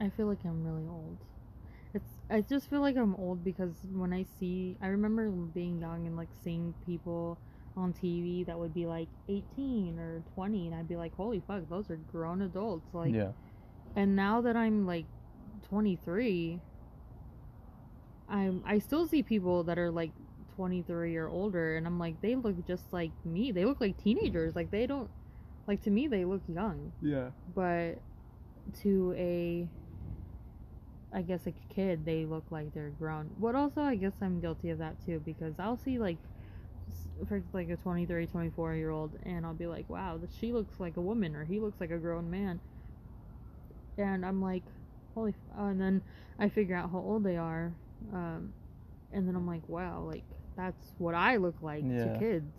I 0.00 0.10
feel 0.10 0.26
like 0.26 0.44
I'm 0.44 0.64
really 0.64 0.86
old. 0.86 1.18
It's 1.94 2.18
I 2.30 2.40
just 2.40 2.68
feel 2.68 2.80
like 2.80 2.96
I'm 2.96 3.14
old 3.16 3.44
because 3.44 3.76
when 3.92 4.12
I 4.12 4.24
see 4.24 4.76
I 4.82 4.88
remember 4.88 5.30
being 5.30 5.78
young 5.80 6.06
and 6.06 6.16
like 6.16 6.30
seeing 6.42 6.74
people 6.84 7.38
on 7.76 7.92
TV 7.92 8.44
that 8.44 8.58
would 8.58 8.74
be 8.74 8.86
like 8.86 9.08
18 9.28 9.98
or 9.98 10.22
20 10.34 10.66
and 10.66 10.74
I'd 10.74 10.88
be 10.88 10.96
like 10.96 11.14
holy 11.14 11.40
fuck 11.40 11.68
those 11.68 11.90
are 11.90 11.96
grown 11.96 12.42
adults 12.42 12.92
like 12.94 13.14
yeah. 13.14 13.32
and 13.96 14.16
now 14.16 14.40
that 14.40 14.56
I'm 14.56 14.86
like 14.86 15.06
23 15.68 16.60
I'm 18.28 18.62
I 18.66 18.78
still 18.78 19.06
see 19.06 19.22
people 19.22 19.64
that 19.64 19.78
are 19.78 19.90
like 19.90 20.12
23 20.56 21.16
or 21.16 21.28
older 21.28 21.76
and 21.76 21.86
I'm 21.86 21.98
like 21.98 22.20
they 22.20 22.36
look 22.36 22.64
just 22.66 22.92
like 22.92 23.10
me 23.24 23.52
they 23.52 23.64
look 23.64 23.80
like 23.80 23.96
teenagers 24.02 24.54
like 24.54 24.70
they 24.70 24.86
don't 24.86 25.10
like 25.66 25.82
to 25.82 25.90
me 25.90 26.06
they 26.06 26.24
look 26.24 26.42
young 26.48 26.92
Yeah. 27.02 27.30
but 27.54 27.94
to 28.82 29.14
a 29.16 29.68
I 31.12 31.22
guess 31.22 31.46
a 31.46 31.52
kid 31.72 32.04
they 32.04 32.24
look 32.24 32.44
like 32.50 32.74
they're 32.74 32.90
grown. 32.90 33.30
But 33.38 33.54
also 33.54 33.82
I 33.82 33.94
guess 33.94 34.14
I'm 34.20 34.40
guilty 34.40 34.70
of 34.70 34.78
that 34.78 34.96
too 35.04 35.20
because 35.24 35.54
I'll 35.60 35.78
see 35.78 35.98
like 35.98 36.18
for 37.28 37.42
like 37.52 37.70
a 37.70 37.76
23, 37.76 38.26
24 38.26 38.74
year 38.74 38.90
old 38.90 39.12
and 39.24 39.46
I'll 39.46 39.54
be 39.54 39.66
like, 39.68 39.88
"Wow, 39.88 40.18
she 40.40 40.52
looks 40.52 40.80
like 40.80 40.96
a 40.96 41.00
woman 41.00 41.36
or 41.36 41.44
he 41.44 41.60
looks 41.60 41.80
like 41.80 41.90
a 41.90 41.98
grown 41.98 42.30
man." 42.30 42.60
and 43.96 44.26
I'm 44.26 44.42
like, 44.42 44.64
holy. 45.14 45.30
F-. 45.30 45.56
and 45.58 45.80
then 45.80 46.02
I 46.38 46.48
figure 46.48 46.74
out 46.76 46.90
how 46.90 46.98
old 46.98 47.22
they 47.22 47.36
are, 47.36 47.72
um, 48.12 48.52
and 49.12 49.26
then 49.26 49.36
I'm 49.36 49.46
like, 49.46 49.66
wow, 49.68 50.00
like 50.02 50.24
that's 50.56 50.92
what 50.98 51.14
I 51.14 51.36
look 51.36 51.56
like 51.62 51.84
Yeah. 51.86 52.12
to 52.12 52.18
kids. 52.18 52.52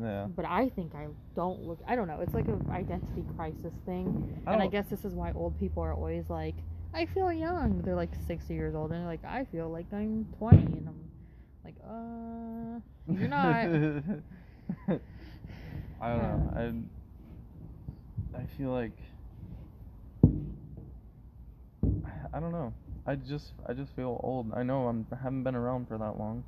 Yeah. 0.00 0.26
But 0.26 0.44
I 0.44 0.68
think 0.70 0.94
I 0.94 1.06
don't 1.34 1.62
look. 1.62 1.80
I 1.86 1.96
don't 1.96 2.06
know. 2.06 2.20
It's 2.20 2.34
like 2.34 2.48
an 2.48 2.66
identity 2.70 3.24
crisis 3.36 3.72
thing, 3.86 4.42
I 4.46 4.52
and 4.52 4.62
I 4.62 4.66
guess 4.66 4.86
this 4.88 5.04
is 5.04 5.14
why 5.14 5.32
old 5.32 5.58
people 5.58 5.82
are 5.82 5.94
always 5.94 6.28
like, 6.28 6.54
I 6.92 7.06
feel 7.06 7.32
young. 7.32 7.80
They're 7.82 7.94
like 7.94 8.10
60 8.26 8.52
years 8.52 8.74
old, 8.74 8.90
and 8.92 9.00
they're 9.00 9.06
like, 9.08 9.24
I 9.24 9.44
feel 9.46 9.70
like 9.70 9.86
I'm 9.92 10.26
20, 10.38 10.56
and 10.58 10.88
I'm 10.88 11.10
like, 11.64 11.76
uh, 11.82 12.80
you're 13.18 13.28
not. 13.28 13.54
I 16.00 16.08
don't 16.08 16.22
know. 16.22 16.84
I 18.34 18.38
I 18.38 18.44
feel 18.58 18.70
like 18.70 18.98
I 22.34 22.40
don't 22.40 22.52
know. 22.52 22.72
I 23.06 23.14
just 23.14 23.52
I 23.66 23.72
just 23.72 23.94
feel 23.94 24.20
old. 24.22 24.52
I 24.54 24.62
know 24.62 24.88
I'm 24.88 25.06
I 25.12 25.16
haven't 25.16 25.44
been 25.44 25.54
around 25.54 25.86
for 25.88 25.98
that 25.98 26.18
long, 26.18 26.44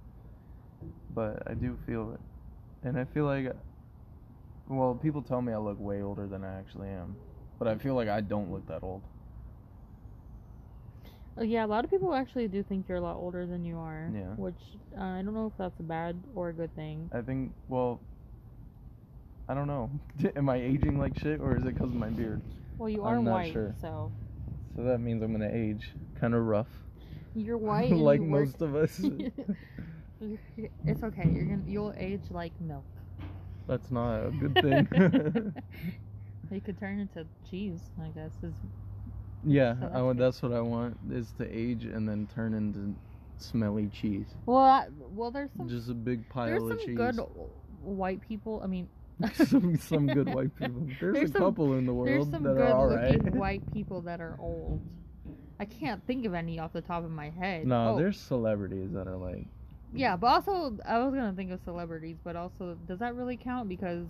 but 1.14 1.42
I 1.46 1.54
do 1.54 1.78
feel 1.86 2.12
it, 2.12 2.20
and 2.86 2.98
I 2.98 3.04
feel 3.04 3.24
like 3.24 3.52
well, 4.68 4.94
people 4.94 5.22
tell 5.22 5.40
me 5.40 5.52
I 5.52 5.58
look 5.58 5.78
way 5.80 6.02
older 6.02 6.26
than 6.26 6.44
I 6.44 6.58
actually 6.58 6.88
am, 6.88 7.16
but 7.58 7.68
I 7.68 7.76
feel 7.76 7.94
like 7.94 8.08
I 8.08 8.20
don't 8.20 8.52
look 8.52 8.66
that 8.68 8.82
old. 8.82 9.02
Uh, 11.38 11.44
yeah, 11.44 11.64
a 11.64 11.66
lot 11.68 11.84
of 11.84 11.90
people 11.90 12.12
actually 12.14 12.48
do 12.48 12.62
think 12.62 12.88
you're 12.88 12.98
a 12.98 13.00
lot 13.00 13.16
older 13.16 13.46
than 13.46 13.64
you 13.64 13.78
are. 13.78 14.10
Yeah. 14.12 14.34
Which 14.36 14.60
uh, 14.98 15.02
I 15.02 15.22
don't 15.22 15.34
know 15.34 15.46
if 15.46 15.52
that's 15.56 15.78
a 15.78 15.84
bad 15.84 16.20
or 16.34 16.48
a 16.48 16.52
good 16.52 16.74
thing. 16.74 17.08
I 17.14 17.20
think 17.20 17.52
well. 17.68 18.00
I 19.48 19.54
don't 19.54 19.66
know. 19.66 19.90
Am 20.36 20.48
I 20.50 20.56
aging 20.56 20.98
like 20.98 21.16
shit, 21.16 21.40
or 21.40 21.56
is 21.56 21.62
it 21.62 21.74
because 21.74 21.88
of 21.88 21.94
my 21.94 22.10
beard? 22.10 22.42
Well, 22.76 22.90
you 22.90 23.04
I'm 23.04 23.20
are 23.20 23.22
not 23.22 23.30
white, 23.32 23.52
sure. 23.52 23.74
so 23.80 24.12
So 24.76 24.82
that 24.82 24.98
means 24.98 25.22
I'm 25.22 25.32
gonna 25.32 25.50
age 25.50 25.92
kind 26.20 26.34
of 26.34 26.44
rough, 26.44 26.68
you're 27.34 27.58
white. 27.70 27.90
like 27.92 28.20
you 28.20 28.26
work- 28.28 28.46
most 28.46 28.62
of 28.62 28.74
us. 28.74 29.00
it's 30.84 31.02
okay. 31.02 31.28
You're 31.30 31.44
gonna 31.44 31.62
you'll 31.66 31.94
age 31.96 32.22
like 32.30 32.52
milk. 32.60 32.84
That's 33.66 33.90
not 33.90 34.26
a 34.26 34.30
good 34.30 34.54
thing. 34.62 35.54
you 36.50 36.60
could 36.60 36.78
turn 36.78 37.00
into 37.00 37.26
cheese, 37.48 37.80
I 38.02 38.08
guess. 38.08 38.32
Is 38.42 38.52
yeah, 39.44 39.74
So 39.78 39.86
I 39.86 39.88
that's 39.90 40.02
want, 40.02 40.18
that's 40.18 40.42
what 40.42 40.52
I 40.52 40.60
want 40.60 40.96
is 41.12 41.32
to 41.38 41.44
age 41.48 41.84
and 41.84 42.08
then 42.08 42.26
turn 42.34 42.54
into 42.54 42.94
smelly 43.36 43.86
cheese. 43.88 44.26
well, 44.46 44.58
I, 44.58 44.86
well, 45.14 45.30
there's 45.30 45.50
some 45.56 45.68
Just 45.68 45.88
a 45.90 45.94
big 45.94 46.20
there's 46.22 46.32
pile 46.32 46.58
some 46.60 46.72
of 46.72 46.80
cheese. 46.80 46.96
good 46.96 47.16
white 47.82 48.20
people. 48.26 48.60
I 48.64 48.66
mean, 48.66 48.88
some 49.34 49.76
some 49.78 50.06
good 50.08 50.34
white 50.34 50.54
people. 50.56 50.86
There's, 51.00 51.14
There's 51.14 51.30
a 51.30 51.32
some- 51.34 51.42
couple 51.42 51.74
in 51.74 51.86
the 51.86 51.92
there's 51.92 52.18
world 52.18 52.30
some 52.32 52.42
that 52.42 52.54
good 52.54 52.62
are 52.68 52.72
all 52.72 52.88
looking 52.88 53.38
white 53.38 53.72
people 53.72 54.00
that 54.02 54.20
are 54.20 54.36
old. 54.40 54.80
I 55.60 55.64
can't 55.64 56.04
think 56.06 56.24
of 56.24 56.34
any 56.34 56.58
off 56.58 56.72
the 56.72 56.80
top 56.80 57.04
of 57.04 57.10
my 57.10 57.30
head. 57.30 57.66
no, 57.66 57.94
Oh, 57.94 57.98
there's 57.98 58.18
celebrities 58.18 58.92
that 58.92 59.06
are 59.08 59.16
like 59.16 59.46
Yeah, 59.92 60.16
but 60.16 60.28
also 60.28 60.76
I 60.84 60.98
was 60.98 61.14
gonna 61.14 61.32
think 61.32 61.50
of 61.50 61.60
celebrities, 61.64 62.16
but 62.24 62.36
also 62.36 62.76
does 62.86 62.98
that 63.00 63.14
really 63.14 63.36
count? 63.36 63.68
Because 63.68 64.06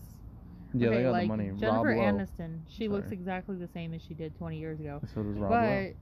yeah, 0.75 0.89
okay, 0.89 0.97
they 0.99 1.03
got 1.05 1.13
like 1.13 1.23
the 1.23 1.29
money. 1.29 1.51
Jennifer 1.59 1.95
Aniston, 1.95 2.61
she 2.69 2.89
looks 2.89 3.11
exactly 3.11 3.57
the 3.57 3.69
same 3.69 3.95
as 3.95 4.03
she 4.03 4.15
did 4.15 4.37
20 4.37 4.59
years 4.59 4.81
ago. 4.81 5.01
So 5.15 5.23
does 5.23 5.37
Rob 5.37 5.51
but 5.51 5.63
Lowe. 5.63 5.93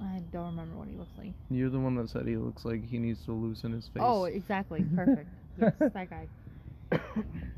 I 0.00 0.20
don't 0.32 0.46
remember 0.46 0.76
what 0.76 0.88
he 0.88 0.96
looks 0.96 1.16
like. 1.16 1.32
You're 1.50 1.70
the 1.70 1.78
one 1.78 1.94
that 1.96 2.10
said 2.10 2.26
he 2.26 2.36
looks 2.36 2.64
like 2.64 2.84
he 2.88 2.98
needs 2.98 3.24
to 3.24 3.32
loosen 3.32 3.72
his 3.72 3.88
face. 3.88 4.02
Oh, 4.02 4.24
exactly, 4.24 4.84
perfect. 4.94 5.28
yes, 5.58 5.72
that 5.78 6.10
guy. 6.10 6.28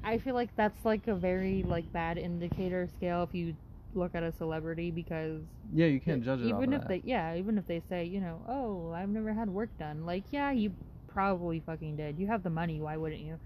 I 0.05 0.19
feel 0.19 0.35
like 0.35 0.51
that's 0.57 0.85
like 0.85 1.09
a 1.09 1.15
very 1.15 1.63
like 1.65 1.91
bad 1.93 2.19
indicator 2.19 2.89
scale 2.97 3.23
if 3.23 3.35
you 3.35 3.55
look 3.97 4.15
at 4.15 4.23
a 4.23 4.33
celebrity 4.33 4.91
because 4.91 5.41
yeah, 5.73 5.87
you 5.87 6.01
can't 6.01 6.25
judge 6.25 6.41
it 6.41 6.47
even 6.47 6.73
if 6.73 6.81
that. 6.83 6.89
they 6.89 7.03
yeah 7.05 7.35
even 7.35 7.59
if 7.59 7.67
they 7.67 7.83
say 7.89 8.05
you 8.05 8.21
know 8.21 8.41
oh 8.49 8.93
I've 8.95 9.09
never 9.09 9.33
had 9.33 9.49
work 9.49 9.71
done 9.79 10.07
like 10.07 10.25
yeah 10.31 10.53
you 10.53 10.73
probably 11.09 11.61
fucking 11.61 11.97
did 11.97 12.19
you 12.19 12.27
have 12.27 12.43
the 12.43 12.51
money 12.51 12.81
why 12.81 12.97
wouldn't 12.97 13.23
you 13.23 13.39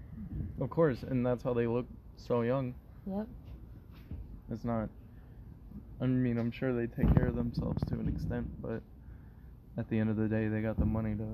Of 0.59 0.69
course, 0.69 1.03
and 1.03 1.25
that's 1.25 1.43
how 1.43 1.53
they 1.53 1.67
look 1.67 1.85
so 2.17 2.41
young. 2.41 2.75
yep 3.05 3.27
It's 4.51 4.65
not. 4.65 4.89
I 6.01 6.05
mean, 6.07 6.37
I'm 6.37 6.51
sure 6.51 6.73
they 6.73 6.87
take 6.87 7.13
care 7.13 7.27
of 7.27 7.35
themselves 7.35 7.81
to 7.89 7.95
an 7.95 8.07
extent, 8.07 8.47
but 8.61 8.81
at 9.77 9.89
the 9.89 9.99
end 9.99 10.09
of 10.09 10.17
the 10.17 10.27
day, 10.27 10.47
they 10.47 10.61
got 10.61 10.77
the 10.77 10.85
money 10.85 11.15
to 11.15 11.25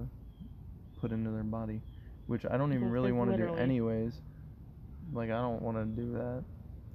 put 1.02 1.12
into 1.12 1.32
their 1.32 1.44
body, 1.44 1.82
which 2.28 2.46
I 2.46 2.58
don't 2.58 2.74
even 2.74 2.92
really 2.92 3.12
want 3.12 3.32
to 3.32 3.38
do 3.38 3.56
anyways. 3.56 4.14
Like, 5.14 5.30
I 5.30 5.40
don't 5.40 5.62
want 5.62 5.78
to 5.78 5.86
do 6.02 6.14
that. 6.14 6.44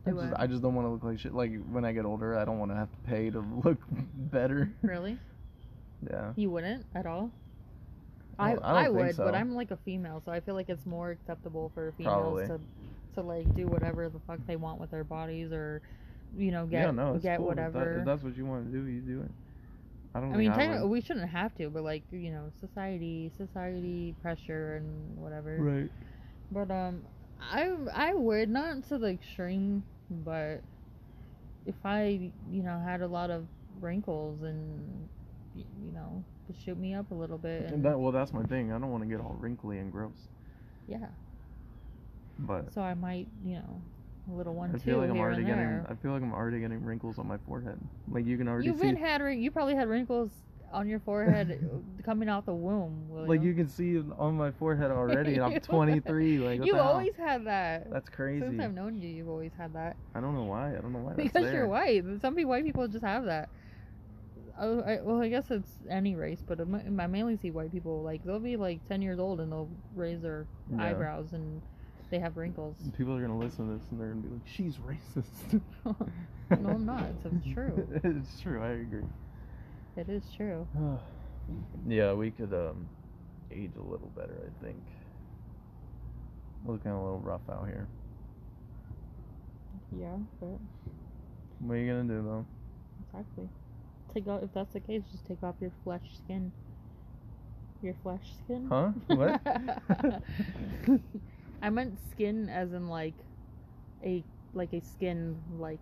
I 0.06 0.10
just. 0.10 0.34
I 0.36 0.46
just 0.46 0.62
don't 0.62 0.74
want 0.74 0.86
to 0.86 0.90
look 0.90 1.04
like 1.04 1.18
shit. 1.18 1.32
Like 1.34 1.52
when 1.70 1.84
I 1.84 1.92
get 1.92 2.04
older, 2.04 2.36
I 2.36 2.44
don't 2.44 2.58
want 2.58 2.70
to 2.72 2.76
have 2.76 2.90
to 2.90 2.98
pay 3.08 3.30
to 3.30 3.40
look 3.64 3.78
better. 4.16 4.70
really 4.82 5.18
Yeah. 6.10 6.32
you 6.36 6.50
wouldn't 6.50 6.84
at 6.94 7.06
all 7.06 7.30
Well, 8.38 8.48
I 8.48 8.50
I 8.50 8.54
don't 8.54 8.64
I 8.64 8.84
think 8.84 8.96
would 8.96 9.16
but. 9.16 9.34
I'm 9.34 9.54
like 9.54 9.70
a 9.70 9.76
female 9.84 10.20
so 10.24 10.32
I 10.32 10.40
feel 10.40 10.54
like 10.54 10.68
it's 10.68 10.84
more 10.86 11.10
acceptable 11.10 11.70
for 11.74 11.92
females 11.96 12.46
Probably. 12.46 12.46
to 12.48 12.60
to 13.14 13.20
like 13.22 13.54
do 13.54 13.66
whatever 13.66 14.08
the 14.08 14.18
fuck 14.26 14.38
they 14.46 14.56
want 14.56 14.80
with 14.80 14.90
their 14.90 15.04
bodies 15.04 15.52
or 15.52 15.82
you 16.36 16.50
know 16.50 16.66
get 16.66 16.84
yeah, 16.86 16.90
no, 16.90 17.18
get 17.18 17.38
cool. 17.38 17.50
If 17.50 17.56
that- 17.56 17.72
whatever 17.72 17.98
If, 18.00 18.04
that's 18.06 18.22
what 18.22 18.36
you 18.36 18.46
want 18.46 18.72
to 18.72 18.78
do, 18.78 18.86
you 18.86 19.00
do 19.00 19.20
it. 19.20 19.30
I 20.14 20.20
don't 20.20 20.34
I 20.34 20.36
mean, 20.36 20.50
I 20.50 20.84
we 20.84 21.00
shouldn't 21.00 21.30
have 21.30 21.54
to, 21.56 21.70
but 21.70 21.84
like 21.84 22.02
you 22.10 22.30
know, 22.32 22.50
society, 22.60 23.30
society 23.36 24.14
pressure 24.20 24.76
and 24.76 25.16
whatever. 25.16 25.56
Right. 25.58 25.90
But 26.50 26.70
um, 26.70 27.02
I 27.40 27.70
I 27.94 28.12
would 28.12 28.50
not 28.50 28.82
to 28.88 28.98
the 28.98 29.06
extreme, 29.08 29.82
but 30.24 30.62
if 31.66 31.74
I 31.84 32.30
you 32.50 32.62
know 32.62 32.78
had 32.84 33.02
a 33.02 33.06
lot 33.06 33.30
of 33.30 33.46
wrinkles 33.80 34.42
and 34.42 35.08
you 35.54 35.92
know 35.92 36.22
to 36.46 36.52
shoot 36.52 36.78
me 36.78 36.94
up 36.94 37.10
a 37.10 37.14
little 37.14 37.38
bit 37.38 37.64
and 37.64 37.72
And 37.74 37.84
that, 37.84 37.98
well, 37.98 38.12
that's 38.12 38.32
my 38.32 38.42
thing. 38.44 38.72
I 38.72 38.78
don't 38.78 38.90
want 38.90 39.02
to 39.04 39.08
get 39.08 39.20
all 39.20 39.36
wrinkly 39.40 39.78
and 39.78 39.90
gross. 39.92 40.28
yeah, 40.86 41.08
But 42.38 42.64
so 42.72 42.80
I 42.82 42.94
might 42.94 43.28
you 43.44 43.54
know 43.56 43.82
a 44.30 44.36
little 44.36 44.54
one 44.54 44.72
I 44.74 44.78
feel 44.78 44.98
like 44.98 45.10
I'm 45.10 45.18
already 45.18 45.44
getting. 45.44 45.84
I 45.88 45.94
feel 45.94 46.12
like 46.12 46.22
I'm 46.22 46.32
already 46.32 46.60
getting 46.60 46.82
wrinkles 46.84 47.18
on 47.18 47.26
my 47.28 47.38
forehead. 47.38 47.78
Like 48.08 48.26
you 48.26 48.38
can 48.38 48.48
already 48.48 48.68
You've 48.68 48.78
see. 48.80 48.86
been 48.86 48.96
had 48.96 49.22
you 49.32 49.50
probably 49.50 49.74
had 49.74 49.88
wrinkles 49.88 50.30
on 50.72 50.88
your 50.88 51.00
forehead 51.00 51.50
uh, 51.72 52.02
coming 52.02 52.28
out 52.28 52.46
the 52.46 52.54
womb. 52.54 53.08
William. 53.08 53.28
like 53.28 53.42
you 53.42 53.54
can 53.54 53.68
see 53.68 53.96
it 53.96 54.04
on 54.18 54.34
my 54.36 54.50
forehead 54.50 54.90
already. 54.90 55.34
and 55.34 55.44
I'm 55.44 55.60
23. 55.60 56.38
Like 56.38 56.64
hell? 56.64 56.80
always 56.80 57.14
had 57.16 57.46
that. 57.46 57.90
That's 57.90 58.08
crazy. 58.08 58.40
Since 58.46 58.60
I've 58.60 58.74
known 58.74 59.00
you, 59.00 59.08
you've 59.08 59.28
always 59.28 59.52
had 59.56 59.72
that. 59.74 59.96
I 60.14 60.20
don't 60.20 60.34
know 60.34 60.44
why. 60.44 60.70
I 60.76 60.80
don't 60.80 60.92
know 60.92 61.00
why. 61.00 61.12
Because 61.14 61.52
you're 61.52 61.68
white. 61.68 62.04
Some 62.20 62.34
people, 62.34 62.50
white 62.50 62.64
people 62.64 62.86
just 62.88 63.04
have 63.04 63.24
that. 63.26 63.48
Oh, 64.60 64.80
I, 64.80 65.00
well, 65.00 65.20
I 65.22 65.28
guess 65.28 65.50
it's 65.50 65.70
any 65.88 66.14
race, 66.14 66.42
but 66.46 66.60
I 66.60 67.06
mainly 67.06 67.36
see 67.36 67.50
white 67.50 67.72
people 67.72 68.02
like 68.02 68.22
they'll 68.24 68.38
be 68.38 68.56
like 68.56 68.86
ten 68.86 69.00
years 69.00 69.18
old 69.18 69.40
and 69.40 69.50
they'll 69.50 69.70
raise 69.94 70.20
their 70.20 70.46
Yeah. 70.70 70.84
eyebrows 70.84 71.32
and 71.32 71.62
they 72.10 72.18
have 72.18 72.36
wrinkles. 72.36 72.76
People 72.96 73.16
are 73.16 73.20
gonna 73.22 73.38
listen 73.38 73.66
to 73.68 73.78
this 73.78 73.90
and 73.90 73.98
they're 73.98 74.08
gonna 74.10 74.20
be 74.20 74.28
like, 74.28 74.46
"She's 74.46 74.76
racist." 74.76 75.60
no, 76.60 76.68
I'm 76.68 76.84
not. 76.84 77.06
It's 77.24 77.46
true. 77.54 77.88
it's 78.04 78.40
true. 78.40 78.62
I 78.62 78.68
agree. 78.72 79.04
It 79.96 80.08
is 80.08 80.22
true. 80.36 80.66
yeah, 81.88 82.12
we 82.12 82.30
could 82.30 82.52
um 82.54 82.86
age 83.50 83.72
a 83.76 83.82
little 83.82 84.10
better. 84.16 84.34
I 84.46 84.64
think. 84.64 84.76
Looking 86.66 86.92
a 86.92 87.02
little 87.02 87.18
rough 87.20 87.42
out 87.50 87.66
here. 87.66 87.86
Yeah, 89.98 90.16
but 90.40 90.58
What 91.60 91.74
are 91.74 91.76
you 91.78 91.90
gonna 91.92 92.04
do 92.04 92.22
though? 92.22 92.46
exactly. 93.06 93.48
Take 94.14 94.28
off 94.28 94.42
if 94.42 94.52
that's 94.54 94.72
the 94.72 94.80
case. 94.80 95.02
Just 95.10 95.26
take 95.26 95.42
off 95.42 95.56
your 95.60 95.72
flesh 95.84 96.02
skin. 96.24 96.52
Your 97.82 97.94
flesh 98.02 98.20
skin. 98.44 98.68
Huh? 98.70 98.90
What? 99.08 99.40
I 101.62 101.70
meant 101.70 101.98
skin 102.10 102.48
as 102.48 102.72
in 102.72 102.88
like 102.88 103.14
a 104.04 104.22
like 104.54 104.72
a 104.72 104.80
skin 104.80 105.36
like 105.58 105.80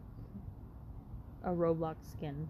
a 1.44 1.50
Roblox 1.50 1.96
skin, 2.12 2.48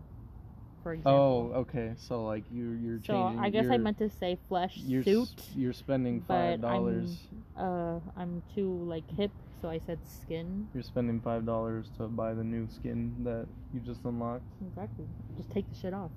for 0.82 0.92
example. 0.94 1.52
Oh, 1.54 1.58
okay. 1.60 1.92
So 1.96 2.24
like 2.24 2.44
you 2.52 2.70
you're 2.72 3.00
so 3.04 3.12
changing. 3.12 3.38
I 3.40 3.50
guess 3.50 3.66
I 3.70 3.76
meant 3.76 3.98
to 3.98 4.08
say 4.10 4.38
flesh 4.48 4.76
you're 4.76 5.02
suit, 5.02 5.28
s- 5.38 5.50
you're 5.56 5.72
spending 5.72 6.22
five 6.22 6.60
dollars. 6.60 7.18
uh, 7.56 7.98
I'm 8.16 8.42
too 8.54 8.72
like 8.84 9.04
hip, 9.16 9.30
so 9.60 9.68
I 9.68 9.78
said 9.86 9.98
skin. 10.06 10.68
You're 10.74 10.82
spending 10.82 11.20
five 11.20 11.44
dollars 11.46 11.90
to 11.98 12.08
buy 12.08 12.34
the 12.34 12.44
new 12.44 12.66
skin 12.68 13.14
that 13.24 13.46
you 13.74 13.80
just 13.80 14.04
unlocked. 14.04 14.44
Exactly. 14.68 15.06
Just 15.36 15.50
take 15.50 15.68
the 15.72 15.78
shit 15.78 15.94
off 15.94 16.10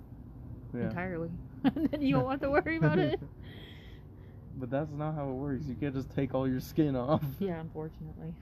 Yeah. 0.74 0.84
entirely, 0.84 1.30
and 1.64 1.90
then 1.90 2.02
you 2.02 2.16
don't 2.16 2.30
have 2.32 2.42
to 2.42 2.50
worry 2.52 2.78
about 2.78 3.00
it. 3.00 3.20
But 4.56 4.70
that's 4.70 4.92
not 4.92 5.16
how 5.16 5.28
it 5.30 5.34
works. 5.34 5.66
You 5.66 5.74
can't 5.74 5.96
just 5.96 6.12
take 6.12 6.36
all 6.36 6.48
your 6.48 6.60
skin 6.60 6.96
off. 6.96 7.24
Yeah, 7.40 7.60
unfortunately. 7.60 8.36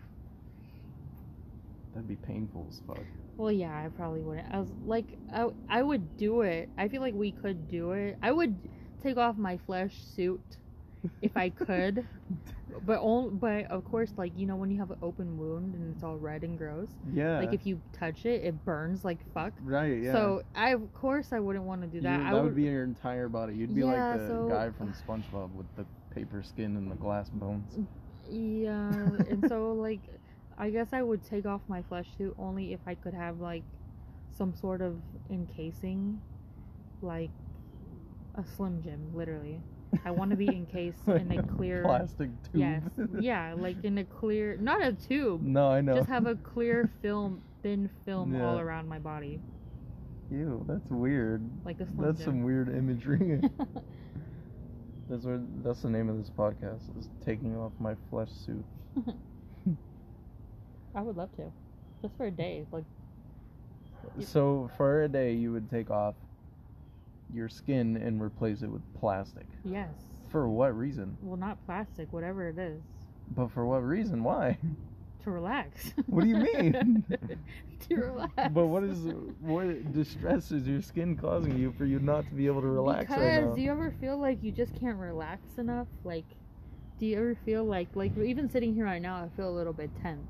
That'd 1.94 2.08
be 2.08 2.16
painful 2.16 2.66
as 2.70 2.82
fuck. 2.88 3.04
Well, 3.38 3.52
yeah, 3.52 3.72
I 3.86 3.90
probably 3.90 4.22
wouldn't. 4.22 4.48
I 4.54 4.60
was 4.60 4.70
like, 4.86 5.06
I, 5.34 5.48
I 5.70 5.82
would 5.82 6.18
do 6.18 6.42
it. 6.42 6.70
I 6.78 6.88
feel 6.88 7.02
like 7.02 7.14
we 7.14 7.32
could 7.32 7.68
do 7.70 7.92
it. 7.94 8.18
I 8.22 8.32
would 8.32 8.56
take 9.04 9.18
off 9.18 9.38
my 9.38 9.58
flesh 9.58 9.96
suit 10.16 10.42
if 11.22 11.36
I 11.36 11.50
could, 11.50 12.06
but 12.86 13.00
only, 13.02 13.32
but 13.32 13.66
of 13.72 13.84
course, 13.84 14.14
like 14.18 14.32
you 14.38 14.46
know, 14.46 14.56
when 14.56 14.70
you 14.70 14.78
have 14.78 14.92
an 14.92 15.00
open 15.02 15.38
wound 15.38 15.74
and 15.74 15.94
it's 15.94 16.04
all 16.04 16.18
red 16.18 16.44
and 16.44 16.58
gross, 16.58 16.90
yeah. 17.14 17.40
like 17.40 17.54
if 17.54 17.66
you 17.66 17.82
touch 17.92 18.26
it, 18.26 18.44
it 18.44 18.64
burns 18.64 19.04
like 19.04 19.18
fuck. 19.34 19.54
right, 19.64 20.04
yeah. 20.04 20.12
So 20.12 20.44
I, 20.56 20.70
of 20.70 20.94
course, 20.94 21.34
I 21.34 21.40
wouldn't 21.40 21.66
want 21.66 21.82
to 21.82 21.88
do 21.88 22.00
that. 22.02 22.20
You- 22.20 22.24
that 22.26 22.34
would, 22.34 22.44
would 22.44 22.56
be 22.56 22.64
your 22.64 22.84
entire 22.84 23.28
body. 23.28 23.56
You'd 23.56 23.74
be 23.74 23.82
Yeah, 23.82 24.12
like 24.12 24.20
the 24.20 24.28
so- 24.28 24.48
guy 24.48 24.70
from 24.70 24.94
SpongeBob 24.94 25.52
with 25.54 25.68
the 25.76 25.86
paper 26.14 26.44
skin 26.44 26.78
and 26.78 26.92
the 26.92 26.96
glass 26.96 27.30
bones. 27.30 27.80
Yeah, 28.30 28.92
and 28.92 29.44
so 29.50 29.72
like, 29.78 30.02
I 30.62 30.70
guess 30.70 30.90
I 30.94 31.02
would 31.02 31.28
take 31.28 31.48
off 31.48 31.62
my 31.68 31.82
flesh 31.82 32.06
suit 32.20 32.36
only 32.38 32.72
if 32.72 32.80
I 32.86 32.94
could 32.94 33.16
have 33.16 33.40
like 33.40 33.64
some 34.38 34.54
sort 34.54 34.82
of 34.82 34.96
encasing, 35.32 36.22
like 37.02 37.32
a 38.36 38.44
Slim 38.56 38.84
Jim, 38.84 39.12
literally. 39.16 39.60
I 40.06 40.12
want 40.12 40.30
to 40.30 40.38
be 40.38 40.48
encased 40.48 41.00
in 41.08 41.32
a 41.32 41.42
clear. 41.42 41.82
plastic 41.84 42.30
tube. 42.44 42.62
Yes, 42.62 42.84
yeah, 43.20 43.56
like 43.58 43.84
in 43.84 43.98
a 43.98 44.04
clear, 44.04 44.56
not 44.62 44.86
a 44.86 44.94
tube. 44.94 45.42
No, 45.42 45.70
I 45.70 45.82
know. 45.82 45.96
Just 45.96 46.10
have 46.10 46.28
a 46.28 46.36
clear 46.36 46.92
film, 47.02 47.42
thin 47.64 47.90
film 48.06 48.40
all 48.40 48.60
around 48.60 48.88
my 48.88 49.00
body, 49.00 49.42
Ew, 50.30 50.64
that's 50.68 50.92
weird. 50.92 51.42
like 51.66 51.80
a 51.80 51.88
Slim 51.88 52.06
That's 52.06 52.24
some 52.24 52.44
weird 52.44 52.70
imagery. 52.70 53.42
that's 55.10 55.26
what. 55.26 55.64
That's 55.64 55.82
the 55.82 55.90
name 55.90 56.08
of 56.08 56.20
this 56.20 56.30
podcast. 56.30 56.98
Is 57.00 57.10
taking 57.26 57.58
off 57.58 57.74
my 57.80 57.96
flesh 58.12 58.30
suit. 58.46 58.64
I 60.96 61.02
would 61.02 61.16
love 61.18 61.34
to, 61.38 61.52
just 62.02 62.16
for 62.18 62.26
a 62.26 62.32
day. 62.32 62.66
Like, 62.72 62.84
So 64.20 64.70
for 64.78 65.04
a 65.04 65.08
day, 65.08 65.34
you 65.34 65.52
would 65.52 65.70
take 65.70 65.90
off 65.90 66.16
your 67.34 67.48
skin 67.50 67.98
and 67.98 68.22
replace 68.22 68.62
it 68.62 68.68
with 68.70 68.82
plastic. 69.00 69.46
yes. 69.64 69.90
For 70.30 70.48
what 70.48 70.78
reason? 70.78 71.18
Well, 71.22 71.36
not 71.38 71.58
plastic, 71.66 72.12
whatever 72.14 72.48
it 72.48 72.58
is. 72.58 72.82
But 73.36 73.52
for 73.52 73.66
what 73.66 73.84
reason? 73.84 74.24
Why? 74.24 74.58
To 75.24 75.32
relax. 75.32 75.94
What 76.08 76.24
do 76.24 76.30
you 76.30 76.36
mean? 76.54 77.04
to 77.90 77.96
relax. 77.96 78.34
But 78.54 78.68
what 78.68 78.84
is 78.84 78.98
what 79.42 79.92
distress 79.94 80.52
is 80.52 80.66
your 80.68 80.82
skin 80.82 81.18
causing 81.18 81.58
you 81.58 81.74
for 81.78 81.84
you 81.86 82.00
not 82.00 82.26
to 82.30 82.34
be 82.34 82.48
able 82.48 82.62
to 82.62 82.68
relax 82.68 83.02
because 83.08 83.22
right 83.22 83.44
now? 83.44 83.54
do 83.54 83.62
you 83.62 83.72
ever 83.72 83.94
feel 84.00 84.18
like 84.18 84.42
you 84.42 84.52
just 84.54 84.74
can't 84.80 84.98
relax 84.98 85.58
enough? 85.58 85.88
Like, 86.06 86.26
do 86.98 87.06
you 87.06 87.18
ever 87.18 87.36
feel 87.46 87.66
like 87.66 87.90
like 87.94 88.18
even 88.18 88.50
sitting 88.50 88.74
here 88.74 88.86
right 88.86 89.02
now, 89.02 89.18
I 89.24 89.30
feel 89.36 89.50
a 89.50 89.52
little 89.56 89.74
bit 89.74 89.90
tense. 90.02 90.28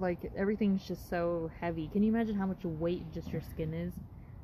Like 0.00 0.32
everything's 0.36 0.84
just 0.86 1.08
so 1.10 1.50
heavy. 1.60 1.88
Can 1.88 2.02
you 2.02 2.10
imagine 2.14 2.36
how 2.36 2.46
much 2.46 2.64
weight 2.64 3.12
just 3.12 3.32
your 3.32 3.42
skin 3.42 3.74
is? 3.74 3.94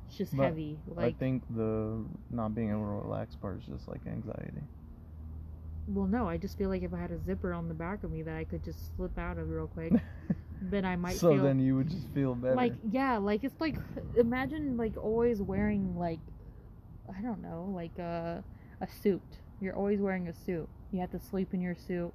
It's 0.07 0.17
just 0.17 0.35
But 0.35 0.43
heavy. 0.45 0.79
Like 0.87 1.15
I 1.15 1.19
think 1.19 1.43
the 1.55 2.05
not 2.29 2.55
being 2.55 2.69
able 2.71 2.81
to 2.81 2.87
relax 3.07 3.35
part 3.35 3.59
is 3.59 3.65
just 3.65 3.87
like 3.87 4.01
anxiety. 4.07 4.63
well, 5.87 6.07
no, 6.07 6.27
I 6.29 6.37
just 6.37 6.57
feel 6.57 6.69
like 6.69 6.83
if 6.83 6.93
I 6.93 6.99
had 6.99 7.11
a 7.11 7.19
zipper 7.19 7.53
on 7.53 7.67
the 7.67 7.73
back 7.73 8.03
of 8.03 8.11
me 8.11 8.21
that 8.23 8.35
I 8.35 8.43
could 8.45 8.63
just 8.63 8.95
slip 8.95 9.17
out 9.17 9.37
of 9.37 9.49
real 9.49 9.67
quick, 9.67 9.93
then 10.61 10.85
I 10.85 10.95
might 10.95 11.21
so 11.21 11.31
feel 11.33 11.43
then 11.43 11.59
you 11.59 11.75
would 11.77 11.89
just 11.89 12.07
feel 12.13 12.35
better. 12.35 12.55
like 12.55 12.73
yeah, 12.91 13.17
like 13.17 13.43
it's 13.43 13.59
like 13.61 13.77
imagine 14.17 14.77
like 14.77 14.97
always 14.97 15.41
wearing 15.41 15.97
like 15.97 16.19
I 17.17 17.21
don't 17.21 17.41
know, 17.41 17.71
like 17.73 17.97
a 17.99 18.43
a 18.81 18.87
suit. 19.01 19.21
You're 19.59 19.75
always 19.75 19.99
wearing 20.01 20.27
a 20.27 20.33
suit. 20.33 20.69
You 20.91 20.99
have 21.01 21.11
to 21.11 21.19
sleep 21.19 21.53
in 21.53 21.61
your 21.61 21.75
suit, 21.75 22.13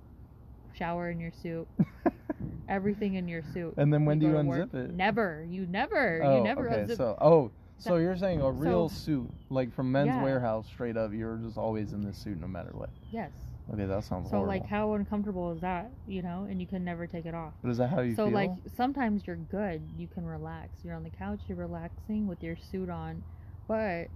shower 0.72 1.10
in 1.10 1.20
your 1.20 1.32
suit, 1.32 1.66
everything 2.68 3.14
in 3.14 3.28
your 3.28 3.42
suit. 3.52 3.74
and 3.76 3.92
then 3.92 4.04
when 4.04 4.18
do 4.18 4.26
you 4.26 4.32
to 4.32 4.42
work. 4.42 4.70
unzip 4.70 4.74
it? 4.90 4.94
Never. 4.94 5.44
You 5.48 5.66
never. 5.66 6.20
oh, 6.22 6.36
you 6.38 6.44
never 6.44 6.68
okay. 6.70 6.82
unzip. 6.82 6.96
So 6.96 7.16
oh, 7.20 7.50
so 7.78 7.96
you're 7.96 8.16
saying 8.16 8.40
a 8.40 8.50
real 8.50 8.88
so- 8.88 8.94
suit, 8.94 9.30
like 9.50 9.72
from 9.74 9.90
Men's 9.92 10.06
Yeah. 10.08 10.22
Wearhouse, 10.22 10.66
straight 10.66 10.96
up, 10.96 11.12
you're 11.12 11.36
just 11.36 11.58
always 11.58 11.92
in 11.92 12.02
this 12.02 12.16
suit 12.16 12.40
no 12.40 12.46
matter 12.46 12.70
what. 12.72 12.90
yes. 13.10 13.30
Okay, 13.72 13.86
that 13.86 14.02
sounds 14.04 14.26
So 14.28 14.38
horrible. 14.38 14.48
like 14.48 14.66
how 14.66 14.92
uncomfortable 14.94 15.52
is 15.52 15.60
that, 15.60 15.90
you 16.06 16.20
know? 16.20 16.46
And 16.50 16.60
you 16.60 16.66
can 16.66 16.84
never 16.84 17.06
take 17.06 17.26
it 17.26 17.34
off. 17.34 17.54
but 17.62 17.70
is 17.70 17.78
that 17.78 17.90
how 17.90 18.00
you 18.00 18.14
so 18.16 18.24
feel? 18.26 18.34
like 18.34 18.50
sometimes 18.76 19.22
you're 19.24 19.36
good 19.36 19.80
you 19.96 20.08
can 20.08 20.26
relax 20.26 20.68
you're 20.84 20.96
on 20.96 21.04
the 21.04 21.10
couch 21.10 21.38
you're 21.46 21.56
relaxing 21.56 22.26
with 22.26 22.42
your 22.42 22.56
suit 22.56 22.90
on 22.90 23.22
but 23.68 24.08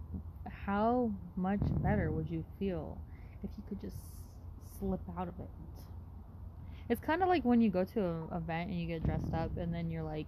how 0.67 1.11
much 1.37 1.61
better 1.83 2.11
would 2.11 2.29
you 2.29 2.45
feel 2.59 2.99
if 3.45 3.51
you 3.57 3.63
could 3.69 3.81
just 3.81 3.97
slip 4.79 5.01
out 5.17 5.29
of 5.29 5.35
it 5.39 5.49
it's 6.89 7.01
kind 7.01 7.23
of 7.23 7.29
like 7.29 7.45
when 7.45 7.61
you 7.61 7.71
go 7.71 7.85
to 7.85 8.01
an 8.05 8.29
event 8.35 8.71
and 8.71 8.81
you 8.81 8.87
get 8.87 9.05
dressed 9.05 9.33
up 9.35 9.57
and 9.57 9.73
then 9.75 9.91
you're 9.91 10.03
like 10.03 10.27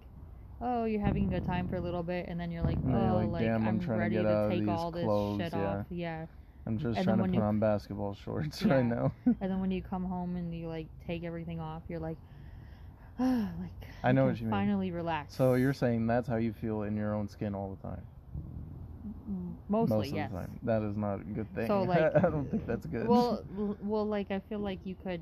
oh 0.61 0.85
you're 0.85 1.01
having 1.01 1.27
a 1.27 1.39
good 1.39 1.47
time 1.47 1.69
for 1.69 1.77
a 1.77 1.81
little 1.81 2.03
bit 2.03 2.27
and 2.29 2.39
then 2.39 2.51
you're 2.51 2.63
like 2.65 2.77
And 2.77 2.93
then 2.95 3.01
you're 3.03 3.11
oh 3.13 3.17
like, 3.17 3.29
like, 3.31 3.43
"Damn, 3.43 3.63
I'm 3.63 3.69
i'm, 3.69 3.81
trying 3.81 3.99
to 3.99 4.03
ready 4.03 4.15
get 4.17 4.23
to, 4.23 4.49
take 4.51 4.61
these 4.61 4.69
all 4.69 4.91
this 4.91 5.05
clothes," 5.05 5.41
shit 5.41 5.53
yeah. 5.53 5.77
off 5.79 5.87
yeah 5.91 6.27
I'm 6.67 6.79
just 6.79 6.99
and 6.99 7.05
trying 7.07 7.19
to 7.19 7.25
put 7.25 7.35
you- 7.35 7.41
on 7.41 7.61
basketball 7.61 8.15
shorts 8.15 8.63
Yeah. 8.67 8.75
right 8.75 8.85
now. 8.85 9.13
and 9.27 9.37
then 9.51 9.61
when 9.61 9.71
you 9.71 9.83
come 9.83 10.05
home 10.05 10.37
and 10.37 10.55
you 10.55 10.67
like 10.69 10.87
take 11.07 11.23
everything 11.25 11.61
off 11.61 11.83
you're 11.89 12.01
like 12.01 12.17
ah, 13.21 13.49
like 13.61 13.89
I 14.03 14.13
know 14.13 14.27
what 14.27 14.37
you 14.39 14.45
mean. 14.47 14.51
finally 14.51 14.91
relax 14.91 15.35
so 15.37 15.55
you're 15.55 15.73
saying 15.73 16.07
that's 16.07 16.29
how 16.29 16.37
you 16.37 16.53
feel 16.53 16.83
in 16.83 16.97
your 16.97 17.15
own 17.15 17.29
skin 17.29 17.55
all 17.55 17.77
the 17.81 17.89
time. 17.89 18.03
Mostly, 19.69 19.97
Most 19.97 20.09
of 20.11 20.17
yes. 20.17 20.31
the 20.31 20.37
time. 20.39 20.59
That 20.63 20.83
is 20.83 20.97
not 20.97 21.21
a 21.21 21.25
good 21.25 21.55
thing. 21.55 21.67
So, 21.67 21.83
like- 21.89 22.17
I 22.17 22.29
don't 22.29 22.51
think 22.51 22.67
that's 22.67 22.87
good. 22.87 23.07
Well, 23.07 23.43
well, 23.83 24.07
like 24.07 24.31
I 24.31 24.41
feel 24.49 24.59
like 24.59 24.81
you 24.85 24.95
could 25.03 25.21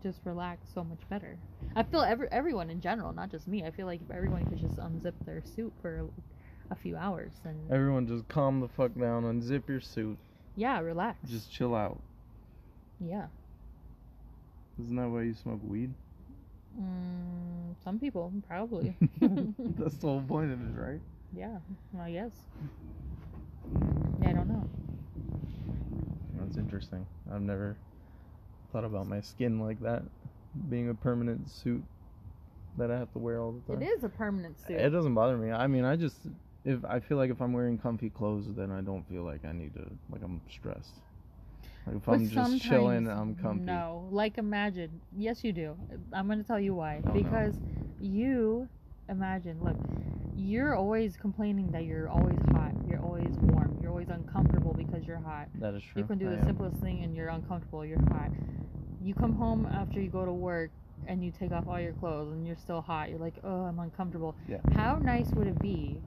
just 0.00 0.20
relax 0.24 0.66
so 0.72 0.82
much 0.84 1.00
better. 1.10 1.36
I 1.74 1.82
feel 1.82 2.02
every 2.02 2.28
everyone 2.30 2.70
in 2.70 2.80
general, 2.80 3.12
not 3.12 3.30
just 3.30 3.48
me. 3.48 3.64
I 3.64 3.70
feel 3.70 3.86
like 3.86 4.00
if 4.02 4.10
everyone 4.14 4.46
could 4.46 4.58
just 4.58 4.76
unzip 4.76 5.12
their 5.26 5.42
suit 5.56 5.72
for 5.80 6.00
a, 6.00 6.72
a 6.72 6.74
few 6.74 6.96
hours 6.96 7.32
and 7.44 7.56
Everyone 7.70 8.06
just 8.06 8.28
calm 8.28 8.60
the 8.60 8.68
fuck 8.68 8.94
down, 8.98 9.24
unzip 9.24 9.68
your 9.68 9.80
suit, 9.80 10.18
yeah, 10.56 10.78
relax. 10.80 11.16
just 11.28 11.50
chill 11.52 11.74
out. 11.74 11.98
yeah. 13.00 13.26
Isn't 14.82 14.96
that 14.96 15.08
why 15.08 15.22
you 15.22 15.34
smoke 15.34 15.60
weed? 15.68 15.90
Mm, 16.80 17.74
some 17.84 17.98
people 17.98 18.32
probably. 18.48 18.96
That's 19.20 19.96
the 19.96 20.06
whole 20.06 20.22
point 20.22 20.50
of 20.52 20.60
it, 20.60 20.78
right? 20.80 21.00
yeah, 21.34 21.58
I 22.00 22.10
guess. 22.10 22.32
Yeah, 24.22 24.30
I 24.30 24.32
don't 24.32 24.48
know. 24.48 24.64
That's 26.38 26.56
interesting. 26.56 27.06
I've 27.32 27.42
never 27.42 27.76
thought 28.72 28.84
about 28.84 29.06
my 29.06 29.20
skin 29.20 29.60
like 29.60 29.80
that, 29.80 30.02
being 30.68 30.88
a 30.88 30.94
permanent 30.94 31.50
suit 31.50 31.82
that 32.78 32.90
I 32.90 32.98
have 32.98 33.12
to 33.12 33.18
wear 33.18 33.40
all 33.40 33.52
the 33.52 33.72
time. 33.72 33.82
It 33.82 33.86
is 33.86 34.04
a 34.04 34.08
permanent 34.08 34.58
suit. 34.58 34.76
It 34.76 34.90
doesn't 34.90 35.14
bother 35.14 35.36
me. 35.36 35.50
I 35.52 35.66
mean, 35.66 35.84
I 35.84 35.96
just 35.96 36.16
if 36.64 36.84
I 36.84 37.00
feel 37.00 37.18
like 37.18 37.30
if 37.30 37.40
I'm 37.40 37.52
wearing 37.52 37.78
comfy 37.78 38.10
clothes, 38.10 38.46
then 38.56 38.70
I 38.70 38.80
don't 38.80 39.08
feel 39.08 39.22
like 39.22 39.44
I 39.44 39.52
need 39.52 39.74
to 39.74 39.84
like 40.10 40.22
I'm 40.22 40.40
stressed. 40.50 40.94
Like 41.86 41.96
if 41.96 42.04
But 42.04 42.12
I'm 42.12 42.28
just 42.28 42.62
chilling, 42.62 43.08
I'm 43.08 43.34
comfy. 43.34 43.64
No, 43.64 44.08
like 44.10 44.38
imagine. 44.38 45.00
Yes, 45.16 45.42
you 45.42 45.52
do. 45.52 45.76
I'm 46.12 46.26
going 46.26 46.38
to 46.38 46.46
tell 46.46 46.60
you 46.60 46.74
why. 46.74 47.00
Oh, 47.04 47.08
no. 47.08 47.14
because 47.14 47.56
you 48.00 48.68
imagine. 49.08 49.58
Look, 49.62 49.76
you're 50.36 50.74
always 50.76 51.16
complaining 51.16 51.72
that 51.72 51.84
you're 51.84 52.08
always 52.08 52.38
hot. 52.52 52.72
You're 52.88 53.00
always. 53.00 53.11
You're 53.11 53.11
always 54.02 54.20
uncomfortable 54.24 54.74
because 54.74 55.06
you're 55.06 55.20
hot. 55.20 55.48
That 55.60 55.74
is 55.74 55.82
true. 55.82 56.02
You 56.02 56.08
can 56.08 56.18
do 56.18 56.28
I 56.28 56.30
the 56.30 56.38
am. 56.38 56.46
simplest 56.46 56.76
thing 56.82 57.02
and 57.02 57.16
you're 57.16 57.28
uncomfortable. 57.28 57.84
You're 57.84 58.00
hot. 58.08 58.30
You 59.02 59.14
come 59.14 59.34
home 59.34 59.66
after 59.72 60.00
you 60.00 60.08
go 60.08 60.24
to 60.24 60.32
work 60.32 60.70
and 61.06 61.24
you 61.24 61.32
take 61.32 61.52
off 61.52 61.66
all 61.68 61.80
your 61.80 61.92
clothes 61.92 62.32
and 62.32 62.46
you're 62.46 62.56
still 62.56 62.80
hot. 62.80 63.10
You're 63.10 63.18
like, 63.18 63.34
oh, 63.44 63.62
I'm 63.62 63.78
uncomfortable. 63.78 64.36
Yeah. 64.48 64.58
How 64.74 64.96
nice 64.96 65.28
would 65.32 65.46
it 65.46 65.60
be? 65.60 66.00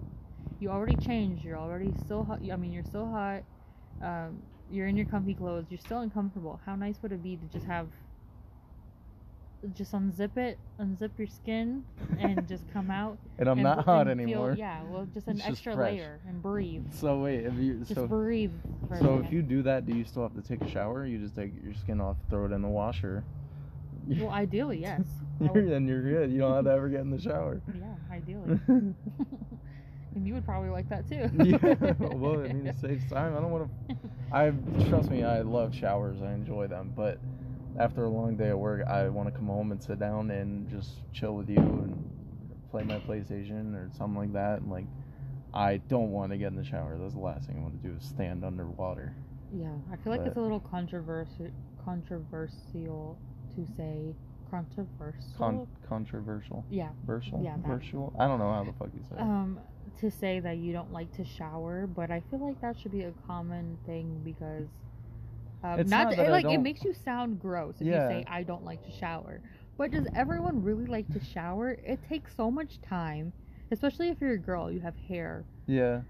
You 0.59 0.69
already 0.69 0.95
changed. 0.95 1.43
You're 1.43 1.57
already 1.57 1.93
still 2.05 2.23
hot. 2.23 2.39
I 2.51 2.55
mean, 2.55 2.71
you're 2.71 2.83
still 2.83 3.09
hot. 3.09 3.43
Um, 4.01 4.41
you're 4.69 4.87
in 4.87 4.95
your 4.97 5.05
comfy 5.05 5.33
clothes. 5.33 5.65
You're 5.69 5.79
still 5.79 5.99
uncomfortable. 5.99 6.59
How 6.65 6.75
nice 6.75 6.95
would 7.01 7.11
it 7.11 7.21
be 7.23 7.37
to 7.37 7.45
just 7.47 7.65
have, 7.65 7.87
just 9.73 9.93
unzip 9.93 10.37
it, 10.37 10.57
unzip 10.79 11.11
your 11.17 11.27
skin, 11.27 11.83
and 12.19 12.47
just 12.47 12.63
come 12.73 12.91
out. 12.91 13.17
And 13.39 13.47
I'm 13.47 13.57
and 13.57 13.63
not 13.63 13.85
hot 13.85 14.07
and 14.07 14.19
feel- 14.19 14.27
anymore. 14.27 14.55
yeah, 14.57 14.83
well, 14.83 15.07
just 15.13 15.27
an 15.27 15.37
It's 15.37 15.47
extra 15.47 15.75
layer 15.75 16.19
and 16.27 16.41
breathe. 16.41 16.85
So 16.91 17.19
wait, 17.19 17.45
if 17.45 17.53
you 17.55 17.79
Just 17.79 17.95
so 17.95 18.07
breathe. 18.07 18.51
So 18.99 19.21
if 19.25 19.31
you 19.31 19.41
do 19.41 19.61
that, 19.63 19.85
do 19.85 19.95
you 19.95 20.03
still 20.05 20.23
have 20.23 20.35
to 20.35 20.41
take 20.41 20.61
a 20.61 20.69
shower? 20.69 21.05
You 21.05 21.17
just 21.17 21.35
take 21.35 21.51
your 21.63 21.73
skin 21.73 21.99
off, 21.99 22.17
throw 22.29 22.45
it 22.45 22.51
in 22.51 22.61
the 22.61 22.67
washer. 22.67 23.23
Well, 24.07 24.29
ideally, 24.29 24.79
yes. 24.79 25.01
You're, 25.39 25.65
oh. 25.65 25.69
then 25.69 25.87
you're 25.87 26.01
good. 26.01 26.31
You 26.31 26.37
don't 26.39 26.53
have 26.53 26.63
to 26.65 26.71
ever 26.71 26.87
get 26.87 27.01
in 27.01 27.09
the 27.09 27.19
shower. 27.19 27.59
yeah, 27.77 27.95
ideally. 28.15 28.57
and 28.67 28.95
you 30.25 30.33
would 30.33 30.45
probably 30.45 30.69
like 30.69 30.87
that 30.89 31.09
too. 31.09 31.29
yeah. 31.43 31.93
Well, 31.99 32.39
I 32.39 32.53
mean, 32.53 32.67
it 32.67 32.77
saves 32.79 33.09
time. 33.09 33.35
I 33.35 33.41
don't 33.41 33.51
want 33.51 33.69
to. 33.89 33.95
I 34.31 34.51
trust 34.87 35.09
me. 35.09 35.23
I 35.23 35.41
love 35.41 35.75
showers. 35.75 36.21
I 36.21 36.31
enjoy 36.33 36.67
them. 36.67 36.93
But 36.95 37.19
after 37.79 38.05
a 38.05 38.09
long 38.09 38.35
day 38.35 38.49
at 38.49 38.57
work, 38.57 38.85
I 38.87 39.07
want 39.09 39.27
to 39.31 39.35
come 39.37 39.47
home 39.47 39.71
and 39.71 39.81
sit 39.81 39.99
down 39.99 40.31
and 40.31 40.69
just 40.69 40.91
chill 41.13 41.35
with 41.35 41.49
you 41.49 41.57
and 41.57 42.11
play 42.71 42.83
my 42.83 42.99
PlayStation 42.99 43.75
or 43.75 43.89
something 43.97 44.17
like 44.19 44.33
that. 44.33 44.61
And 44.61 44.71
like, 44.71 44.85
I 45.53 45.77
don't 45.77 46.11
want 46.11 46.31
to 46.31 46.37
get 46.37 46.47
in 46.47 46.55
the 46.55 46.63
shower. 46.63 46.97
That's 46.99 47.13
the 47.13 47.19
last 47.19 47.47
thing 47.47 47.57
I 47.57 47.61
want 47.61 47.81
to 47.81 47.87
do 47.87 47.95
is 47.95 48.03
stand 48.03 48.43
underwater. 48.43 49.15
Yeah, 49.53 49.67
I 49.91 49.95
feel 49.97 50.11
like 50.11 50.25
it's 50.25 50.37
a 50.37 50.41
little 50.41 50.59
controversial 50.59 51.47
controversial 51.83 53.17
to 53.55 53.67
say 53.77 54.15
controversial. 54.49 55.21
Con- 55.37 55.67
controversial. 55.87 56.65
yeah. 56.69 56.89
Versal. 57.07 57.43
Yeah, 57.43 57.55
Versal. 57.57 58.13
I 58.19 58.27
don't 58.27 58.39
know 58.39 58.51
how 58.51 58.63
the 58.63 58.73
fuck 58.73 58.89
you 58.93 59.03
say. 59.09 59.15
it. 59.15 59.21
Um 59.21 59.59
to 59.99 60.11
say 60.11 60.39
that 60.41 60.57
you 60.57 60.73
don't 60.73 60.91
like 60.91 61.15
to 61.15 61.23
shower, 61.23 61.87
but 61.87 62.11
I 62.11 62.21
feel 62.29 62.45
like 62.45 62.59
that 62.61 62.77
should 62.77 62.91
be 62.91 63.03
a 63.03 63.13
common 63.27 63.77
thing 63.85 64.19
because 64.25 64.67
Um, 65.63 65.79
It's 65.79 65.89
not, 65.89 66.07
not 66.09 66.15
that- 66.17 66.31
like 66.31 66.45
it 66.45 66.59
makes 66.59 66.83
you 66.83 66.93
sound 66.93 67.39
gross 67.39 67.81
if 67.81 67.87
Yeah. 67.87 68.03
you 68.03 68.09
say 68.09 68.25
I 68.27 68.43
don't 68.43 68.63
like 68.63 68.83
to 68.83 68.91
shower. 68.91 69.41
But 69.77 69.91
does 69.91 70.07
everyone 70.15 70.63
really 70.63 70.85
like 70.85 71.07
to 71.13 71.19
shower? 71.19 71.71
It 71.71 72.01
takes 72.07 72.35
so 72.35 72.49
much 72.51 72.79
time, 72.81 73.33
especially 73.71 74.09
if 74.09 74.21
you're 74.21 74.33
a 74.33 74.37
girl, 74.39 74.71
you 74.71 74.79
have 74.79 74.95
hair. 74.95 75.43
Yeah. 75.67 76.01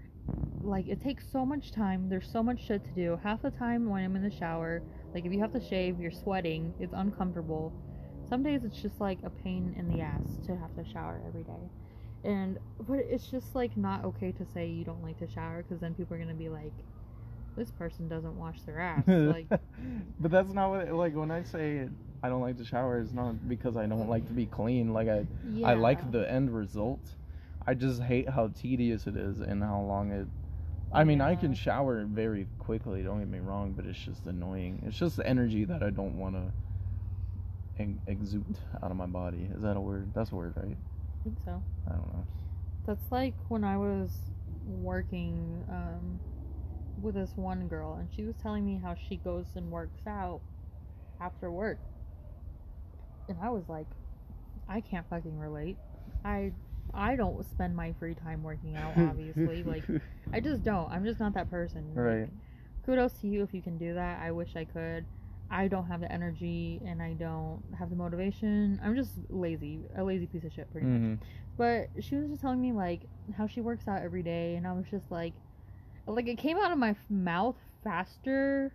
Like 0.62 0.88
it 0.88 1.00
takes 1.00 1.26
so 1.30 1.44
much 1.46 1.72
time. 1.72 2.08
There's 2.08 2.30
so 2.30 2.42
much 2.42 2.60
shit 2.64 2.84
to 2.84 2.90
do. 2.92 3.18
Half 3.22 3.42
the 3.42 3.50
time 3.50 3.88
when 3.88 4.04
I'm 4.04 4.16
in 4.16 4.22
the 4.22 4.30
shower, 4.30 4.82
like 5.14 5.24
if 5.24 5.32
you 5.32 5.40
have 5.40 5.52
to 5.52 5.60
shave, 5.60 6.00
you're 6.00 6.10
sweating. 6.10 6.74
It's 6.78 6.92
uncomfortable. 6.94 7.72
Some 8.28 8.42
days 8.42 8.64
it's 8.64 8.80
just 8.80 9.00
like 9.00 9.18
a 9.22 9.30
pain 9.30 9.74
in 9.78 9.88
the 9.88 10.00
ass 10.00 10.38
to 10.46 10.56
have 10.56 10.74
to 10.76 10.84
shower 10.84 11.20
every 11.26 11.44
day. 11.44 11.70
And 12.24 12.58
but 12.88 12.98
it's 12.98 13.28
just 13.30 13.54
like 13.54 13.76
not 13.76 14.04
okay 14.04 14.32
to 14.32 14.44
say 14.46 14.66
you 14.66 14.84
don't 14.84 15.02
like 15.02 15.18
to 15.20 15.28
shower 15.28 15.62
because 15.62 15.80
then 15.80 15.94
people 15.94 16.16
are 16.16 16.18
gonna 16.18 16.34
be 16.34 16.48
like, 16.48 16.72
this 17.56 17.70
person 17.70 18.08
doesn't 18.08 18.38
wash 18.38 18.60
their 18.62 18.80
ass. 18.80 19.04
like 19.06 19.48
but 20.20 20.30
that's 20.30 20.52
not 20.52 20.70
what 20.70 20.92
like 20.92 21.14
when 21.14 21.30
I 21.30 21.42
say 21.42 21.88
I 22.22 22.28
don't 22.28 22.40
like 22.40 22.56
to 22.58 22.64
shower. 22.64 22.98
It's 22.98 23.12
not 23.12 23.48
because 23.48 23.76
I 23.76 23.86
don't 23.86 24.08
like 24.08 24.26
to 24.26 24.32
be 24.32 24.46
clean. 24.46 24.92
Like 24.92 25.08
I 25.08 25.26
yeah. 25.52 25.68
I 25.68 25.74
like 25.74 26.10
the 26.12 26.30
end 26.30 26.54
result. 26.54 27.00
I 27.66 27.74
just 27.74 28.02
hate 28.02 28.28
how 28.28 28.48
tedious 28.48 29.06
it 29.06 29.16
is 29.16 29.40
and 29.40 29.62
how 29.62 29.80
long 29.80 30.12
it. 30.12 30.26
I 30.92 31.04
mean, 31.04 31.20
I 31.20 31.34
can 31.34 31.52
shower 31.52 32.04
very 32.04 32.46
quickly. 32.58 33.02
Don't 33.02 33.18
get 33.18 33.28
me 33.28 33.40
wrong, 33.40 33.72
but 33.72 33.86
it's 33.86 33.98
just 33.98 34.26
annoying. 34.26 34.82
It's 34.86 34.96
just 34.96 35.16
the 35.16 35.26
energy 35.26 35.64
that 35.64 35.82
I 35.82 35.90
don't 35.90 36.16
want 36.16 36.36
to 36.36 37.88
exude 38.06 38.58
out 38.82 38.90
of 38.90 38.96
my 38.96 39.06
body. 39.06 39.48
Is 39.54 39.62
that 39.62 39.76
a 39.76 39.80
word? 39.80 40.12
That's 40.14 40.30
a 40.30 40.36
word, 40.36 40.54
right? 40.56 40.76
I 40.76 41.24
think 41.24 41.36
so. 41.44 41.62
I 41.88 41.92
don't 41.92 42.12
know. 42.12 42.24
That's 42.86 43.10
like 43.10 43.34
when 43.48 43.64
I 43.64 43.76
was 43.76 44.10
working 44.66 45.64
um, 45.68 46.20
with 47.06 47.14
this 47.14 47.30
one 47.36 47.68
girl, 47.68 47.94
and 47.94 48.08
she 48.14 48.24
was 48.24 48.34
telling 48.42 48.66
me 48.66 48.78
how 48.82 48.94
she 49.08 49.16
goes 49.16 49.46
and 49.54 49.70
works 49.70 50.06
out 50.06 50.40
after 51.20 51.50
work. 51.50 51.78
And 53.28 53.38
I 53.42 53.48
was 53.48 53.68
like, 53.68 53.86
I 54.68 54.80
can't 54.80 55.08
fucking 55.08 55.38
relate. 55.38 55.78
I 56.24 56.52
I 56.92 57.16
don't 57.16 57.44
spend 57.44 57.74
my 57.74 57.92
free 57.98 58.14
time 58.14 58.42
working 58.42 58.76
out, 58.76 58.92
obviously. 58.98 59.62
like 59.62 59.84
I 60.32 60.40
just 60.40 60.62
don't. 60.64 60.90
I'm 60.90 61.04
just 61.04 61.20
not 61.20 61.32
that 61.34 61.48
person. 61.50 61.92
Like, 61.94 62.04
right. 62.04 62.28
kudos 62.84 63.12
to 63.20 63.28
you 63.28 63.42
if 63.42 63.54
you 63.54 63.62
can 63.62 63.78
do 63.78 63.94
that. 63.94 64.20
I 64.20 64.32
wish 64.32 64.56
I 64.56 64.64
could. 64.64 65.06
I 65.48 65.68
don't 65.68 65.86
have 65.86 66.00
the 66.00 66.10
energy 66.10 66.80
and 66.84 67.00
I 67.00 67.12
don't 67.12 67.62
have 67.78 67.88
the 67.90 67.94
motivation. 67.94 68.80
I'm 68.82 68.96
just 68.96 69.12
lazy, 69.30 69.82
a 69.96 70.02
lazy 70.02 70.26
piece 70.26 70.42
of 70.42 70.52
shit, 70.52 70.70
pretty 70.72 70.88
much. 70.88 71.00
hmm 71.00 71.14
But 71.56 71.90
she 72.00 72.16
was 72.16 72.28
just 72.28 72.40
telling 72.42 72.60
me 72.60 72.72
like 72.72 73.02
how 73.36 73.46
she 73.46 73.60
works 73.60 73.86
out 73.86 74.02
every 74.02 74.24
day, 74.24 74.56
and 74.56 74.66
I 74.66 74.72
was 74.72 74.86
just 74.90 75.08
like, 75.12 75.34
like 76.06 76.26
it 76.28 76.38
came 76.38 76.58
out 76.58 76.72
of 76.72 76.78
my 76.78 76.90
f- 76.90 77.10
mouth 77.10 77.56
faster 77.84 78.72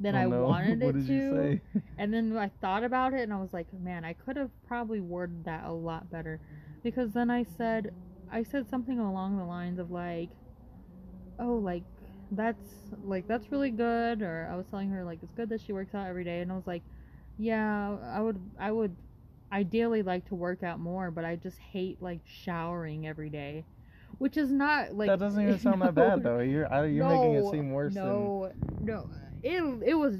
than 0.00 0.14
I 0.16 0.26
Oh, 0.26 0.30
no. 0.30 0.54
wanted 0.56 0.82
it 0.82 1.00
to. 1.06 1.50
And 1.98 2.14
then 2.14 2.36
I 2.36 2.48
thought 2.60 2.84
about 2.84 3.12
it, 3.14 3.22
and 3.22 3.32
I 3.32 3.40
was 3.40 3.52
like, 3.52 3.72
man, 3.72 4.04
I 4.04 4.12
could 4.12 4.36
have 4.36 4.50
probably 4.66 5.00
worded 5.00 5.44
that 5.44 5.64
a 5.64 5.72
lot 5.72 6.10
better, 6.10 6.40
because 6.82 7.12
then 7.12 7.30
I 7.30 7.42
said, 7.44 7.90
I 8.30 8.44
said 8.44 8.68
something 8.68 8.98
along 9.00 9.36
the 9.36 9.44
lines 9.44 9.78
of 9.80 9.90
like, 9.90 10.30
oh, 11.38 11.54
like 11.56 11.84
that's 12.30 12.68
like 13.02 13.26
that's 13.26 13.50
really 13.52 13.70
good, 13.70 14.22
or 14.22 14.48
I 14.52 14.56
was 14.56 14.66
telling 14.68 14.90
her 14.90 15.04
like 15.04 15.20
it's 15.22 15.32
good 15.34 15.48
that 15.50 15.60
she 15.60 15.72
works 15.72 15.94
out 15.94 16.06
every 16.06 16.24
day, 16.24 16.40
and 16.40 16.52
I 16.52 16.56
was 16.56 16.66
like, 16.66 16.82
yeah, 17.38 17.96
I 18.12 18.20
would, 18.20 18.38
I 18.58 18.70
would 18.72 18.96
ideally 19.52 20.02
like 20.02 20.26
to 20.26 20.34
work 20.34 20.62
out 20.62 20.80
more, 20.80 21.10
but 21.10 21.24
I 21.24 21.36
just 21.36 21.58
hate 21.58 22.02
like 22.02 22.20
showering 22.26 23.06
every 23.06 23.30
day, 23.30 23.64
which 24.18 24.36
is 24.36 24.50
not 24.52 24.94
like 24.94 25.08
that 25.08 25.18
doesn't 25.18 25.42
even 25.42 25.58
sound 25.60 25.82
that 25.82 25.94
bad 25.94 26.22
though. 26.22 26.40
You're 26.40 26.72
I, 26.72 26.86
you're 26.86 27.08
making 27.08 27.34
it 27.34 27.50
seem 27.50 27.72
worse 27.72 27.94
No, 27.94 28.52
no, 28.80 29.08
it 29.42 29.62
it 29.86 29.94
was. 29.94 30.16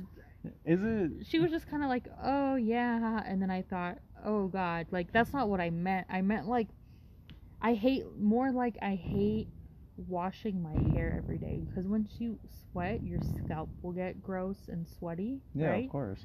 Is 0.65 0.81
it? 0.83 1.27
she 1.27 1.41
was 1.41 1.51
just 1.51 1.69
kind 1.69 1.83
of 1.83 1.89
like, 1.89 2.07
"Oh 2.23 2.55
yeah," 2.57 3.23
and 3.27 3.43
then 3.43 3.51
I 3.51 3.63
thought, 3.63 3.99
"Oh 4.25 4.47
God, 4.49 4.87
like 4.91 5.13
that's 5.13 5.33
not 5.33 5.49
what 5.49 5.61
I 5.61 5.71
meant. 5.71 6.07
I 6.09 6.23
meant 6.23 6.49
like, 6.49 6.69
I 7.61 7.75
hate 7.75 8.05
more 8.19 8.53
like 8.53 8.79
I 8.81 8.95
hate 8.95 9.49
washing 9.97 10.63
my 10.63 10.77
hair 10.93 11.13
every 11.19 11.39
day 11.39 11.67
because 11.69 11.89
once 11.89 12.13
you 12.19 12.39
sweat, 12.71 13.03
your 13.03 13.21
scalp 13.21 13.69
will 13.83 13.93
get 13.93 14.23
gross 14.23 14.69
and 14.69 14.87
sweaty, 14.87 15.41
Yeah, 15.55 15.71
right? 15.71 15.85
of 15.87 15.91
course. 15.91 16.21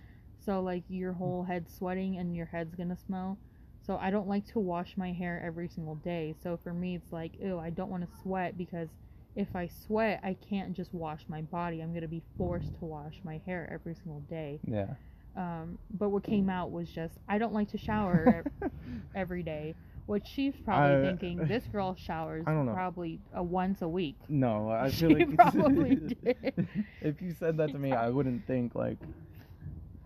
So 0.46 0.62
like 0.62 0.84
your 0.90 1.14
whole 1.14 1.44
head's 1.44 1.74
sweating 1.74 2.18
and 2.18 2.36
your 2.36 2.46
head's 2.46 2.76
gonna 2.76 2.98
smell. 2.98 3.40
So 3.86 3.98
I 4.02 4.12
don't 4.12 4.28
like 4.28 4.46
to 4.54 4.60
wash 4.60 4.96
my 4.96 5.12
hair 5.12 5.42
every 5.46 5.68
single 5.68 5.96
day. 5.96 6.36
So 6.42 6.58
for 6.64 6.74
me, 6.74 6.96
it's 6.96 7.12
like, 7.12 7.34
ew, 7.42 7.60
I 7.60 7.70
don't 7.70 7.90
want 7.90 8.04
to 8.10 8.18
sweat 8.22 8.58
because 8.58 8.88
if 9.36 9.56
I 9.56 9.68
sweat, 9.68 10.22
I 10.24 10.36
can't 10.50 10.74
just 10.74 10.94
wash 10.94 11.22
my 11.28 11.42
body. 11.42 11.82
I'm 11.82 11.94
gonna 11.94 12.08
be 12.08 12.22
forced 12.38 12.74
to 12.80 12.86
wash 12.86 13.16
my 13.24 13.42
hair 13.46 13.70
every 13.74 13.96
single 13.96 14.22
day. 14.30 14.60
Yeah. 14.66 14.94
Um, 15.36 15.80
but 15.98 16.10
what 16.10 16.24
came 16.24 16.50
out 16.50 16.72
was 16.72 16.88
just 16.90 17.16
I 17.28 17.38
don't 17.40 17.54
like 17.54 17.72
to 17.72 17.78
shower 17.78 18.44
every 19.16 19.44
day. 19.44 19.76
What 20.06 20.28
she's 20.28 20.54
probably 20.64 21.08
thinking, 21.08 21.38
this 21.48 21.64
girl 21.72 21.96
showers 21.96 22.44
I 22.46 22.52
don't 22.52 22.66
know. 22.66 22.74
probably 22.74 23.20
uh, 23.38 23.42
once 23.42 23.82
a 23.82 23.88
week. 23.88 24.18
No, 24.30 24.70
I 24.70 24.90
She 24.90 24.98
feel 25.08 25.18
like 25.18 25.36
probably 25.36 25.96
did. 25.96 26.68
if 27.02 27.22
you 27.22 27.34
said 27.34 27.58
that 27.58 27.72
to 27.72 27.80
me, 27.80 27.92
I 27.94 28.10
wouldn't 28.10 28.46
think 28.46 28.76
like, 28.76 28.98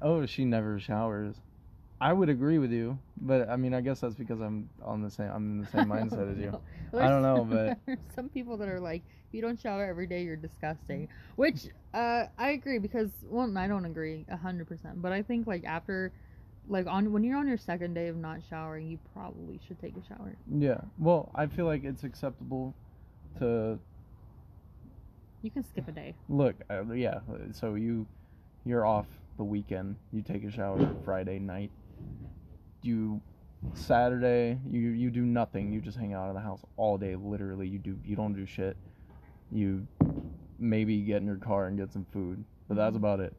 oh, 0.02 0.26
she 0.26 0.46
never 0.46 0.80
showers. 0.80 1.36
I 2.00 2.14
would 2.14 2.30
agree 2.30 2.60
with 2.60 2.72
you, 2.72 3.00
but 3.22 3.50
I 3.50 3.56
mean, 3.56 3.74
I 3.74 3.82
guess 3.82 4.02
that's 4.02 4.14
because 4.16 4.40
I'm 4.40 4.70
on 4.84 5.02
the 5.02 5.10
same. 5.10 5.32
I'm 5.34 5.52
in 5.52 5.62
the 5.62 5.68
same 5.68 5.86
mindset 5.90 6.32
as 6.32 6.38
you. 6.38 6.60
I 6.98 7.08
don't 7.10 7.24
know, 7.24 7.44
but- 7.50 7.80
there's 7.88 7.98
some 8.16 8.30
people 8.30 8.56
that 8.58 8.70
are 8.70 8.80
like, 8.80 9.02
if 9.28 9.34
you 9.34 9.42
don't 9.42 9.60
shower 9.60 9.84
every 9.86 10.06
day, 10.06 10.24
you're 10.24 10.36
disgusting. 10.36 11.08
Which 11.38 11.68
uh, 11.94 12.26
I 12.38 12.52
agree 12.52 12.78
because 12.78 13.10
well, 13.26 13.52
I 13.58 13.68
don't 13.68 13.86
agree 13.86 14.26
a 14.30 14.38
hundred 14.38 14.68
percent, 14.68 15.02
but 15.02 15.12
I 15.12 15.24
think 15.24 15.48
like 15.48 15.66
after, 15.66 16.12
like 16.70 16.86
on 16.86 17.12
when 17.12 17.24
you're 17.24 17.38
on 17.38 17.48
your 17.48 17.58
second 17.58 17.96
day 17.96 18.08
of 18.10 18.16
not 18.16 18.40
showering, 18.48 18.88
you 18.88 19.00
probably 19.14 19.60
should 19.68 19.80
take 19.80 19.96
a 19.98 20.08
shower. 20.08 20.36
Yeah. 20.56 20.82
Well, 21.00 21.32
I 21.34 21.48
feel 21.48 21.66
like 21.66 21.84
it's 21.84 22.04
acceptable 22.04 22.76
to 23.40 23.80
You 25.42 25.50
can 25.50 25.64
skip 25.64 25.88
a 25.88 25.92
day. 25.92 26.14
look. 26.30 26.56
Uh, 26.70 26.92
yeah. 26.94 27.20
So 27.54 27.74
you, 27.74 28.06
you're 28.66 28.86
off 28.86 29.08
the 29.38 29.44
weekend. 29.44 29.96
You 30.14 30.22
take 30.22 30.44
a 30.44 30.52
shower 30.52 30.88
Friday 31.04 31.40
night. 31.40 31.72
You 32.82 33.22
Saturday, 33.74 34.60
you 34.70 34.90
you 34.90 35.10
do 35.10 35.24
nothing. 35.24 35.72
You 35.72 35.82
just 35.82 35.98
hang 35.98 36.14
out 36.14 36.30
in 36.30 36.36
the 36.36 36.42
house 36.42 36.64
all 36.78 36.98
day. 36.98 37.16
Literally, 37.16 37.68
you 37.68 37.80
do 37.80 37.98
you 38.04 38.16
don't 38.16 38.34
do 38.34 38.46
shit. 38.46 38.78
You 39.52 39.88
maybe 40.60 41.02
get 41.02 41.18
in 41.18 41.26
your 41.26 41.38
car 41.38 41.68
and 41.68 41.78
get 41.78 41.92
some 41.92 42.06
food, 42.12 42.44
but 42.68 42.76
that's 42.76 42.96
Mhm. 42.96 43.00
about 43.00 43.20
it. 43.20 43.34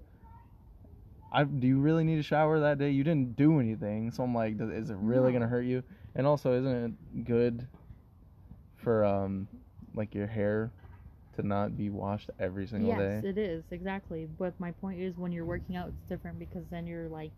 I 1.33 1.45
do 1.45 1.67
you 1.67 1.79
really 1.79 2.05
need 2.05 2.19
a 2.19 2.23
shower 2.23 2.61
that 2.61 2.79
day? 2.79 2.91
You 2.91 3.05
didn't 3.05 3.37
do 3.37 3.61
anything, 3.61 4.11
so 4.11 4.23
I'm 4.23 4.35
like, 4.35 4.61
is 4.61 4.91
it 4.91 4.97
really 4.97 5.33
gonna 5.33 5.49
hurt 5.49 5.63
you? 5.63 5.83
And 6.15 6.27
also, 6.27 6.53
isn't 6.55 6.73
it 7.15 7.25
good 7.25 7.69
for 8.77 9.05
um 9.05 9.49
like 9.95 10.15
your 10.15 10.27
hair 10.27 10.73
to 11.37 11.43
not 11.43 11.77
be 11.77 11.91
washed 11.91 12.31
every 12.39 12.67
single 12.67 12.91
yes, 12.91 12.99
day? 12.99 13.15
Yes, 13.17 13.25
it 13.25 13.39
is 13.39 13.65
exactly. 13.71 14.27
But 14.27 14.59
my 14.59 14.73
point 14.73 15.01
is, 15.01 15.17
when 15.17 15.33
you're 15.33 15.45
working 15.45 15.77
out, 15.77 15.89
it's 15.89 16.09
different 16.09 16.39
because 16.39 16.65
then 16.71 16.87
you're 16.87 17.09
like, 17.09 17.33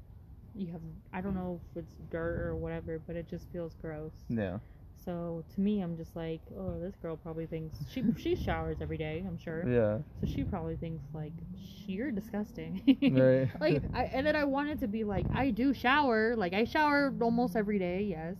you 0.54 0.70
have 0.72 0.80
I 1.12 1.20
don't 1.20 1.34
know 1.34 1.60
if 1.72 1.82
it's 1.84 1.94
dirt 2.10 2.40
or 2.40 2.54
whatever, 2.56 3.00
but 3.06 3.16
it 3.16 3.28
just 3.28 3.46
feels 3.52 3.74
gross. 3.80 4.12
Yeah. 4.28 4.58
So 5.04 5.42
to 5.54 5.60
me, 5.62 5.80
I'm 5.80 5.96
just 5.96 6.14
like, 6.14 6.40
oh, 6.58 6.78
this 6.78 6.94
girl 7.00 7.16
probably 7.16 7.46
thinks 7.46 7.78
she 7.90 8.04
she 8.18 8.36
showers 8.44 8.78
every 8.82 8.98
day. 8.98 9.24
I'm 9.26 9.38
sure. 9.38 9.66
Yeah. 9.68 9.98
So 10.20 10.26
she 10.32 10.44
probably 10.44 10.76
thinks 10.76 11.02
like, 11.14 11.32
you're 11.86 12.10
disgusting. 12.10 12.82
Right. 13.10 13.48
like, 13.60 13.82
I, 13.94 14.04
and 14.04 14.26
then 14.26 14.36
I 14.36 14.44
wanted 14.44 14.78
to 14.80 14.88
be 14.88 15.04
like, 15.04 15.24
I 15.34 15.50
do 15.50 15.72
shower. 15.72 16.36
Like 16.36 16.52
I 16.52 16.64
shower 16.64 17.12
almost 17.20 17.56
every 17.56 17.78
day, 17.78 18.02
yes. 18.02 18.36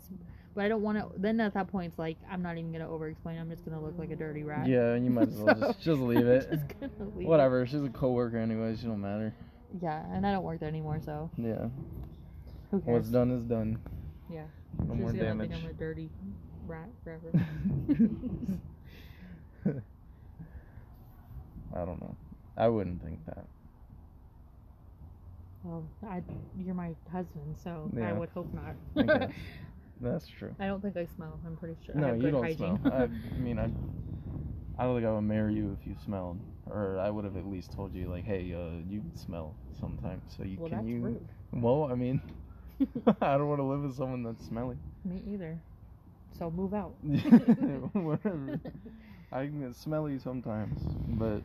But 0.54 0.64
I 0.64 0.68
don't 0.68 0.82
want 0.82 0.98
to. 0.98 1.06
Then 1.16 1.40
at 1.40 1.54
that 1.54 1.68
point, 1.68 1.90
it's 1.92 1.98
like 1.98 2.16
I'm 2.30 2.42
not 2.42 2.58
even 2.58 2.72
gonna 2.72 2.90
over-explain. 2.90 3.38
I'm 3.38 3.48
just 3.48 3.64
gonna 3.64 3.80
look 3.80 3.94
like 3.98 4.11
a 4.11 4.16
dirty 4.16 4.42
rat. 4.42 4.66
Yeah, 4.66 4.96
you 4.96 5.08
might 5.08 5.28
as 5.28 5.36
well 5.36 5.54
So, 5.58 5.66
just 5.68 5.80
just 5.80 6.00
leave 6.00 6.26
it. 6.26 6.50
just 6.50 6.68
gonna 6.80 7.11
leave 7.16 7.24
it. 7.26 7.28
Whatever. 7.28 7.64
She's 7.66 7.82
a 7.84 7.88
coworker 7.88 8.36
anyway. 8.36 8.76
She 8.76 8.86
don't 8.86 9.00
matter. 9.00 9.32
Yeah, 9.81 10.03
and 10.12 10.27
I 10.27 10.33
don't 10.33 10.43
work 10.45 10.61
there 10.61 10.68
anymore, 10.68 11.01
so 11.05 11.31
Yeah. 11.37 11.68
who 12.71 12.81
cares? 12.81 12.95
What's 12.97 13.09
done 13.09 13.31
is 13.31 13.45
done. 13.45 13.79
Yeah. 14.29 14.45
No 14.87 14.95
She's 14.95 15.01
more 15.01 15.12
gonna 15.12 15.25
damage. 15.25 15.51
think 15.51 15.64
I'm 15.64 15.71
a 15.71 15.73
dirty 15.75 16.11
rat 16.66 16.89
forever. 17.05 17.33
I 21.75 21.85
don't 21.85 22.01
know. 22.01 22.16
I 22.57 22.68
wouldn't 22.68 23.03
think 23.03 23.25
that. 23.27 23.45
well, 25.62 25.85
I, 26.09 26.23
you're 26.59 26.75
my 26.75 26.95
husband, 27.12 27.57
so 27.62 27.91
I 27.97 27.99
Yeah. 28.01 28.12
would 28.12 28.31
hope 28.31 28.49
not. 28.53 28.75
Okay. 28.97 29.33
That's 30.01 30.27
true. 30.27 30.55
I 30.59 30.66
don't 30.66 30.81
think 30.81 30.97
I 30.97 31.05
smell. 31.14 31.39
I'm 31.47 31.57
pretty 31.57 31.77
sure. 31.85 31.95
I 31.97 32.01
No, 32.01 32.07
have 32.09 32.16
you 32.16 32.23
good 32.23 32.33
don't 32.33 32.43
hygiene. 32.43 32.79
smell. 32.81 32.93
I, 32.93 33.03
I 33.05 33.39
mean, 33.39 33.59
I, 33.59 33.64
I 34.79 34.85
don't 34.85 34.97
think 34.97 35.07
I 35.07 35.12
would 35.12 35.21
marry 35.23 35.55
you 35.55 35.77
if 35.79 35.87
you 35.87 35.95
smelled, 36.05 36.39
or 36.71 36.99
I 36.99 37.11
would 37.11 37.25
have 37.25 37.37
at 37.37 37.47
least 37.47 37.73
told 37.73 37.95
you 37.95 38.09
like, 38.09 38.25
hey, 38.25 38.53
uh, 38.55 38.83
you 38.89 39.03
smell 39.14 39.55
sometimes, 39.81 40.23
so 40.37 40.45
you 40.45 40.59
well, 40.59 40.68
can 40.68 40.79
that's 40.79 40.89
you. 40.89 41.01
Rude. 41.01 41.29
Well, 41.53 41.89
I 41.91 41.95
mean, 41.95 42.21
I 43.21 43.37
don't 43.37 43.49
want 43.49 43.61
to 43.61 43.64
live 43.64 43.83
with 43.83 43.97
someone 43.97 44.23
that's 44.23 44.47
smelly. 44.47 44.77
Me 45.05 45.23
either. 45.33 45.59
So 46.39 46.51
move 46.51 46.73
out. 46.73 46.95
Whatever. 47.93 48.61
I 49.33 49.47
can 49.47 49.61
get 49.61 49.77
smelly 49.77 50.18
sometimes, 50.18 50.81
but 51.09 51.43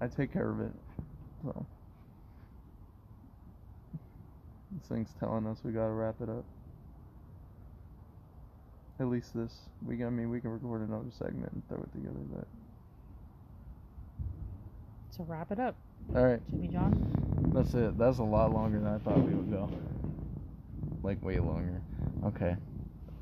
I 0.00 0.06
take 0.06 0.32
care 0.32 0.50
of 0.50 0.60
it. 0.60 0.72
So 1.42 1.66
this 4.70 4.88
thing's 4.88 5.10
telling 5.20 5.46
us 5.46 5.58
we 5.64 5.72
gotta 5.72 5.90
wrap 5.90 6.16
it 6.20 6.28
up. 6.28 6.44
At 8.98 9.08
least 9.08 9.34
this. 9.34 9.52
We 9.86 10.02
I 10.04 10.10
mean 10.10 10.30
we 10.30 10.40
can 10.40 10.50
record 10.50 10.88
another 10.88 11.10
segment 11.18 11.52
and 11.52 11.68
throw 11.68 11.78
it 11.78 11.92
together, 11.92 12.20
but. 12.32 12.48
So 15.16 15.24
wrap 15.24 15.50
it 15.50 15.58
up, 15.58 15.74
alright. 16.14 16.40
Jimmy 16.50 16.68
John. 16.68 17.50
That's 17.54 17.72
it. 17.74 17.96
That's 17.98 18.18
a 18.18 18.22
lot 18.22 18.52
longer 18.52 18.78
than 18.78 18.88
I 18.88 18.98
thought 18.98 19.18
we 19.18 19.34
would 19.34 19.50
go. 19.50 19.70
Like 21.02 21.24
way 21.24 21.38
longer. 21.38 21.80
Okay. 22.26 22.56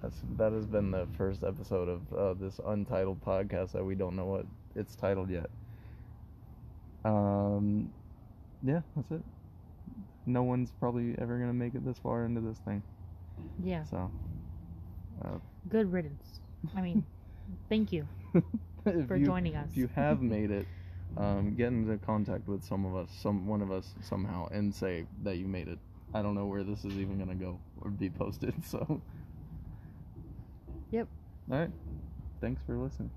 That's 0.03 0.17
that 0.37 0.53
has 0.53 0.67
been 0.67 0.91
the 0.91 1.07
first 1.17 1.45
episode 1.45 1.89
of 1.89 2.13
uh, 2.13 2.35
this 2.35 2.61
untitled 2.67 3.25
podcast 3.25 3.73
that 3.73 3.85
we 3.85 3.95
don't 3.95 4.17
know 4.17 4.25
what 4.27 4.45
it's 4.75 4.95
titled 4.97 5.31
yet. 5.31 5.49
Um, 7.05 7.93
yeah, 8.63 8.81
that's 8.97 9.11
it. 9.13 9.23
No 10.27 10.43
one's 10.43 10.73
probably 10.81 11.15
ever 11.19 11.39
gonna 11.39 11.53
make 11.53 11.75
it 11.75 11.85
this 11.85 11.99
far 11.99 12.25
into 12.25 12.41
this 12.41 12.59
thing. 12.59 12.83
Yeah. 13.63 13.85
So, 13.85 14.11
uh, 15.25 15.39
Good 15.69 15.93
riddance. 15.93 16.41
I 16.77 16.81
mean, 16.81 17.05
thank 17.69 17.93
you 17.93 18.07
for 19.07 19.17
you, 19.17 19.27
joining 19.27 19.55
us. 19.55 19.69
if 19.71 19.77
you 19.77 19.89
have 19.95 20.21
made 20.23 20.51
it, 20.51 20.67
um, 21.17 21.55
get 21.57 21.69
into 21.69 21.97
contact 21.99 22.49
with 22.49 22.65
some 22.65 22.85
of 22.85 22.97
us, 22.97 23.11
some 23.21 23.47
one 23.47 23.63
of 23.63 23.71
us 23.71 23.95
somehow, 24.03 24.49
and 24.49 24.75
say 24.75 25.07
that 25.23 25.37
you 25.37 25.47
made 25.47 25.69
it. 25.69 25.79
I 26.13 26.23
don't 26.23 26.35
know 26.35 26.47
where 26.47 26.63
this 26.63 26.85
is 26.85 26.95
even 26.99 27.19
gonna 27.19 27.35
go 27.35 27.59
or 27.81 27.91
be 27.91 28.11
posted. 28.11 28.55
So. 28.65 29.01
Yep. 30.91 31.09
All 31.51 31.59
right. 31.59 31.71
Thanks 32.41 32.63
for 32.67 32.77
listening. 32.77 33.11